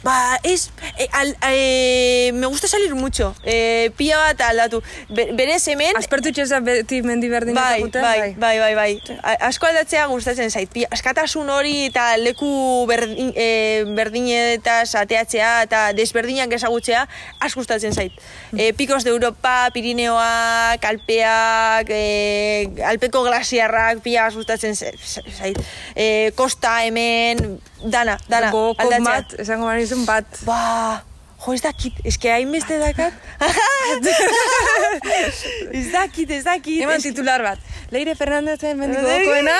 Ba, 0.07 0.39
ez, 0.43 0.69
e, 0.97 1.07
al, 1.11 1.35
e, 1.51 2.31
me 2.33 2.47
gusta 2.47 2.67
salir 2.71 2.93
mucho. 2.95 3.35
E, 3.43 3.91
pila 3.97 4.17
bat 4.21 4.39
aldatu. 4.47 4.79
Be, 5.11 5.25
berez 5.35 5.65
hemen... 5.67 5.97
Aspertu 5.99 6.31
txeza 6.31 6.61
beti 6.63 7.01
mendi 7.03 7.27
berdin 7.31 7.57
Bai, 7.57 7.81
bai, 7.91 8.33
bai, 8.39 8.55
bai, 8.61 8.73
bai. 8.77 8.91
A- 9.21 9.35
Asko 9.49 9.67
aldatzea 9.67 10.05
gustatzen 10.07 10.49
zait. 10.53 10.71
Pi- 10.71 10.85
Askatasun 10.95 11.49
hori 11.51 11.73
eta 11.89 12.05
leku 12.21 12.49
berdin, 12.87 13.33
e, 13.35 13.83
berdinetaz 13.97 14.95
ateatzea 15.01 15.51
eta 15.67 15.81
desberdinak 15.97 16.55
ezagutzea 16.55 17.03
asko 17.43 17.59
gustatzen 17.65 17.91
zait. 17.97 18.15
E, 18.55 18.71
Picos 18.79 19.03
de 19.03 19.11
Europa, 19.11 19.67
Pirineoak, 19.75 20.87
Alpeak, 20.87 21.91
e, 21.91 22.69
Alpeko 22.93 23.25
glasiarrak 23.27 23.99
pila 24.07 24.29
asko 24.29 24.39
gustatzen 24.45 24.75
za- 24.79 24.95
zait. 25.35 25.59
E, 25.95 26.31
Kosta 26.39 26.77
hemen, 26.85 27.59
dana, 27.83 28.15
dana, 28.29 28.51
aldatzea. 28.77 29.03
bat, 29.03 29.35
esango 29.43 29.67
manizun 29.97 30.05
bat. 30.05 30.25
Ba, 30.45 31.03
jo, 31.45 31.53
ez 31.53 31.61
dakit, 31.61 31.93
eske 32.05 32.31
hainbeste 32.31 32.77
dakat. 32.79 33.13
ez 35.73 35.91
dakit, 35.91 36.29
ez 36.31 36.43
dakit. 36.43 36.81
Eman 36.83 37.01
titular 37.01 37.41
bat. 37.41 37.59
Leire 37.91 38.15
Fernandezen 38.15 38.77
mendik 38.77 39.01
gogokoena. 39.05 39.57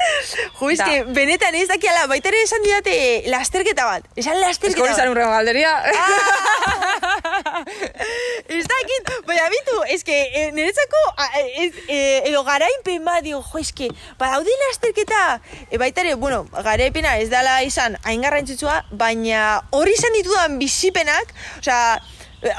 Jo, 0.60 0.70
eske, 0.70 0.94
Da. 1.04 1.12
benetan 1.16 1.54
ez 1.54 1.66
dakiala, 1.68 2.06
baita 2.10 2.28
ere 2.30 2.42
esan 2.44 2.62
didate 2.64 2.94
lasterketa 3.32 3.84
bat. 3.88 4.06
Esan 4.16 4.36
Ez 4.38 4.42
lasterketa 4.44 4.82
hori 4.84 4.94
zan 4.94 5.06
bat. 5.06 5.12
urrengo 5.14 5.30
galderia. 5.34 5.72
Ez 8.50 8.64
dakit, 8.66 9.10
baina 9.26 9.46
bitu, 9.52 9.76
eske, 9.94 10.16
e, 10.34 10.44
niretzako, 10.56 11.00
a, 11.16 11.26
e, 11.38 11.42
ez, 11.64 11.72
e, 11.86 11.98
edo 12.30 12.42
garainpen 12.46 13.04
bat, 13.06 13.22
dio, 13.24 13.40
jo, 13.46 13.60
eske, 13.62 13.90
badaude 14.18 14.54
lasterketa, 14.66 15.40
e, 15.70 15.78
baita 15.80 16.02
ere, 16.04 16.14
bueno, 16.20 16.42
garaipena 16.64 17.16
ez 17.22 17.28
dala 17.32 17.60
izan 17.66 17.96
hain 18.04 18.24
garrantzitsua, 18.26 18.80
baina 18.90 19.60
hori 19.76 19.94
izan 19.96 20.16
ditudan 20.18 20.58
bizipenak, 20.62 21.34
osea, 21.60 22.00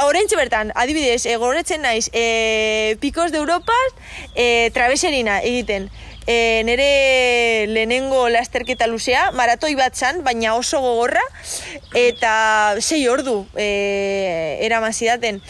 Horentxe 0.06 0.38
bertan, 0.38 0.70
adibidez, 0.78 1.26
e, 1.26 1.36
gogoretzen 1.42 1.82
naiz, 1.82 2.06
e, 2.14 2.96
Picos 3.02 3.32
de 3.34 3.40
Europa, 3.40 3.74
e, 4.36 4.70
trabeserina 4.76 5.40
egiten. 5.42 5.88
E, 6.28 6.62
nere 6.66 7.66
lehenengo 7.72 8.28
lasterketa 8.30 8.88
luzea, 8.88 9.32
maratoi 9.34 9.74
bat 9.76 9.98
zan, 9.98 10.22
baina 10.24 10.54
oso 10.56 10.80
gogorra, 10.84 11.24
eta 11.98 12.78
sei 12.80 13.08
ordu 13.10 13.46
e, 13.56 14.58
eraman 14.62 14.94
zidaten. 14.94 15.42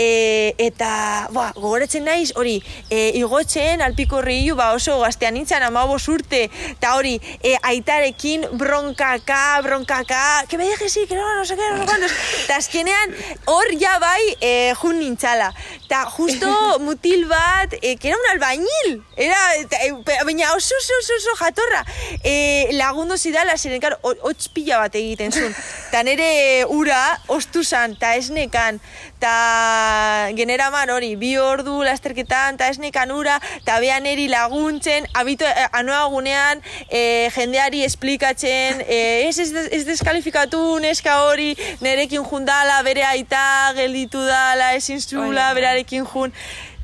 E, 0.00 0.54
eta, 0.56 1.28
ba, 1.28 1.50
gogoratzen 1.52 2.06
naiz, 2.08 2.30
hori, 2.40 2.54
e, 2.88 3.10
igotzen, 3.20 3.82
alpiko 3.84 4.22
riu, 4.24 4.54
ba, 4.56 4.70
oso 4.72 4.94
gaztean 5.02 5.36
nintzen, 5.36 5.60
amabos 5.66 6.06
urte, 6.08 6.46
eta 6.70 6.94
hori, 6.96 7.18
e, 7.44 7.52
aitarekin 7.68 8.46
bronkaka, 8.56 9.60
bronkaka, 9.66 10.46
que 10.48 10.56
me 10.56 10.64
dejes 10.70 10.96
ir, 10.96 11.06
que 11.06 11.20
no, 11.20 11.34
no 11.36 11.44
sé 11.44 11.54
qué, 11.54 11.68
no 11.68 11.82
sé 11.82 11.84
cuántos. 11.84 12.16
Eta 12.46 12.56
azkenean, 12.56 13.12
hor 13.44 13.76
ja 13.76 13.98
bai, 14.00 14.22
e, 14.40 14.72
jun 14.80 14.98
nintzala. 15.04 15.52
Eta 15.90 16.04
justo 16.06 16.46
mutil 16.86 17.26
bat, 17.26 17.74
e, 17.82 17.96
que 17.96 18.08
era 18.08 18.16
un 18.16 18.26
albañil, 18.30 19.02
era, 19.16 19.36
e, 19.58 19.90
baina 20.24 20.52
oso, 20.54 20.72
oso, 20.78 20.94
oso, 21.02 21.14
oso 21.18 21.34
jatorra. 21.34 21.82
E, 22.22 22.70
lagundu 22.78 23.18
zidala, 23.18 23.56
ziren, 23.58 23.82
karo, 23.82 23.98
hotz 24.22 24.46
pila 24.54 24.78
bat 24.78 24.94
egiten 24.94 25.34
zuen. 25.34 25.50
Eta 25.90 26.04
nere 26.06 26.28
ura, 26.70 27.18
ostu 27.26 27.64
zan, 27.66 27.96
eta 27.98 28.12
esnekan, 28.14 28.78
eta 29.18 30.30
generaman 30.38 30.92
hori, 30.94 31.16
bi 31.18 31.32
ordu 31.42 31.80
lasterketan, 31.82 32.54
eta 32.54 32.68
esnekan 32.70 33.10
ura, 33.10 33.40
eta 33.58 33.80
behan 33.82 34.06
eri 34.06 34.28
laguntzen, 34.30 35.10
abito, 35.18 35.44
eh, 35.44 35.66
anoa 35.74 36.04
gunean, 36.14 36.62
eh, 36.86 37.26
jendeari 37.34 37.82
esplikatzen, 37.82 38.84
eh, 38.86 39.26
ez, 39.26 39.34
ez, 39.42 39.50
ez 39.74 39.82
deskalifikatu 39.90 40.62
neska 40.78 41.18
hori, 41.26 41.50
nerekin 41.82 42.22
jundala, 42.22 42.78
bere 42.86 43.02
aita, 43.10 43.74
gelditu 43.74 44.22
dala, 44.30 44.70
ezin 44.78 45.02
zula, 45.02 45.50
bai. 45.58 45.79
Berarekin 45.80 46.04
jun, 46.04 46.32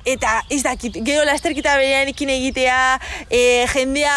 Eta 0.07 0.44
ez 0.55 0.62
dakit, 0.62 1.01
gero 1.03 1.24
lasterketa 1.26 1.72
berearekin 1.80 2.28
egitea, 2.30 3.01
e, 3.26 3.66
jendea 3.72 4.12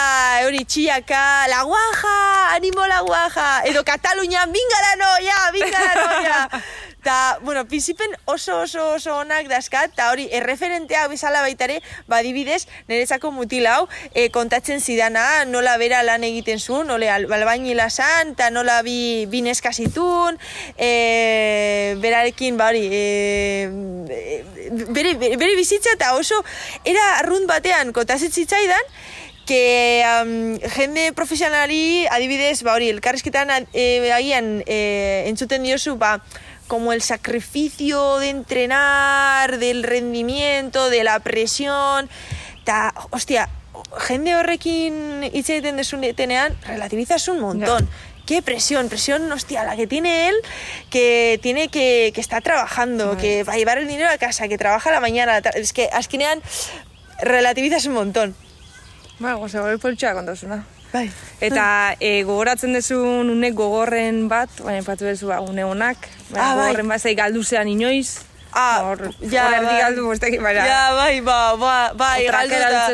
hori 0.46 0.62
txiaka, 0.62 1.48
la 1.50 1.64
guaja, 1.66 2.54
animo 2.54 2.86
la 2.86 3.02
guaja, 3.02 3.64
edo 3.66 3.82
Katalunia, 3.84 4.46
binga 4.54 4.84
la 4.86 4.94
noia, 5.02 5.40
binga 5.52 5.80
la 5.82 5.96
noia. 5.98 6.62
Ta, 7.04 7.40
bueno, 7.42 7.64
bizipen 7.64 8.10
oso 8.26 8.60
oso 8.60 8.94
oso 8.96 9.16
onak 9.18 9.48
dazkat, 9.48 9.94
eta 9.94 10.10
hori, 10.12 10.26
erreferentea 10.36 11.06
bezala 11.08 11.40
baita 11.46 11.64
ere, 11.70 11.78
badibidez, 12.12 12.66
niretzako 12.90 13.32
mutil 13.32 13.70
hau, 13.72 13.88
e, 14.12 14.28
kontatzen 14.36 14.84
zidana, 14.84 15.46
nola 15.48 15.78
bera 15.80 16.02
lan 16.04 16.26
egiten 16.28 16.60
zuen, 16.60 16.88
nola 16.92 17.14
al- 17.16 17.30
albainila 17.32 17.88
zan, 17.90 18.34
eta 18.36 18.50
nola 18.52 18.82
bi, 18.84 19.26
bi 19.32 19.40
neska 19.46 19.72
zitun, 19.72 20.36
e, 20.76 21.96
berarekin, 22.04 22.60
ba 22.60 22.68
hori, 22.74 22.84
e, 22.92 23.70
bere, 24.92 25.16
bere, 25.16 25.38
bere 25.40 25.56
bizitza 25.56 25.96
eta 25.96 26.14
oso 26.20 26.44
era 26.84 27.16
arrunt 27.22 27.48
batean 27.48 27.94
kontatzen 27.96 28.32
zitzaidan, 28.32 28.84
que 29.50 30.04
um, 30.06 30.60
jende 30.76 31.10
profesionalari 31.18 32.06
adibidez, 32.14 32.62
ba 32.62 32.76
hori, 32.76 32.92
elkarrizketan 32.94 33.50
e, 33.74 34.12
agian 34.14 34.60
e, 34.68 35.26
entzuten 35.26 35.66
diozu, 35.66 35.96
ba, 35.98 36.20
como 36.70 36.94
el 36.94 37.02
sacrificio 37.02 38.18
de 38.20 38.30
entrenar, 38.30 39.58
del 39.58 39.84
rendimiento, 39.84 40.90
de 40.90 41.04
la 41.04 41.20
presión, 41.20 42.08
eta, 42.62 42.94
hostia, 43.10 43.50
jende 44.08 44.36
horrekin 44.36 45.24
hitz 45.34 45.50
egiten 45.50 45.76
desunetenean, 45.78 46.56
relativizas 46.66 47.28
un 47.28 47.40
montón. 47.42 47.90
Qué 48.28 48.44
presión, 48.44 48.90
presión, 48.90 49.32
hostia, 49.32 49.64
la 49.64 49.76
que 49.76 49.88
tiene 49.88 50.30
él, 50.30 50.36
que 50.92 51.40
tiene 51.42 51.70
que, 51.70 52.12
que 52.14 52.22
está 52.22 52.40
trabajando, 52.42 53.18
que 53.18 53.44
va 53.44 53.54
a 53.54 53.58
llevar 53.58 53.80
el 53.80 53.88
dinero 53.88 54.08
a 54.12 54.20
casa, 54.20 54.48
que 54.48 54.58
trabaja 54.60 54.92
a 54.92 54.94
la 54.94 55.00
mañana. 55.02 55.42
ta- 55.42 55.50
Es 55.50 55.74
que 55.74 55.90
azkenean 55.92 56.40
relativizas 57.22 57.88
un 57.88 57.94
montón. 57.94 58.36
Ba, 59.18 59.34
goza, 59.34 59.64
hori 59.64 59.78
poltxoa 59.82 60.14
kontazuna. 60.14 60.64
Bai. 60.94 61.12
Eta 61.40 61.96
e, 62.02 62.24
gogoratzen 62.26 62.74
duzun 62.74 63.30
une 63.30 63.52
gogorren 63.54 64.28
bat, 64.32 64.50
baina 64.66 64.82
patu 64.84 65.06
duzu 65.06 65.28
ba, 65.30 65.40
une 65.46 65.64
honak, 65.64 66.10
baina 66.32 66.46
Ah, 66.52 66.56
bai. 66.56 66.64
gogorren 66.72 66.88
bat 66.90 67.02
zei 67.02 67.16
galdu 67.16 67.44
zean 67.44 67.68
inoiz. 67.70 68.22
Ah, 68.52 68.82
hor, 68.88 69.04
ja, 69.30 69.46
hor 69.46 69.54
erdi 69.60 69.66
bai. 69.70 69.82
galdu 69.84 70.06
bostek, 70.08 70.40
baina... 70.42 70.66
Ja, 70.66 70.82
bai, 70.98 71.22
ba, 71.22 71.56
ba, 71.62 71.76
bai, 71.94 72.26
O 72.26 72.32
trakera 72.32 72.88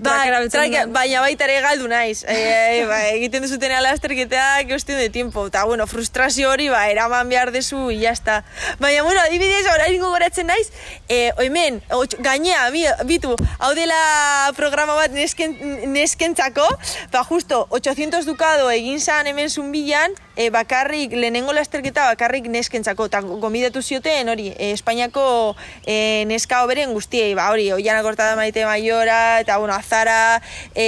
Bai, 0.00 0.48
trake- 0.48 0.70
duen? 0.70 0.92
baina 0.92 1.20
baita 1.20 1.44
ere 1.44 1.60
galdu 1.60 1.88
naiz. 1.88 2.24
E, 2.24 2.36
e, 2.80 2.86
ba, 2.86 3.00
egiten 3.10 3.42
duzutena 3.42 3.80
lasterketak, 3.80 4.70
hostion 4.72 4.98
de 4.98 5.08
tiempo. 5.10 5.46
Eta, 5.46 5.64
bueno, 5.64 5.86
frustrazio 5.86 6.50
hori, 6.50 6.68
ba, 6.68 6.88
eraman 6.88 7.28
behar 7.28 7.52
dezu, 7.52 7.90
está. 7.90 8.44
Baina, 8.78 9.02
bueno, 9.02 9.20
adibidez, 9.20 9.66
orain 9.66 10.00
gogoratzen 10.00 10.46
naiz, 10.46 10.70
e, 11.08 11.32
oimen, 11.38 11.82
otx- 11.90 12.18
gainea, 12.20 12.70
bi, 12.70 12.84
bitu, 13.04 13.36
hau 13.58 13.74
dela 13.74 14.52
programa 14.56 14.94
bat 14.94 15.10
nesken, 15.10 15.56
neskentzako, 15.92 16.66
ba, 17.12 17.24
justo, 17.24 17.66
800 17.70 18.24
dukado 18.24 18.70
egin 18.70 19.00
zan 19.00 19.26
hemen 19.26 19.50
zumbilan, 19.50 20.12
e, 20.36 20.48
bakarrik, 20.50 21.12
lehenengo 21.12 21.52
lasterketa 21.52 22.06
bakarrik 22.14 22.46
neskentzako, 22.48 23.06
eta 23.10 23.20
gomidatu 23.20 23.82
zioten 23.82 24.28
hori, 24.32 24.52
e, 24.56 24.72
Espainiako 24.72 25.56
e, 25.86 26.24
neska 26.26 26.62
oberen 26.64 26.92
guztiei, 26.92 27.34
ba 27.34 27.50
hori, 27.52 27.70
Oiana 27.72 28.02
Kortada 28.02 28.36
Maite 28.36 28.64
Maiora, 28.64 29.40
eta 29.40 29.58
bueno, 29.58 29.74
Azara, 29.82 30.40
e, 30.74 30.86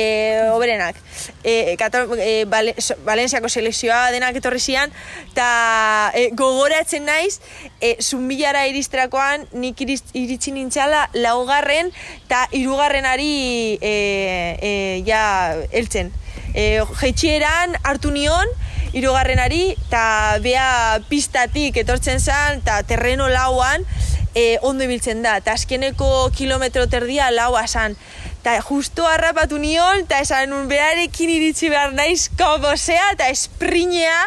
oberenak. 0.55 0.97
E, 1.43 1.75
Katal, 1.79 2.09
e, 2.19 2.45
Bale, 2.47 2.75
so- 2.79 2.97
Valentziako 3.05 3.51
selekzioa 3.51 4.11
denak 4.15 4.39
etorri 4.39 4.61
zian, 4.63 4.93
eta 5.33 6.13
e, 6.15 6.29
gogoratzen 6.33 7.05
naiz, 7.05 7.41
e, 7.81 7.97
zumbilara 8.01 8.67
iristerakoan 8.71 9.49
nik 9.53 9.81
iritsi 9.83 10.55
nintzala 10.55 11.09
laugarren, 11.15 11.91
eta 12.25 12.47
hirugarrenari 12.53 13.79
e, 13.83 13.95
e, 14.63 14.75
ja 15.07 15.25
heltzen. 15.73 16.13
E, 16.55 16.81
jeitxieran 17.01 17.75
hartu 17.83 18.15
nion, 18.15 18.49
hirugarrenari 18.95 19.73
eta 19.75 20.39
bea 20.43 21.01
pistatik 21.11 21.77
etortzen 21.83 22.21
zen 22.23 22.61
eta 22.63 22.79
terreno 22.87 23.27
lauan 23.29 23.83
e, 24.35 24.59
ondo 24.63 24.85
ibiltzen 24.87 25.23
da. 25.25 25.39
Eta 25.43 25.55
azkeneko 25.59 26.31
kilometro 26.37 26.87
terdia 26.91 27.31
laua 27.35 27.67
zen. 27.67 27.97
Eta 28.45 28.61
justo 28.61 29.07
harrapatu 29.09 29.57
nion, 29.57 30.03
eta 30.03 30.19
esan 30.21 30.51
un 30.53 30.67
berarekin 30.69 31.31
iritsi 31.33 31.71
behar 31.73 31.95
naiz, 31.97 32.27
como 32.37 32.75
sea, 32.77 33.07
eta 33.15 33.31
esprinea 33.33 34.19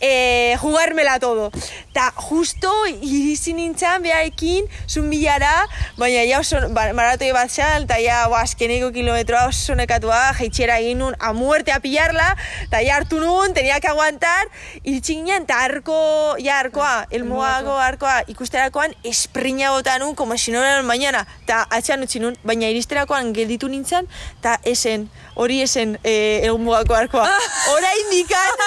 e, 0.00 0.56
jugármela 0.58 1.20
todo. 1.22 1.52
Eta 1.92 2.06
justo 2.16 2.70
iritsi 2.88 3.52
nintzen 3.52 4.00
berarekin, 4.00 4.64
zumbilara, 4.88 5.66
baina 6.00 6.22
ja 6.24 6.38
oso 6.40 6.56
ba, 6.72 6.86
maratoi 6.96 7.28
bat 7.36 7.52
zan, 7.52 7.84
eta 7.84 7.98
ja 8.00 8.22
ba, 8.32 8.38
azkeneko 8.46 8.88
kilometroa 8.94 9.42
oso 9.50 9.76
nekatua, 9.76 10.22
jeitxera 10.38 10.78
egin 10.80 11.02
nun, 11.04 11.18
a 11.20 11.34
muerte 11.36 11.74
a 11.74 11.82
pillarla, 11.84 12.30
eta 12.64 12.80
ja 12.80 12.96
hartu 12.96 13.20
nun, 13.20 13.52
tenía 13.52 13.76
que 13.84 13.90
aguantar, 13.92 14.48
iritsi 14.80 15.18
ginen, 15.18 15.44
eta 15.44 15.60
arko, 15.66 15.98
ja 16.40 16.62
arkoa, 16.64 16.94
elmoago 17.12 17.76
arkoa, 17.76 18.22
ikusterakoan 18.32 18.96
esprina 19.04 19.74
bota 19.76 19.98
nun, 20.00 20.14
como 20.16 20.38
si 20.40 20.50
no 20.50 20.64
era 20.64 20.78
el 20.78 20.88
mañana, 20.88 21.26
eta 21.44 21.66
atxan 21.68 22.08
utzi 22.08 22.24
nun, 22.24 22.40
baina 22.42 22.72
iristerakoan 22.72 23.34
gelditu 23.36 23.68
nintzen, 23.68 24.08
eta 24.40 24.56
esen, 24.64 25.10
hori 25.34 25.60
esen 25.64 25.96
e, 26.04 26.14
egun 26.44 26.64
mugako 26.66 26.94
arkoa. 26.96 27.26
Orain 27.74 28.10
dikan, 28.10 28.62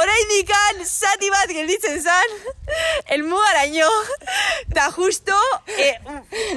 orain 0.00 0.32
dikan, 0.34 0.84
zati 0.84 1.30
bat 1.32 1.52
gelditzen 1.54 2.00
zan, 2.02 2.36
elmugaraino, 3.16 3.88
eta 4.68 4.90
justo, 4.96 5.36
e, 5.76 5.92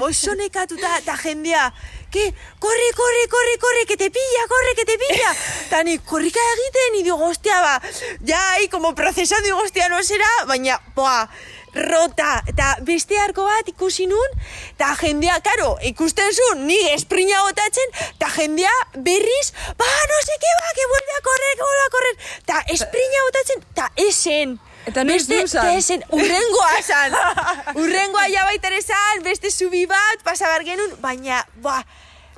oso 0.04 0.36
nekatuta, 0.40 0.98
eta 1.00 1.18
jendea, 1.24 1.70
que, 2.14 2.28
corre, 2.60 2.90
corre, 2.96 3.24
corre, 3.30 3.58
corre, 3.60 3.86
que 3.88 3.98
te 3.98 4.12
pilla, 4.12 4.44
corre, 4.48 4.76
que 4.76 4.86
te 4.86 4.98
pilla. 5.02 5.32
Eta 5.66 5.84
ni, 5.84 5.98
korrika 5.98 6.40
egiten, 6.58 7.00
y 7.00 7.04
digo, 7.04 7.18
hostia, 7.26 7.60
ba, 7.62 7.82
ja, 8.26 8.52
ahí, 8.52 8.68
como 8.68 8.94
procesando, 8.94 9.46
digo, 9.46 9.58
hostia, 9.58 9.90
no 9.90 10.04
será, 10.04 10.30
baina, 10.46 10.80
boa, 10.96 11.30
rota, 11.76 12.42
eta 12.48 12.76
beste 12.86 13.18
arko 13.20 13.46
bat 13.48 13.70
ikusi 13.70 14.08
nun, 14.10 14.36
eta 14.74 14.94
jendea, 15.00 15.40
karo, 15.46 15.76
ikusten 15.90 16.30
zuen, 16.34 16.66
ni 16.68 16.78
esprina 16.94 17.42
botatzen, 17.48 17.96
eta 18.12 18.30
jendea 18.36 18.74
berriz, 18.96 19.54
ba, 19.78 19.88
no 20.12 20.22
se 20.26 20.38
que 20.44 20.54
ba, 20.60 20.76
que 20.76 20.88
vuelve 20.94 21.18
a 21.18 21.24
correr, 21.30 21.56
que 21.56 21.66
vuelve 21.70 21.88
a 21.88 21.94
correr, 21.98 22.16
eta 22.44 22.62
esprina 22.78 23.26
botatzen, 23.30 23.66
eta 23.72 23.92
esen. 24.08 24.60
Eta 24.86 25.04
noiz 25.08 25.28
beste, 25.28 25.42
du 25.42 25.48
zan? 25.48 25.66
eta 25.66 25.78
esen, 25.80 26.02
urrengoa 26.12 26.82
zan. 26.84 27.14
urrengoa 27.82 28.26
ja 28.32 28.44
baitare 28.50 28.82
zan, 28.82 29.24
beste 29.24 29.52
zubi 29.52 29.86
bat, 29.88 30.24
pasabar 30.24 30.66
genuen, 30.68 30.98
baina, 31.02 31.46
ba, 31.64 31.82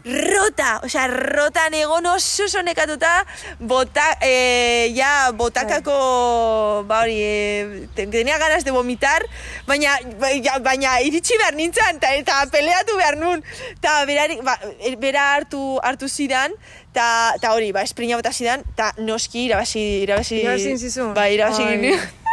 rota, 0.05 0.79
osea, 0.85 1.07
rotan 1.07 1.73
egon 1.73 2.05
oso 2.05 2.45
oso 2.45 2.61
nekatuta, 2.61 3.25
bota, 3.59 4.03
eh, 4.21 4.93
ja, 4.95 5.31
botakako, 5.33 6.83
ba 6.87 7.01
hori, 7.01 7.17
eh, 7.21 7.87
te- 7.95 8.05
tenía 8.07 8.37
ganas 8.37 8.63
de 8.63 8.71
vomitar, 8.71 9.25
baina, 9.67 9.97
baina, 10.19 10.59
baina 10.59 11.01
iritsi 11.01 11.37
behar 11.37 11.55
nintzen, 11.55 11.97
eta, 11.97 12.13
eta 12.15 12.45
peleatu 12.51 12.97
behar 12.97 13.17
nun, 13.17 13.43
eta 13.73 14.05
berari, 14.05 14.37
ba, 14.43 14.59
eh, 14.79 14.95
bera 14.95 15.33
hartu, 15.33 15.79
hartu 15.81 16.07
zidan, 16.07 16.53
eta 16.91 17.33
eta 17.35 17.53
hori, 17.53 17.71
ba, 17.71 17.81
esprina 17.81 18.15
bota 18.15 18.31
zidan, 18.31 18.61
eta 18.73 18.93
noski 18.97 19.45
irabazi, 19.49 20.03
Irabazi 20.05 20.77
zizun? 20.77 21.13
Ba. 21.13 21.25
Ta, 21.25 22.24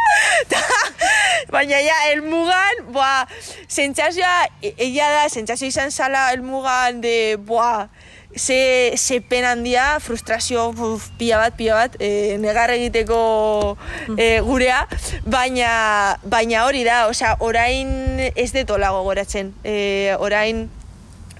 baina 1.53 1.79
ja, 1.83 1.99
elmugan, 2.13 2.83
boa, 2.93 3.27
sentsazioa, 3.67 4.47
e- 4.61 4.73
egia 4.87 5.09
da, 5.13 5.29
sentsazio 5.29 5.69
izan 5.69 5.91
zala 5.91 6.31
elmugan 6.33 7.01
de, 7.03 7.37
boa, 7.37 7.89
ze, 8.35 8.93
ze 8.97 9.21
pen 9.21 9.45
handia, 9.45 9.99
frustrazio 9.99 10.69
uf, 10.69 11.09
pila 11.17 11.37
bat, 11.37 11.57
pila 11.57 11.75
bat, 11.83 11.97
e, 12.01 12.37
negar 12.41 12.73
egiteko 12.73 13.77
e, 14.17 14.39
gurea, 14.45 14.83
baina, 15.25 16.17
baina 16.23 16.65
hori 16.67 16.83
da, 16.87 17.07
osea, 17.11 17.35
orain 17.45 18.19
ez 18.33 18.51
detola 18.55 18.93
gogoratzen, 18.95 19.53
e, 19.63 20.15
orain 20.19 20.67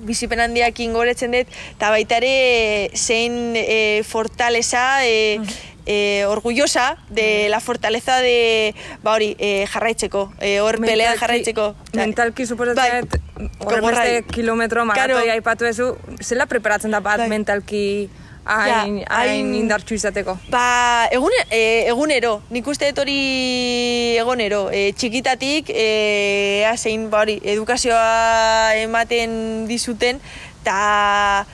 bizipen 0.03 0.41
handiakin 0.43 0.93
goretzen 0.93 1.33
dut, 1.33 1.51
eta 1.77 1.89
baita 1.93 2.19
ere 2.19 2.89
zein 2.97 3.55
e, 3.55 4.03
fortaleza, 4.07 5.03
e, 5.05 5.39
e, 5.85 6.25
orgullosa 6.27 6.97
de 7.09 7.47
la 7.49 7.59
fortaleza 7.59 8.17
de, 8.19 8.73
ba 9.03 9.13
hori, 9.13 9.35
e, 9.39 9.65
jarraitzeko, 9.67 10.33
e, 10.39 10.59
hor 10.59 10.79
pelean 10.79 11.17
jarraitzeko. 11.17 11.75
Mentalki 11.93 12.43
Bai. 12.43 12.47
suposatzen 12.47 13.07
dut, 13.09 13.19
horren 13.59 13.85
beste 13.85 14.23
kilometro 14.31 14.85
maratoi 14.85 15.13
Claro. 15.15 15.31
aipatu 15.33 15.65
ezu, 15.65 15.95
zela 16.21 16.45
preparatzen 16.45 16.91
da 16.91 16.99
bat 16.99 17.17
Bai. 17.19 17.29
mentalki 17.29 18.09
hain, 18.45 18.97
Ja, 18.99 19.05
hain 19.21 19.53
indartxu 19.55 19.95
izateko? 19.95 20.37
Ba, 20.51 21.07
egune, 21.11 21.37
e, 21.49 21.85
egunero, 21.87 22.41
nik 22.49 22.67
uste 22.67 22.89
dut 22.91 22.99
hori 23.05 24.17
egunero, 24.19 24.69
e, 24.71 24.91
txikitatik, 24.93 25.69
e, 25.69 26.61
ea 26.63 26.75
zein, 26.77 27.09
ba 27.09 27.21
hori, 27.23 27.39
edukazioa 27.43 28.75
ematen 28.83 29.65
dizuten, 29.67 30.19
eta 30.61 31.45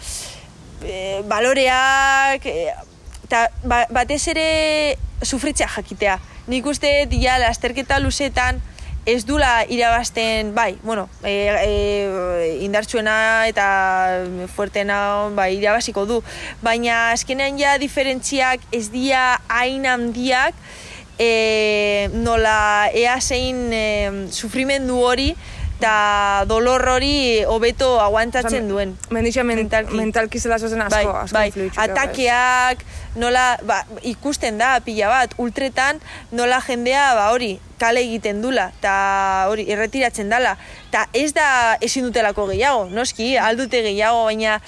e, 0.84 1.22
baloreak, 1.30 2.46
e, 2.46 2.74
eta 3.30 3.46
ba, 3.62 3.84
batez 3.94 4.24
ere 4.32 4.98
sufritzea 5.22 5.70
jakitea. 5.70 6.18
Nik 6.50 6.66
uste 6.66 6.90
ja, 7.14 7.38
lasterketa 7.38 8.00
luzetan, 8.02 8.58
ez 9.06 9.22
dula 9.26 9.66
irabazten, 9.70 10.56
bai, 10.56 10.80
bueno, 10.82 11.08
e, 11.22 11.34
e, 11.62 12.58
indartsuena 12.66 13.46
eta 13.50 13.68
fuertena 14.56 15.30
bai, 15.38 15.54
irabaziko 15.60 16.08
du. 16.10 16.20
Baina 16.66 17.12
azkenean 17.14 17.62
ja 17.62 17.78
diferentziak 17.78 18.66
ez 18.74 18.88
dira 18.90 19.38
hain 19.48 19.86
handiak, 19.86 20.58
e, 21.22 22.10
nola 22.26 22.90
ea 22.98 23.20
zein 23.22 23.70
e, 23.70 23.86
sufrimendu 24.34 24.98
hori 25.06 25.36
eta 25.80 26.44
dolor 26.44 26.84
hori 26.92 27.46
hobeto 27.48 28.02
aguantatzen 28.04 28.68
duen. 28.68 28.98
Mendixa 29.16 29.46
men, 29.48 29.62
Mentalki. 29.64 29.96
mentalki, 29.96 30.40
zela 30.40 30.60
zozen 30.60 30.82
asko, 30.84 31.14
Bai, 31.32 31.48
asko 31.48 31.62
bai, 31.64 31.70
atakeak, 31.86 32.84
nola, 33.16 33.56
ba, 33.64 33.86
ikusten 34.04 34.60
da, 34.60 34.74
pila 34.84 35.08
bat, 35.08 35.38
ultretan, 35.40 36.02
nola 36.36 36.60
jendea, 36.60 37.14
ba, 37.16 37.30
hori, 37.32 37.54
kale 37.80 38.04
egiten 38.04 38.42
dula, 38.44 38.74
eta 38.82 39.48
hori, 39.48 39.70
erretiratzen 39.72 40.28
dala. 40.28 40.58
Eta 40.90 41.06
ez 41.16 41.32
da 41.32 41.78
ezin 41.80 42.10
dutelako 42.10 42.50
gehiago, 42.52 42.90
noski, 42.92 43.38
aldute 43.40 43.80
gehiago, 43.88 44.26
baina, 44.28 44.60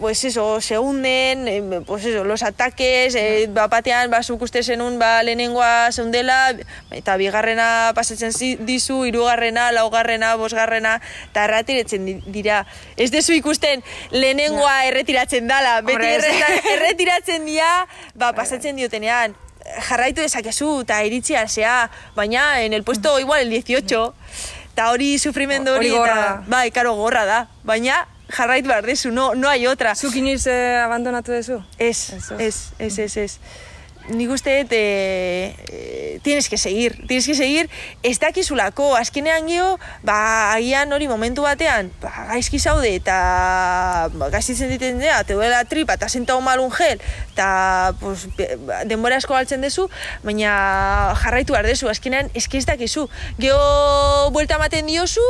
pues 0.00 0.24
eso, 0.24 0.60
se 0.60 0.76
hunden, 0.76 1.46
eh, 1.46 1.80
pues 1.86 2.04
eso, 2.04 2.24
los 2.24 2.42
ataques, 2.42 3.14
eh, 3.14 3.46
ba, 3.48 3.68
batean, 3.68 4.10
ba, 4.10 4.22
zuk 4.22 4.42
uste 4.42 4.62
zenun, 4.64 4.98
ba, 4.98 5.22
lehenengoa 5.22 5.92
zeundela, 5.92 6.54
eta 6.90 7.16
bigarrena 7.16 7.92
pasatzen 7.94 8.32
dizu, 8.66 9.04
hirugarrena, 9.06 9.70
laugarrena, 9.70 10.34
bosgarrena, 10.34 11.00
eta 11.30 11.44
erretiretzen 11.44 12.04
di- 12.06 12.22
dira. 12.26 12.66
Ez 12.96 13.12
dezu 13.12 13.32
ikusten 13.38 13.84
lehenengoa 14.10 14.86
erretiratzen 14.86 15.46
dala, 15.46 15.80
beti 15.80 16.10
erreta- 16.10 16.58
erretiratzen 16.74 17.46
dira, 17.46 17.86
ba, 18.14 18.32
pasatzen 18.32 18.74
diotenean, 18.76 19.36
jarraitu 19.88 20.22
dezakezu, 20.22 20.80
eta 20.82 21.04
iritsi 21.06 21.34
zea, 21.46 21.88
baina 22.16 22.62
en 22.62 22.72
el 22.72 22.82
puesto 22.82 23.20
igual 23.20 23.42
el 23.42 23.50
18, 23.50 24.14
eta 24.72 24.90
hori 24.90 25.18
sufrimendu 25.18 25.70
Hori 25.76 25.90
bai, 26.48 26.70
karo, 26.72 26.94
gorra 26.94 27.24
da, 27.24 27.48
baina 27.62 28.08
jarraitu 28.32 28.68
behar 28.68 28.86
dezu, 28.86 29.10
no, 29.12 29.34
no 29.34 29.48
hay 29.48 29.66
otra. 29.66 29.94
Zuk 29.94 30.16
inoiz 30.16 30.46
eh, 30.46 30.80
abandonatu 30.82 31.32
duzu? 31.32 31.60
Ez, 31.78 32.12
Eso. 32.16 32.38
ez, 32.38 32.72
ez, 32.78 32.98
ez, 32.98 33.16
ez. 33.16 33.38
Nik 34.10 34.30
uste 34.34 34.62
dut, 34.62 34.72
eh, 34.72 35.54
eh, 35.68 36.18
tienes 36.22 36.48
que 36.48 36.58
seguir, 36.58 37.06
tienes 37.06 37.26
que 37.26 37.34
seguir, 37.34 37.70
ez 38.02 38.18
dakizulako, 38.18 38.96
azkenean 38.96 39.46
gio, 39.46 39.78
ba, 40.02 40.54
agian 40.54 40.92
hori 40.92 41.06
momentu 41.06 41.42
batean, 41.42 41.92
ba, 42.02 42.10
gaizki 42.32 42.58
zaude, 42.58 42.90
eta 42.94 44.10
ba, 44.14 44.28
gaizkitzen 44.34 44.70
diten 44.74 44.98
dira, 44.98 45.22
te 45.24 45.34
duela 45.38 45.64
tripa, 45.70 45.94
eta 45.94 46.08
sentau 46.08 46.40
mal 46.42 46.60
un 46.60 46.72
gel, 46.74 47.00
eta 47.32 47.94
pues, 48.00 48.26
ba, 48.66 48.82
denbora 48.90 49.20
asko 49.22 49.34
galtzen 49.34 49.62
dezu, 49.62 49.88
baina 50.26 51.14
jarraitu 51.22 51.54
behar 51.54 51.66
dezu, 51.70 51.90
azkenean 51.90 52.30
eski 52.34 52.58
ez 52.58 52.66
dakizu. 52.66 53.08
Geo 53.38 54.30
buelta 54.34 54.58
ematen 54.58 54.90
diozu, 54.90 55.24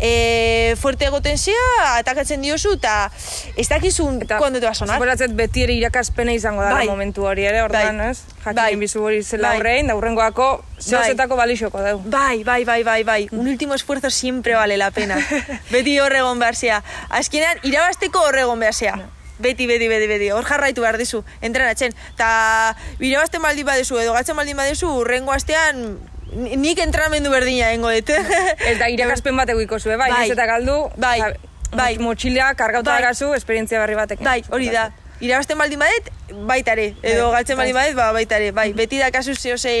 e, 0.00 0.74
fuerte 0.80 1.08
egoten 1.08 1.38
zea, 1.38 1.68
atakatzen 1.96 2.44
diozu, 2.44 2.76
eta 2.76 3.10
ez 3.56 3.68
dakizu 3.68 4.10
kuando 4.36 4.60
te 4.60 4.66
va 4.66 4.74
sonar. 4.74 5.00
Beti 5.38 5.64
ere 5.64 5.76
irakaspena 5.76 6.32
izango 6.32 6.62
dara 6.62 6.82
Bai. 6.82 6.88
momentu 6.88 7.24
hori 7.24 7.44
ere, 7.48 7.62
orduan, 7.62 7.98
Bai. 7.98 8.10
ez? 8.10 8.17
Jakin 8.44 8.54
Bai. 8.54 8.76
bizu 8.76 9.02
hori 9.02 9.22
zela 9.22 9.48
Bai. 9.48 9.58
horrein, 9.58 9.86
da 9.88 9.94
hurrengoako 9.96 10.64
zehozetako 10.78 11.36
balixoko 11.36 11.80
deu. 11.82 11.98
Bai, 12.04 12.44
bai, 12.44 12.64
bai, 12.64 12.82
bai, 12.84 13.02
bai. 13.04 13.28
Un 13.32 13.48
último 13.48 13.74
esfuerzo 13.74 14.10
siempre 14.10 14.54
vale 14.54 14.76
la 14.76 14.90
pena. 14.90 15.16
beti 15.70 15.98
horregon 15.98 16.38
behar 16.38 16.54
zea. 16.56 16.82
Azkenean, 17.10 17.58
irabazteko 17.62 18.20
horregon 18.28 18.58
behar 18.60 18.74
zea. 18.74 18.94
Beti, 19.38 19.66
beti, 19.66 19.86
beti, 19.88 20.06
beti. 20.10 20.30
Hor 20.30 20.44
jarraitu 20.44 20.80
behar 20.82 20.96
dizu, 20.98 21.24
entrenatzen. 21.40 21.92
Ta 22.16 22.74
irabazten 23.00 23.42
baldin 23.42 23.66
badezu, 23.66 23.98
edo 23.98 24.12
galtzen 24.12 24.36
baldin 24.36 24.56
badezu, 24.56 24.88
urrengo 25.02 25.32
astean 25.32 25.98
ni- 26.32 26.56
nik 26.56 26.78
entrenamendu 26.78 27.30
berdina 27.30 27.72
engo 27.72 27.90
dut. 27.90 28.10
Ez 28.10 28.78
da 28.78 28.88
irakaspen 28.90 29.36
bat 29.36 29.48
egiko 29.50 29.78
zue, 29.78 29.96
bai, 29.96 30.10
Bai. 30.10 30.24
ez 30.26 30.32
eta 30.32 30.46
galdu, 30.46 30.88
Bai. 30.96 31.20
Bai. 31.70 31.94
mot- 31.98 32.00
motxilea 32.08 32.54
kargauta 32.54 32.90
Bai. 32.94 33.02
dagazu, 33.02 33.34
esperientzia 33.34 33.78
berri 33.80 33.94
batekin. 33.94 34.24
bai, 34.24 34.42
hori 34.50 34.70
da. 34.70 34.90
Irabazten 35.20 35.58
baldin 35.58 35.78
badet, 35.82 36.10
baitare. 36.46 36.94
Edo 37.02 37.30
Bai, 37.30 37.38
galtzen 37.40 37.56
bai. 37.56 37.64
baldin 37.64 37.74
badet, 37.80 37.96
ba, 37.96 38.12
baitare. 38.12 38.52
Bai, 38.52 38.72
beti 38.72 38.98
da 38.98 39.10
kasu 39.10 39.34
zehose 39.34 39.72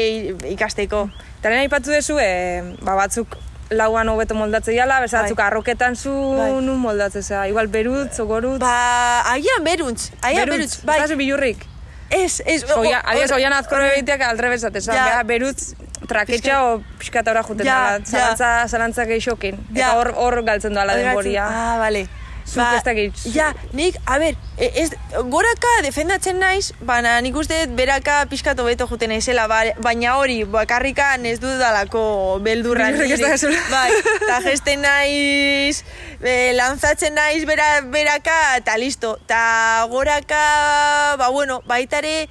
ikasteko. 0.50 1.04
Eta 1.38 1.48
lehen 1.52 1.60
aipatu 1.66 1.92
duzu, 1.94 2.18
e, 2.18 2.74
ba, 2.82 2.96
batzuk 2.98 3.36
lauan 3.70 4.08
hobeto 4.08 4.34
moldatze 4.34 4.72
diala, 4.72 4.98
batzuk 5.04 5.36
Bai. 5.38 5.46
arroketan 5.46 5.94
zu 5.96 6.10
Bai. 6.36 6.50
nun 6.64 6.78
moldatze 6.82 7.22
zea. 7.22 7.46
Igual 7.48 7.68
berutz, 7.68 8.18
ogorutz, 8.20 8.58
Ba, 8.60 9.22
aian 9.34 9.62
beruntz, 9.64 10.10
aian 10.22 10.48
beruntz, 10.48 10.80
bai. 10.84 10.98
Eta 11.04 11.14
bilurrik. 11.14 11.66
Ez, 12.10 12.40
ez, 12.46 12.62
Soia, 12.66 13.02
o- 13.04 13.10
alias, 13.10 13.30
o- 13.30 13.34
oian 13.36 13.52
azkore 13.52 13.90
behiteak 13.90 14.22
aldrebez 14.22 14.62
zatez. 14.62 14.86
Ja. 14.86 14.94
Ja. 14.94 15.22
berutz, 15.28 15.74
traketxa 16.08 16.62
o 16.64 16.82
pixkata 16.98 17.30
ora 17.30 17.42
juten 17.44 17.66
Ja, 17.66 17.74
dala, 17.74 17.98
ja. 17.98 18.04
zalantza, 18.06 18.68
zalantza 18.68 19.04
gehixokin. 19.04 19.58
Ja. 19.74 19.90
Eta 19.90 19.96
hor, 19.98 20.12
hor 20.16 20.42
galtzen 20.42 20.72
doala 20.74 20.96
denboria. 20.96 21.44
Ah, 21.46 21.76
bale. 21.78 22.06
Zuk 22.48 22.64
ez 22.78 22.82
dakit. 22.84 23.18
Ja, 23.34 23.50
nik, 23.76 23.96
a 24.08 24.16
ber, 24.18 24.36
e- 24.56 24.70
ez, 24.82 24.88
goraka 25.28 25.72
defendatzen 25.84 26.38
naiz, 26.40 26.70
baina 26.80 27.18
nik 27.20 27.36
uste 27.36 27.58
beraka 27.76 28.22
pixkatu 28.30 28.64
beto 28.64 28.86
juten 28.88 29.12
naizela, 29.12 29.44
ba- 29.50 29.74
baina 29.84 30.14
hori, 30.16 30.38
bakarrikan 30.44 31.26
ez 31.28 31.38
dudalako 31.42 32.38
beldurra. 32.40 32.88
Bai, 33.70 33.90
eta 34.16 34.40
gesten 34.48 34.80
naiz, 34.80 35.82
e, 36.22 36.52
lanzatzen 36.56 37.14
naiz 37.14 37.44
bera, 37.44 37.68
beraka, 37.84 38.38
eta 38.62 38.78
listo. 38.80 39.18
Ta 39.26 39.84
goraka, 39.90 41.16
ba 41.20 41.28
bueno, 41.28 41.60
baitare, 41.66 42.28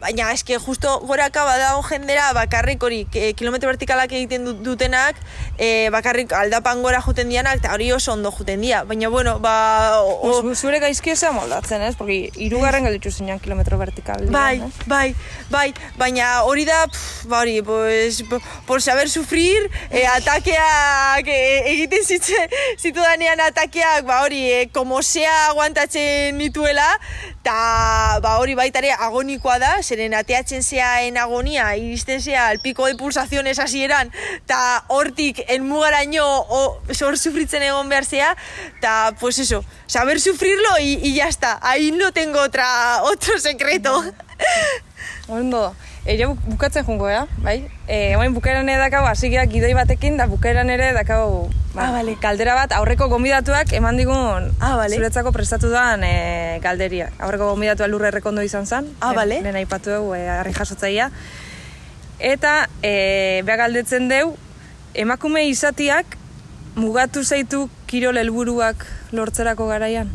baina 0.00 0.30
eske 0.32 0.58
justo 0.58 1.00
goraka 1.08 1.44
badago 1.44 1.82
jendera 1.88 2.32
bakarrik 2.36 2.82
hori 2.82 3.06
e, 3.14 3.32
kilometro 3.32 3.68
vertikalak 3.70 4.12
egiten 4.12 4.44
du- 4.44 4.54
dutenak 4.62 5.16
e, 5.58 5.88
bakarrik 5.90 6.32
aldapan 6.36 6.82
gora 6.82 7.00
juten 7.00 7.28
dianak 7.32 7.62
eta 7.62 7.72
hori 7.72 7.90
oso 7.92 8.12
ondo 8.12 8.30
juten 8.30 8.60
dia 8.60 8.84
baina 8.84 9.08
bueno 9.08 9.38
ba 9.40 10.02
o, 10.02 10.42
Zu- 10.42 10.54
Zure 10.54 10.80
gaizki 10.80 11.14
moldatzen, 11.32 11.82
ez? 11.82 11.96
Porque 11.96 12.30
irugarren 12.36 12.84
gelditu 12.84 13.10
zinean 13.10 13.40
kilometro 13.40 13.78
vertikal. 13.78 14.26
Bai, 14.30 14.62
bai, 14.86 15.14
bai, 15.50 15.72
baina 15.96 16.42
hori 16.42 16.64
da, 16.66 16.86
ba 17.30 17.40
hori, 17.40 17.60
pues, 17.62 18.22
po- 18.28 18.40
por 18.66 18.82
saber 18.82 19.08
sufrir, 19.08 19.70
e, 19.90 20.04
atakeak 20.06 21.28
e, 21.28 21.38
egiten 21.72 22.04
zitze, 22.04 22.48
zitudanean 22.78 23.40
atakeak, 23.40 24.04
ba 24.06 24.22
hori, 24.24 24.42
e, 24.50 24.68
como 24.72 25.02
sea 25.02 25.46
aguantatzen 25.48 26.36
nituela, 26.38 26.86
eta 27.40 28.18
ba 28.22 28.38
hori 28.42 28.54
baitare 28.58 28.90
agonikoa 28.92 29.58
da, 29.62 29.72
zeren 29.82 30.14
ateatzen 30.14 30.62
zea 30.62 31.02
en 31.06 31.16
agonia, 31.18 31.76
iristen 31.76 32.20
zea 32.20 32.50
el 32.52 32.60
pico 32.60 32.86
de 32.86 32.96
pulsaciones 32.96 33.58
hasieran, 33.58 34.10
eta 34.36 34.84
hortik 34.88 35.44
enmugaraino 35.48 36.26
o, 36.26 36.80
hor 37.06 37.18
sufritzen 37.18 37.62
egon 37.62 37.88
behar 37.88 38.04
zea, 38.04 38.36
eta 38.78 39.14
pues 39.20 39.38
eso, 39.38 39.64
saber 39.86 40.20
sufrirlo 40.20 40.78
y, 40.80 40.98
y 41.02 41.14
ya 41.14 41.28
está, 41.28 41.58
ahí 41.62 41.92
no 41.92 42.12
tengo 42.12 42.40
otra, 42.40 43.02
otro 43.04 43.38
secreto. 43.38 44.04
Ondo, 45.28 45.74
e, 46.04 46.16
buk- 46.26 46.40
bukatzen 46.46 46.84
jungo, 46.86 47.08
ja? 47.10 47.26
bai? 47.38 47.68
E, 47.88 48.16
oain 48.16 48.32
bukaeran 48.34 48.68
ere 48.68 48.78
dakau, 48.78 49.04
hasi 49.06 49.28
gira 49.28 49.44
gidoi 49.46 49.74
batekin, 49.74 50.16
da 50.16 50.26
bukaeran 50.26 50.70
ere 50.70 50.92
dakau, 50.92 51.50
ba, 51.74 51.88
Ah, 51.88 51.92
bale. 51.92 52.16
galdera 52.20 52.54
bat, 52.54 52.72
aurreko 52.72 53.08
gonbidatuak 53.08 53.72
eman 53.72 53.96
digun 53.96 54.52
Ah, 54.60 54.76
bale. 54.76 54.94
zuretzako 54.96 55.32
prestatu 55.32 55.68
dan 55.70 56.04
e, 56.04 56.58
galderia. 56.62 57.10
Aurreko 57.18 57.50
gonbidatua 57.50 57.88
lurre 57.88 58.08
errekondo 58.08 58.42
izan 58.42 58.66
zen, 58.66 58.88
Ah, 59.00 59.12
bale. 59.12 59.42
lehen 59.42 59.56
aipatu 59.56 59.90
dugu, 59.90 60.14
e, 60.14 60.28
harri 60.28 60.52
jasotzaia. 60.54 61.10
Eta, 62.18 62.68
e, 62.82 63.42
beha 63.44 63.56
galdetzen 63.56 64.08
deu, 64.08 64.36
emakume 64.94 65.44
izatiak 65.50 66.16
mugatu 66.76 67.24
zaitu 67.24 67.68
kirol 67.86 68.16
helburuak 68.16 68.86
lortzerako 69.12 69.66
garaian. 69.68 70.08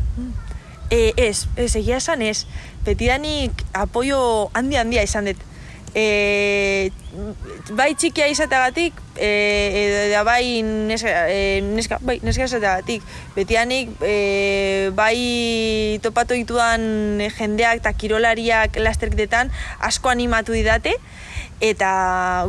E, 0.90 1.12
ez, 1.16 1.46
ez, 1.56 1.74
egia 1.76 1.96
esan 2.02 2.22
ez. 2.22 2.46
Betidanik 2.86 3.64
apoio 3.78 4.50
handi 4.54 4.78
handia 4.80 5.02
izan 5.06 5.30
dut. 5.30 5.48
E, 5.92 6.88
bai 7.76 7.90
txikia 8.00 8.30
izateagatik, 8.32 8.96
e, 9.20 9.28
edo 10.08 10.22
bai 10.24 10.62
neska, 10.64 11.12
e, 11.28 11.60
neska, 11.66 11.98
bai, 12.00 12.16
neska 12.24 12.48
izateagatik. 12.48 13.04
Betidanik 13.36 13.92
e, 14.00 14.90
bai 14.96 16.00
topatu 16.02 16.38
ditudan 16.38 17.20
jendeak 17.36 17.82
eta 17.82 17.92
kirolariak 17.92 18.80
lasterketetan 18.80 19.52
asko 19.84 20.08
animatu 20.08 20.56
didate 20.56 20.96
eta 21.62 21.92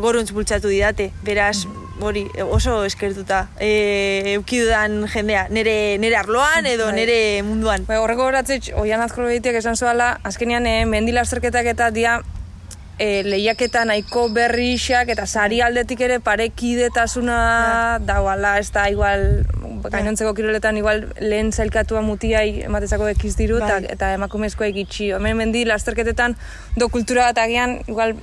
goruntz 0.02 0.32
bultzatu 0.32 0.72
didate. 0.72 1.12
Beraz, 1.28 1.68
hori 2.02 2.26
oso 2.42 2.84
eskertuta 2.86 3.48
e, 3.60 4.34
eukidudan 4.34 5.04
jendea, 5.12 5.48
nere, 5.54 5.98
nere 6.02 6.18
arloan 6.18 6.66
edo 6.66 6.90
Bai. 6.90 6.96
nere 7.02 7.18
munduan. 7.46 7.86
Bai, 7.88 8.00
horreko 8.02 8.28
horatzeit, 8.30 8.72
oian 8.80 9.02
azkoro 9.04 9.30
behitiak 9.30 9.60
esan 9.62 9.78
zuala, 9.78 10.18
azkenean 10.24 10.68
eh, 10.68 10.84
mendi 10.90 11.14
lasterketak 11.16 11.70
eta 11.74 11.90
dia 11.94 12.20
eh, 13.00 13.22
lehiaketa 13.26 13.86
nahiko 13.86 14.28
berrixak 14.34 15.10
eta 15.14 15.26
sari 15.26 15.62
aldetik 15.62 16.02
ere 16.02 16.20
parekidetasuna 16.24 18.00
dagoala, 18.06 18.58
ez 18.62 18.70
da 18.74 18.88
igual, 18.90 19.44
gainontzeko 19.84 20.34
kiroletan 20.38 20.78
igual 20.80 21.08
lehen 21.20 21.52
zailkatua 21.52 22.02
mutiai 22.02 22.64
ematezako 22.70 23.10
ekiz 23.14 23.36
diru 23.38 23.60
eta, 23.62 23.80
Bai. 23.82 23.92
eta 23.96 24.14
emakumezkoa 24.20 24.70
egitxi. 24.72 25.12
Hemen 25.18 25.38
mendi 25.38 25.66
lasterketetan 25.70 26.38
do 26.78 26.90
kultura 26.90 27.30
bat 27.32 27.44
agian 27.46 27.82
igual 27.88 28.16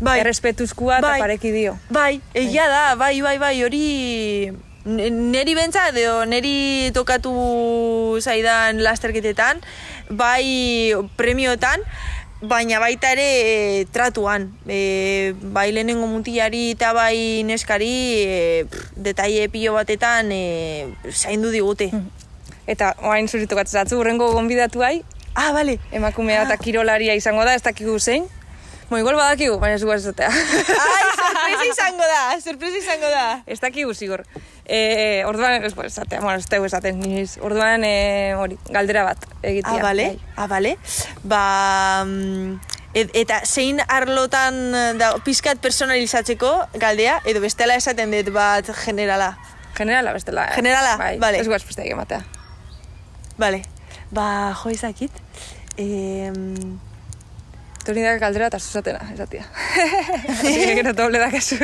Bai. 0.00 0.20
errespetuzkoa 0.20 0.98
eta 0.98 1.08
Bai. 1.08 1.20
pareki 1.20 1.52
dio. 1.52 1.76
Bai, 1.92 2.20
egia 2.34 2.66
da, 2.68 2.94
bai, 2.96 3.20
bai, 3.20 3.36
bai, 3.38 3.54
hori 3.62 4.50
neri 4.84 5.54
bentsat 5.54 5.96
edo 6.00 6.24
neri 6.24 6.90
tokatu 6.96 7.32
zaidan 8.24 8.80
lasterketetan, 8.82 9.60
bai 10.08 10.94
premiotan, 11.20 11.84
baina 12.40 12.78
baita 12.80 13.10
ere 13.12 13.26
e, 13.82 13.84
tratuan. 13.92 14.48
E, 14.66 15.34
bai 15.52 15.68
lehenengo 15.76 16.06
mutilari 16.08 16.70
eta 16.72 16.94
bai 16.96 17.42
neskari 17.44 17.92
e, 18.24 18.64
pff, 18.64 18.94
detaile 18.96 19.50
pilo 19.52 19.74
batetan 19.76 20.32
e, 20.32 20.88
zaindu 21.12 21.52
digute. 21.52 21.90
Eta 22.66 22.94
orain 23.02 23.28
zuritu 23.28 23.56
gatzatzu, 23.58 23.98
urrengo 24.00 24.32
gonbidatuai, 24.32 25.02
Ah, 25.34 25.52
bale. 25.52 25.78
emakumea 25.92 26.42
eta 26.42 26.56
kirolaria 26.56 27.14
izango 27.14 27.44
da, 27.44 27.54
ez 27.54 27.62
dakigu 27.62 27.98
zein. 28.00 28.24
Bo, 28.90 28.98
igual 28.98 29.14
badakigu, 29.14 29.58
baina 29.62 29.76
ez 29.78 29.84
gu 29.86 29.92
ez 29.94 30.00
esatea. 30.02 30.28
Ai, 30.84 31.04
sorpresa 31.14 31.66
izango 31.70 32.06
da, 32.10 32.22
sorpresa 32.42 32.78
izango 32.80 33.10
da. 33.12 33.26
ez 33.46 33.60
dakigu 33.62 33.94
zigor. 33.94 34.24
E, 34.66 35.22
orduan, 35.26 35.62
ez, 35.64 35.74
bueno, 35.76 35.86
esatea, 35.86 36.18
bueno, 36.24 36.38
ez 36.42 36.46
tegu 36.50 36.66
esaten, 36.66 36.98
niniz. 36.98 37.36
Orduan, 37.42 37.84
e, 37.86 38.34
hori, 38.34 38.58
galdera 38.74 39.04
bat 39.06 39.28
egitea. 39.42 39.76
Ah, 39.78 39.84
bale, 39.84 40.06
bai. 40.10 40.34
ah, 40.36 40.48
bale. 40.50 40.72
Ba, 41.22 41.42
mm, 42.04 42.58
et, 42.98 43.14
eta 43.22 43.40
zein 43.46 43.78
arlotan 43.86 44.60
da, 44.98 45.12
pizkat 45.26 45.62
personalizatzeko 45.62 46.50
galdea, 46.82 47.20
edo 47.30 47.42
bestela 47.46 47.78
esaten 47.78 48.10
dut 48.18 48.34
bat 48.34 48.74
generala. 48.84 49.36
Generala, 49.78 50.12
bestela. 50.18 50.48
eh? 50.50 50.54
Generala? 50.58 50.96
bai, 50.98 51.14
Vale. 51.22 51.38
Ez 51.38 51.46
gu 51.46 51.54
espesteak 51.56 51.94
ematea. 51.94 52.24
Bale, 53.38 53.62
ba, 54.10 54.50
jo 54.64 54.74
ezakit. 54.74 55.14
E, 55.78 55.86
Tori 57.84 58.02
da 58.04 58.16
galdera 58.20 58.50
eta 58.50 58.58
zuzatena, 58.60 59.00
esatia. 59.14 59.46
Así 60.28 60.52
que 60.54 60.74
gero 60.76 60.92
doble 60.98 61.18
da 61.18 61.30
kasu. 61.30 61.56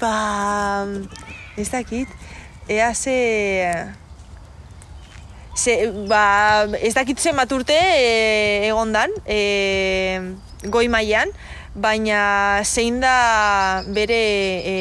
ba, 0.00 0.86
ez 1.56 1.70
dakit, 1.70 2.08
ea 2.68 2.94
ze... 2.94 3.86
Ze, 5.56 5.92
ba, 6.10 6.66
ez 6.82 6.94
dakit 6.94 7.20
zenbat 7.22 7.52
urte 7.54 7.76
e, 7.78 8.66
egondan, 8.66 9.12
e, 9.24 10.18
goi 10.66 10.88
mailan, 10.90 11.30
baina 11.74 12.60
zein 12.66 12.98
da 13.00 13.82
bere 13.86 14.18
e, 14.66 14.74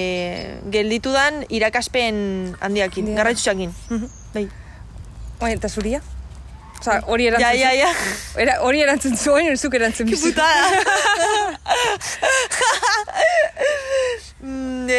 gelditudan 0.73 1.43
irakaspen 1.53 2.57
handiakin, 2.59 3.05
Handia. 3.05 3.19
garratxutxakin. 3.21 3.75
Bai. 4.33 4.47
Oin, 5.45 5.53
eta 5.53 5.69
zuria? 5.69 6.01
Osa, 6.83 6.99
hori 7.07 7.27
erantzun 7.29 7.47
Ja, 7.47 7.53
ja, 7.55 7.69
zu- 7.71 7.77
ja. 7.79 8.41
Era, 8.43 8.57
hori 8.67 8.81
erantzun 8.83 9.15
zu, 9.17 9.31
oin 9.31 9.55
zuk 9.57 9.73
erantzun 9.79 10.05
Qué 10.09 10.17
bizu. 10.17 10.33
putada. 10.33 10.67
Mm, 14.43 14.89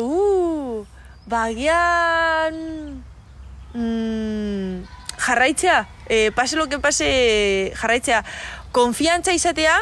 uh, 0.00 0.86
bagian... 1.26 2.54
Mm, 3.74 4.84
jarraitzea, 5.18 5.86
eh, 6.08 6.32
pase 6.34 6.56
lo 6.56 6.66
que 6.68 6.78
pase, 6.78 7.72
jarraitzea. 7.76 8.24
Konfiantza 8.72 9.32
izatea, 9.32 9.76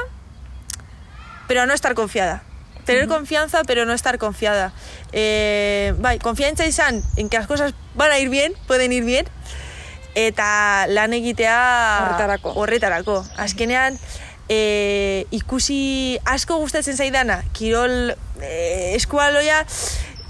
pero 1.46 1.64
no 1.66 1.74
estar 1.74 1.94
confiada. 1.94 2.42
Tener 2.84 3.06
confianza, 3.06 3.62
pero 3.64 3.84
no 3.84 3.92
estar 3.92 4.18
confiada. 4.18 4.72
Eh, 5.12 5.94
bai, 5.98 6.18
konfiantza 6.18 6.66
izan, 6.66 7.02
en 7.16 7.28
que 7.28 7.38
las 7.38 7.46
cosas 7.46 7.72
van 7.94 8.10
a 8.10 8.18
ir 8.18 8.30
bien, 8.30 8.52
pueden 8.66 8.92
ir 8.92 9.04
bien, 9.04 9.26
eta 10.18 10.86
lan 10.90 11.14
egitea 11.14 11.58
Horretarako. 12.02 12.54
horretarako. 12.58 13.18
Azkenean, 13.38 13.98
e, 14.48 15.26
ikusi 15.30 16.18
asko 16.26 16.58
gustatzen 16.58 16.96
zaidana, 16.96 17.42
kirol 17.54 18.14
e, 18.42 18.94
eskualoia 18.96 19.62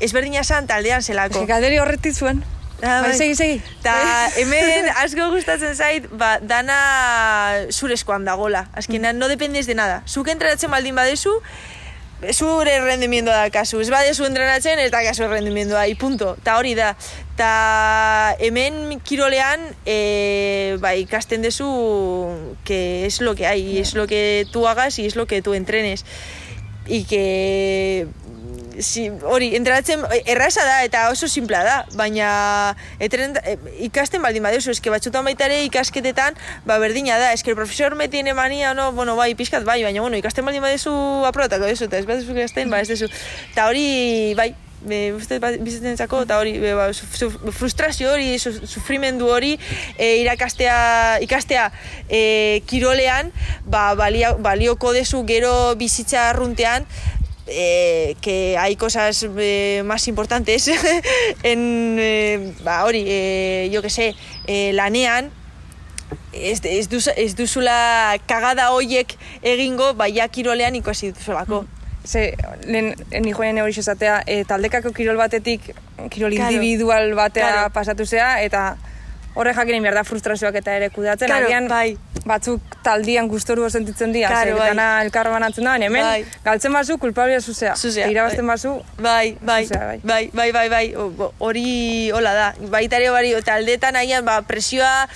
ezberdina 0.04 0.44
esan 0.44 0.68
taldean 0.68 1.02
zelako. 1.02 1.46
Galderi 1.48 1.80
horretik 1.80 2.14
zuen. 2.14 2.44
Ah, 2.78 3.00
bai, 3.02 3.10
bai. 3.10 3.16
segi, 3.18 3.34
segi. 3.34 3.62
Ta 3.82 4.28
hemen 4.38 4.86
asko 5.02 5.30
gustatzen 5.32 5.74
zait, 5.74 6.06
ba, 6.14 6.36
dana 6.38 6.76
zure 7.72 7.96
eskuan 7.98 8.24
dagola. 8.28 8.68
Azkenean, 8.78 9.18
no 9.18 9.26
dependes 9.28 9.66
de 9.66 9.74
nada. 9.74 10.02
Zuk 10.06 10.28
entrenatzen 10.30 10.70
baldin 10.70 10.94
badezu, 10.94 11.32
zure 12.32 12.80
rendimiento 12.80 13.30
da 13.30 13.50
kasu. 13.50 13.80
Ez 13.80 13.90
badezu 13.90 14.26
entrenatzen, 14.26 14.78
ez 14.78 14.90
da 14.90 15.02
kasu 15.06 15.28
rendimientoa, 15.28 15.86
i 15.86 15.94
punto. 15.94 16.36
Ta 16.42 16.58
hori 16.58 16.74
da. 16.74 16.94
Ta 17.38 18.34
hemen 18.42 18.98
kirolean, 19.06 19.62
e, 19.86 20.76
ba, 20.82 20.94
ikasten 20.98 21.42
dezu 21.42 21.68
que 22.64 23.06
es 23.06 23.20
lo 23.20 23.34
que 23.34 23.46
hay, 23.46 23.78
es 23.78 23.94
lo 23.94 24.06
que 24.06 24.46
tú 24.52 24.66
hagas 24.66 24.98
y 24.98 25.06
es 25.06 25.14
lo 25.16 25.26
que 25.26 25.42
tú 25.42 25.54
entrenes. 25.54 26.04
Y 26.86 27.04
que 27.04 28.08
si, 28.80 29.08
hori, 29.22 29.54
entrenatzen 29.56 30.04
erraza 30.26 30.64
da 30.66 30.82
eta 30.86 31.08
oso 31.12 31.28
simplea 31.28 31.62
da, 31.64 31.76
baina 31.98 32.28
etren, 33.02 33.36
e, 33.42 33.56
ikasten 33.88 34.22
baldin 34.22 34.44
baduzu, 34.46 34.72
eske 34.74 34.92
batzutan 34.92 35.26
baita 35.26 35.48
ere 35.48 35.62
ikasketetan, 35.66 36.38
ba 36.68 36.78
berdina 36.82 37.18
da, 37.20 37.32
eske 37.36 37.52
el 37.54 37.58
profesor 37.58 37.96
me 37.96 38.08
tiene 38.08 38.34
mania, 38.34 38.74
no, 38.74 38.92
bueno, 38.92 39.16
bai, 39.16 39.34
pixkat 39.34 39.66
bai, 39.68 39.82
baina 39.82 40.04
bueno, 40.04 40.20
ikasten 40.20 40.46
baldin 40.46 40.64
baduzu 40.64 40.94
aprobatako 41.28 41.68
dezu, 41.70 41.90
eta 41.90 41.98
ez 41.98 42.06
baduzu 42.08 42.36
ikasten, 42.36 42.70
ba 42.70 42.80
ez 42.80 42.88
dezu. 42.92 43.10
Eta 43.52 43.68
hori, 43.68 44.34
bai, 44.38 44.52
be, 44.82 45.12
uste 45.16 45.38
bizitzen 45.58 45.96
zako, 45.96 46.22
eta 46.26 46.38
hori, 46.38 46.54
be, 46.62 46.72
ba, 46.78 46.88
su, 46.94 47.30
frustrazio 47.52 48.12
hori, 48.12 48.38
su, 48.38 48.52
sufrimendu 48.66 49.28
hori, 49.30 49.56
e, 49.96 50.18
irakastea, 50.22 51.18
ikastea 51.24 51.68
e, 52.08 52.62
kirolean, 52.66 53.32
ba, 53.66 53.92
balia, 53.98 54.34
balioko 54.34 54.92
dezu 54.96 55.24
gero 55.26 55.74
bizitza 55.80 56.28
arruntean, 56.30 56.86
eh, 57.48 58.14
que 58.20 58.56
hay 58.58 58.76
cosas 58.76 59.26
eh, 59.38 59.82
más 59.84 60.06
importantes 60.08 60.68
en, 61.42 61.96
eh, 61.98 62.52
ba, 62.62 62.84
hori, 62.84 63.04
eh, 63.06 63.68
yo 63.72 63.82
que 63.82 63.90
sé, 63.90 64.14
eh, 64.46 64.72
lanean, 64.74 65.30
ez, 66.32 66.60
ez, 66.64 66.88
duz, 66.88 67.08
ez 67.16 67.34
duzula 67.36 68.16
kagada 68.26 68.70
hoiek 68.72 69.16
egingo, 69.42 69.94
baia 69.94 70.28
kirolean 70.28 70.76
ikusi 70.76 71.12
duzulako. 71.12 71.64
Ze, 72.08 72.36
lehen, 72.64 72.94
ni 73.20 73.32
joan 73.32 73.58
hori 73.60 73.74
esatea, 73.76 74.22
e, 74.26 74.44
taldekako 74.48 74.92
kirol 74.96 75.18
batetik, 75.20 75.74
kirol 76.08 76.32
Claro. 76.32 76.52
individual 76.54 77.12
batea 77.14 77.50
Claro. 77.52 77.72
pasatu 77.74 78.06
zea, 78.06 78.42
eta 78.42 78.76
horre 79.38 79.52
jakin 79.54 79.82
behar 79.86 79.94
da 80.00 80.02
frustrazioak 80.04 80.56
eta 80.58 80.72
ere 80.74 80.88
kudatzen, 80.90 81.28
Claro, 81.30 81.46
agian 81.46 81.68
bai. 81.70 81.96
batzuk 82.26 82.60
taldian 82.82 83.28
gustorua 83.30 83.68
sentitzen 83.70 84.10
dira, 84.12 84.28
Claro, 84.32 84.56
bai. 84.58 84.68
dana 84.72 84.86
elkarra 85.04 85.30
banatzen 85.30 85.64
da, 85.64 85.76
hemen 85.78 86.02
Bai. 86.02 86.24
galtzen 86.44 86.72
bazu 86.74 86.98
kulpablia 86.98 87.40
zuzea, 87.40 87.76
Zuzea, 87.76 88.04
Eta 88.08 88.10
irabazten 88.16 88.46
bai. 88.46 88.54
bazu, 88.56 88.72
Bai, 88.98 89.36
bai, 89.40 89.62
Zuzea, 89.66 89.84
bai. 89.86 90.00
bai, 90.02 90.30
bai, 90.34 90.50
bai, 90.52 90.68
bai, 90.68 90.94
hori 91.38 92.10
hola 92.10 92.34
da. 92.34 92.48
Baita 92.74 92.96
ere 92.98 93.10
hori, 93.14 93.32
taldetan 93.44 93.96
agian, 93.96 94.24
ba, 94.24 94.40
presioa 94.42 95.06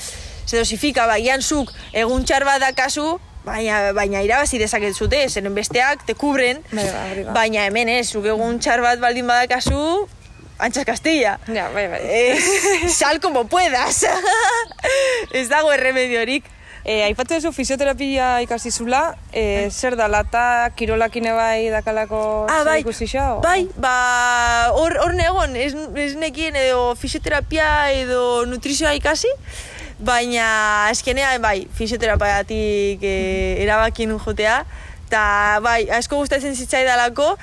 se 0.47 0.57
dosifika, 0.59 1.07
ba, 1.07 1.15
agian 1.19 1.43
zuk 1.43 1.73
egun 1.93 2.25
txar 2.25 2.45
bat 2.45 2.61
dakazu, 2.61 3.19
baina, 3.45 3.93
baina 3.93 4.21
irabazi 4.23 4.59
dezaket 4.63 4.95
zute, 4.95 5.25
zeren 5.29 5.55
besteak 5.55 6.07
te 6.07 6.15
kubren, 6.15 6.63
Bai, 6.71 6.85
bai, 6.87 7.11
hori 7.13 7.25
da. 7.27 7.33
baina 7.33 7.65
hemen 7.67 7.89
ez, 7.89 8.07
zuk 8.15 8.25
egun 8.31 8.61
txar 8.63 8.81
bat 8.85 9.01
baldin 9.03 9.27
badakazu, 9.27 10.07
antxas 10.59 10.85
Castilla. 10.85 11.39
ja, 11.47 11.69
bai, 11.71 11.89
bai. 11.89 12.01
Eh, 12.03 12.41
sal 12.89 13.21
como 13.21 13.47
puedas. 13.47 14.05
ez 15.33 15.49
dago 15.49 15.73
erremediorik. 15.73 16.45
E, 16.83 17.05
aipatu 17.07 17.37
duzu 17.39 17.53
fisioterapia 17.55 18.41
ikasi 18.43 18.73
zula, 18.75 19.15
e, 19.31 19.71
zer 19.71 19.95
da, 19.95 20.09
lata 20.11 20.73
kirolakine 20.75 21.31
bai 21.31 21.71
dakalako 21.71 22.49
Ah, 22.51 22.65
bai, 22.67 22.81
ikusi 22.83 23.07
xa, 23.07 23.37
o? 23.37 23.41
bai, 23.41 23.69
ba, 23.79 24.73
hor, 24.75 24.97
hor 24.99 25.15
negon, 25.15 25.55
ez, 25.55 25.77
ez 25.95 26.17
nekien 26.19 26.59
edo 26.59 26.97
fisioterapia 26.99 27.93
edo 27.95 28.43
nutrizioa 28.51 28.97
ikasi, 28.99 29.31
baina 30.03 30.91
eskenean, 30.91 31.39
bai, 31.39 31.69
fisioterapiatik 31.71 32.99
e, 33.07 33.17
erabaki 33.63 34.11
nun 34.11 34.19
jotea, 34.19 34.65
eta 35.13 35.61
bai, 35.61 35.91
asko 35.93 36.17
gustatzen 36.23 36.55
zitzaidalako, 36.57 37.35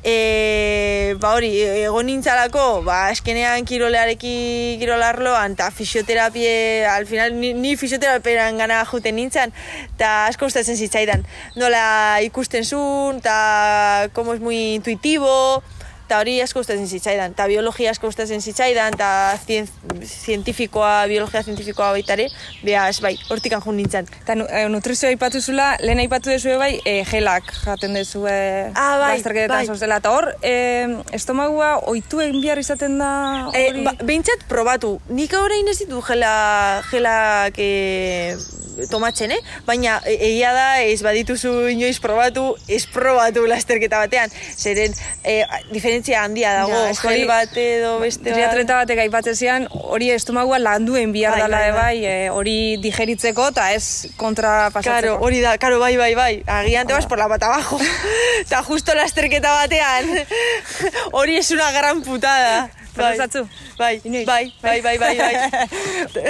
e, 0.00 1.12
ba 1.20 1.34
hori, 1.36 1.50
egon 1.84 2.08
nintzalako, 2.08 2.80
ba, 2.86 3.10
eskenean 3.12 3.66
kirolearekin 3.68 4.80
kirolarloan, 4.80 5.52
eta 5.58 5.68
fisioterapie, 5.68 6.86
al 6.88 7.04
final, 7.10 7.36
ni, 7.36 7.52
ni 7.52 7.74
fisioteraperan 7.76 8.56
gana 8.56 8.80
juten 8.88 9.18
nintzen, 9.20 9.52
eta 9.90 10.12
asko 10.30 10.48
gustatzen 10.48 10.80
zitzaidan. 10.80 11.26
Nola 11.60 12.22
ikusten 12.24 12.64
zuen, 12.64 13.20
eta 13.20 14.08
como 14.16 14.32
es 14.32 14.40
muy 14.40 14.78
intuitivo, 14.80 15.62
eta 16.08 16.18
hori 16.22 16.38
asko 16.40 16.62
gustatzen 16.62 16.86
zitzaidan, 16.88 17.34
eta 17.36 17.44
biologia 17.50 17.90
asko 17.92 18.08
gustatzen 18.08 18.40
zitzaidan, 18.40 18.94
eta 18.96 19.08
zien, 19.44 19.66
zientifikoa, 20.08 21.04
biologia 21.10 21.42
zientifikoa 21.44 21.90
baita 21.92 22.14
ere, 22.16 22.28
beaz, 22.64 22.94
bai, 23.04 23.12
hortikan 23.28 23.60
jun 23.64 23.76
nintzen. 23.76 24.08
Eta 24.22 24.36
e, 24.46 24.62
nutrizioa 24.72 25.10
aipatu 25.12 25.42
zula, 25.44 25.74
lehen 25.84 26.00
aipatu 26.04 26.32
duzu 26.32 26.56
bai, 26.60 26.70
e, 26.88 27.02
gelak 27.10 27.52
jaten 27.64 27.94
duzu 27.98 28.24
e, 28.30 28.38
Ah, 28.74 28.96
bai, 29.02 29.20
bai. 29.52 29.66
zozela. 29.68 29.98
Eta 30.00 30.14
hor, 30.16 30.30
e, 30.42 30.54
estomagua 31.12 31.74
oitu 31.92 32.22
egin 32.24 32.40
behar 32.40 32.58
izaten 32.64 32.96
da 32.98 33.12
E, 33.52 33.66
hori? 33.68 33.84
ba, 33.84 33.92
behintzat 34.02 34.46
probatu. 34.48 34.94
Nik 35.12 35.36
orain 35.36 35.68
ez 35.68 35.76
ditu 35.84 36.00
gela, 36.08 36.82
gelak 36.90 37.60
e, 37.60 38.36
tomatzen, 38.90 39.32
eh? 39.32 39.40
Baina 39.66 39.98
e, 40.06 40.14
egia 40.30 40.52
da 40.54 40.66
ez 40.82 41.00
badituzu 41.02 41.52
inoiz 41.72 41.98
probatu, 42.00 42.54
ez 42.68 42.84
probatu 42.86 43.46
lasterketa 43.50 43.98
batean. 44.04 44.30
Zeren 44.56 44.94
e, 45.24 45.42
diferentzia 45.72 46.22
handia 46.24 46.54
dago, 46.60 46.78
Ja, 46.78 46.94
gel 47.02 47.26
bat 47.28 47.56
edo 47.56 47.98
beste 48.00 48.24
bat. 48.28 48.34
Triatleta 48.38 48.76
batek 48.82 49.02
aipatzen 49.06 49.36
zian, 49.36 49.68
hori 49.72 50.10
estomagua 50.14 50.58
landuen 50.62 51.12
bihar 51.12 51.34
Bai, 51.36 51.42
dela 51.42 51.58
bai, 51.58 51.64
ere 51.64 51.72
bai. 51.72 51.82
bai, 51.82 52.04
e, 52.06 52.30
hori 52.30 52.56
digeritzeko 52.82 53.48
eta 53.54 53.72
ez 53.74 54.08
kontra 54.16 54.70
Claro, 54.70 54.72
pasatzeko. 54.78 55.18
hori 55.24 55.40
da, 55.40 55.56
claro, 55.58 55.78
bai, 55.80 55.96
bai, 55.96 56.14
bai. 56.14 56.42
Agian 56.46 56.86
te 56.86 56.92
vas 56.94 57.06
por 57.06 57.18
la 57.18 57.28
pata 57.28 57.46
abajo. 57.46 57.78
Eta 58.40 58.62
justo 58.62 58.94
lasterketa 58.94 59.52
batean. 59.52 60.06
Hori 61.12 61.36
es 61.36 61.50
una 61.50 61.70
gran 61.72 62.02
putada. 62.02 62.70
Bai, 62.98 63.16
Pasatzu? 63.16 63.44
bai, 63.78 64.00
bai, 64.26 64.44
bai, 64.62 64.80
bai, 64.82 64.98
bai, 64.98 65.14
bai. 65.22 65.34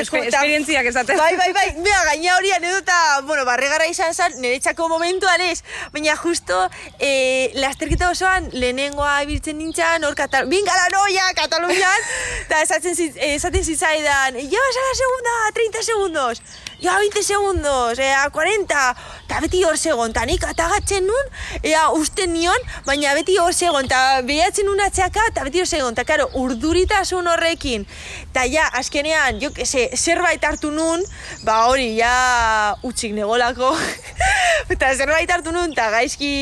Espe- 0.02 0.26
esperientziak 0.28 0.86
esaten. 0.90 1.16
Bai, 1.16 1.34
bai, 1.40 1.52
bai, 1.56 1.66
bea, 1.84 2.00
gaina 2.10 2.36
hori 2.36 2.52
anedota, 2.52 2.98
bueno, 3.26 3.44
barregara 3.48 3.86
izan 3.90 4.14
zen, 4.14 4.36
niretzako 4.42 4.88
momentuan 4.92 5.40
ez, 5.48 5.62
baina 5.94 6.16
justo 6.20 6.60
eh, 6.98 7.50
lasterketa 7.54 8.10
osoan 8.12 8.50
lehenengoa 8.52 9.22
ibiltzen 9.26 9.58
nintzen, 9.58 10.04
hor 10.04 10.14
Katal 10.18 10.48
la 10.48 10.88
noia, 10.92 11.32
Katalunian, 11.34 12.08
eta 12.44 12.62
esaten, 12.62 12.94
esaten 13.32 13.64
zitzaidan, 13.64 14.34
llevas 14.34 14.76
a 14.76 14.86
la 14.88 14.94
segunda 15.02 15.30
30 15.54 15.82
segundos, 15.82 16.42
ja 16.82 16.98
20 16.98 17.22
segundos, 17.22 17.98
eh, 17.98 18.12
a 18.14 18.28
40, 18.30 18.96
eta 19.28 19.42
beti 19.44 19.58
hor 19.68 19.76
segon, 19.76 20.08
eta 20.14 20.22
nik 20.24 20.44
atagatzen 20.48 21.04
nun, 21.04 21.26
ea 21.60 21.82
usten 21.92 22.30
nion, 22.32 22.62
baina 22.86 23.12
beti 23.12 23.34
hor 23.36 23.52
segon, 23.52 23.84
eta 23.84 24.22
behatzen 24.24 24.64
nun 24.64 24.80
atxaka, 24.80 25.26
eta 25.28 25.44
beti 25.44 25.60
hor 25.60 25.68
segon, 25.68 25.92
eta 25.92 26.06
karo, 26.08 26.30
urduritasun 26.40 27.28
horrekin, 27.28 27.84
eta 28.30 28.46
ja, 28.48 28.64
azkenean, 28.80 29.36
jo 29.42 29.52
se, 29.66 29.90
zerbait 29.92 30.44
hartu 30.48 30.70
nun, 30.72 31.04
ba 31.44 31.58
hori, 31.68 31.90
ja, 31.98 32.72
utxik 32.88 33.12
negolako, 33.12 33.74
eta 34.72 34.94
zerbait 34.96 35.28
hartu 35.28 35.52
nun, 35.52 35.76
eta 35.76 35.90
gaizki, 35.92 36.32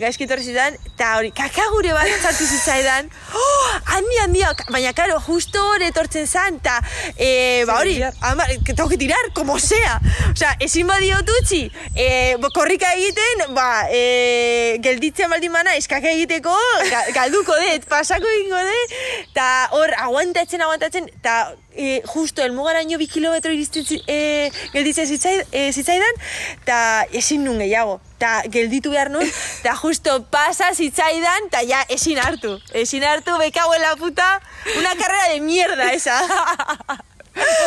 gaizki 0.00 0.30
torri 0.30 0.48
zidan, 0.48 0.80
eta 0.94 1.12
hori, 1.18 1.28
kakagure 1.36 1.92
bat 1.92 2.08
sartu 2.22 2.48
zitzaidan, 2.48 3.12
oh, 3.42 3.68
handi, 3.98 4.22
handi, 4.24 4.46
baina, 4.72 4.94
karo, 4.96 5.20
justo 5.28 5.60
hor 5.74 5.84
etortzen 5.90 6.24
zan, 6.24 6.56
eta, 6.62 6.80
e, 7.18 7.28
ba 7.68 7.82
hori, 7.82 8.00
ama, 8.24 8.48
que 8.64 8.72
tengo 8.72 8.88
que 8.88 8.96
tirar, 8.96 9.28
como 9.34 9.58
sea. 9.60 10.00
O 10.32 10.36
sea, 10.36 10.56
ezin 10.64 10.88
badiot 10.88 11.28
utzi, 11.42 11.66
e, 11.92 12.13
bo- 12.40 12.50
korrika 12.54 12.90
egiten, 12.96 13.42
ba, 13.56 13.86
e, 13.90 14.78
gelditzen 14.84 15.30
baldin 15.32 15.52
bana, 15.54 15.74
eskaka 15.80 16.10
egiteko, 16.14 16.54
ga, 16.90 17.02
galduko 17.16 17.56
dut, 17.60 17.86
pasako 17.90 18.30
egingo 18.38 18.60
dut, 18.68 18.94
eta 19.30 19.46
hor, 19.76 19.92
aguantatzen, 20.06 20.62
aguantatzen, 20.66 21.08
eta 21.20 21.36
e, 21.74 22.00
justo 22.06 22.42
elmugaraino 22.42 22.98
bi 22.98 23.08
kilometro 23.08 23.52
zi- 23.52 24.02
e, 24.06 24.50
gelditzen 24.72 25.06
zitzai, 25.06 25.36
zitzaidan, 25.72 26.20
eta 26.62 27.06
ezin 27.12 27.44
nun 27.44 27.58
gehiago. 27.58 28.00
Eta 28.18 28.42
gelditu 28.48 28.90
behar 28.94 29.10
nun, 29.10 29.26
eta 29.60 29.74
justo 29.82 30.18
pasa 30.30 30.72
zitzaidan, 30.74 31.48
eta 31.50 31.62
ja 31.68 31.82
ezin 31.88 32.18
hartu. 32.18 32.58
Ezin 32.72 33.04
hartu, 33.04 33.32
cago 33.52 33.74
en 33.74 33.82
la 33.82 33.96
puta, 33.96 34.40
una 34.78 34.94
carrera 34.96 35.32
de 35.32 35.40
mierda 35.40 35.92
esa. 35.92 36.20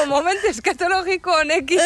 Momentu 0.07 0.47
eskatologiko 0.49 1.33
honekin. 1.41 1.81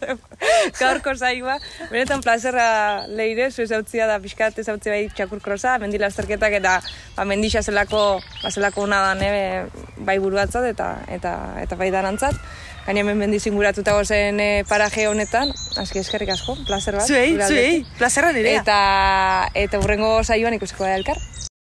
Gaurko 0.80 1.14
zaigua. 1.14 1.56
Benetan 1.90 2.22
plazerra 2.24 3.06
leire, 3.08 3.50
zu 3.50 3.62
ezautzia 3.62 4.08
da 4.10 4.18
pixkat 4.22 4.58
ezautzia 4.62 4.94
bai 4.94 5.06
txakur 5.14 5.42
krosa, 5.44 5.76
mendi 5.82 6.00
lasterketak 6.02 6.58
eta 6.60 6.78
ba, 7.16 7.26
mendixa 7.28 7.62
zelako, 7.62 8.04
ba, 8.42 8.50
zelako 8.50 8.86
ona 8.86 9.02
da 9.08 9.14
nebe 9.18 9.96
bai 10.08 10.18
buruatzat 10.22 10.70
eta, 10.72 10.92
eta, 11.18 11.36
eta 11.62 11.78
bai 11.78 11.90
darantzat. 11.94 12.38
Gaina 12.86 13.02
hemen 13.02 13.18
mendi 13.18 13.40
zinguratuta 13.42 13.96
gozen 13.96 14.38
e, 14.38 14.50
paraje 14.68 15.08
honetan, 15.10 15.50
aski 15.82 16.04
eskerrik 16.04 16.30
asko, 16.36 16.54
plazer 16.68 17.00
bat. 17.00 17.08
Zuei, 17.10 17.34
zuei, 17.48 17.82
plazerra 17.98 18.30
nirea. 18.36 18.62
Eta, 18.62 18.78
eta 19.66 19.82
urrengo 19.82 20.20
saioan 20.22 20.54
ikusiko 20.54 20.86
da 20.86 20.94
elkar. 20.94 21.18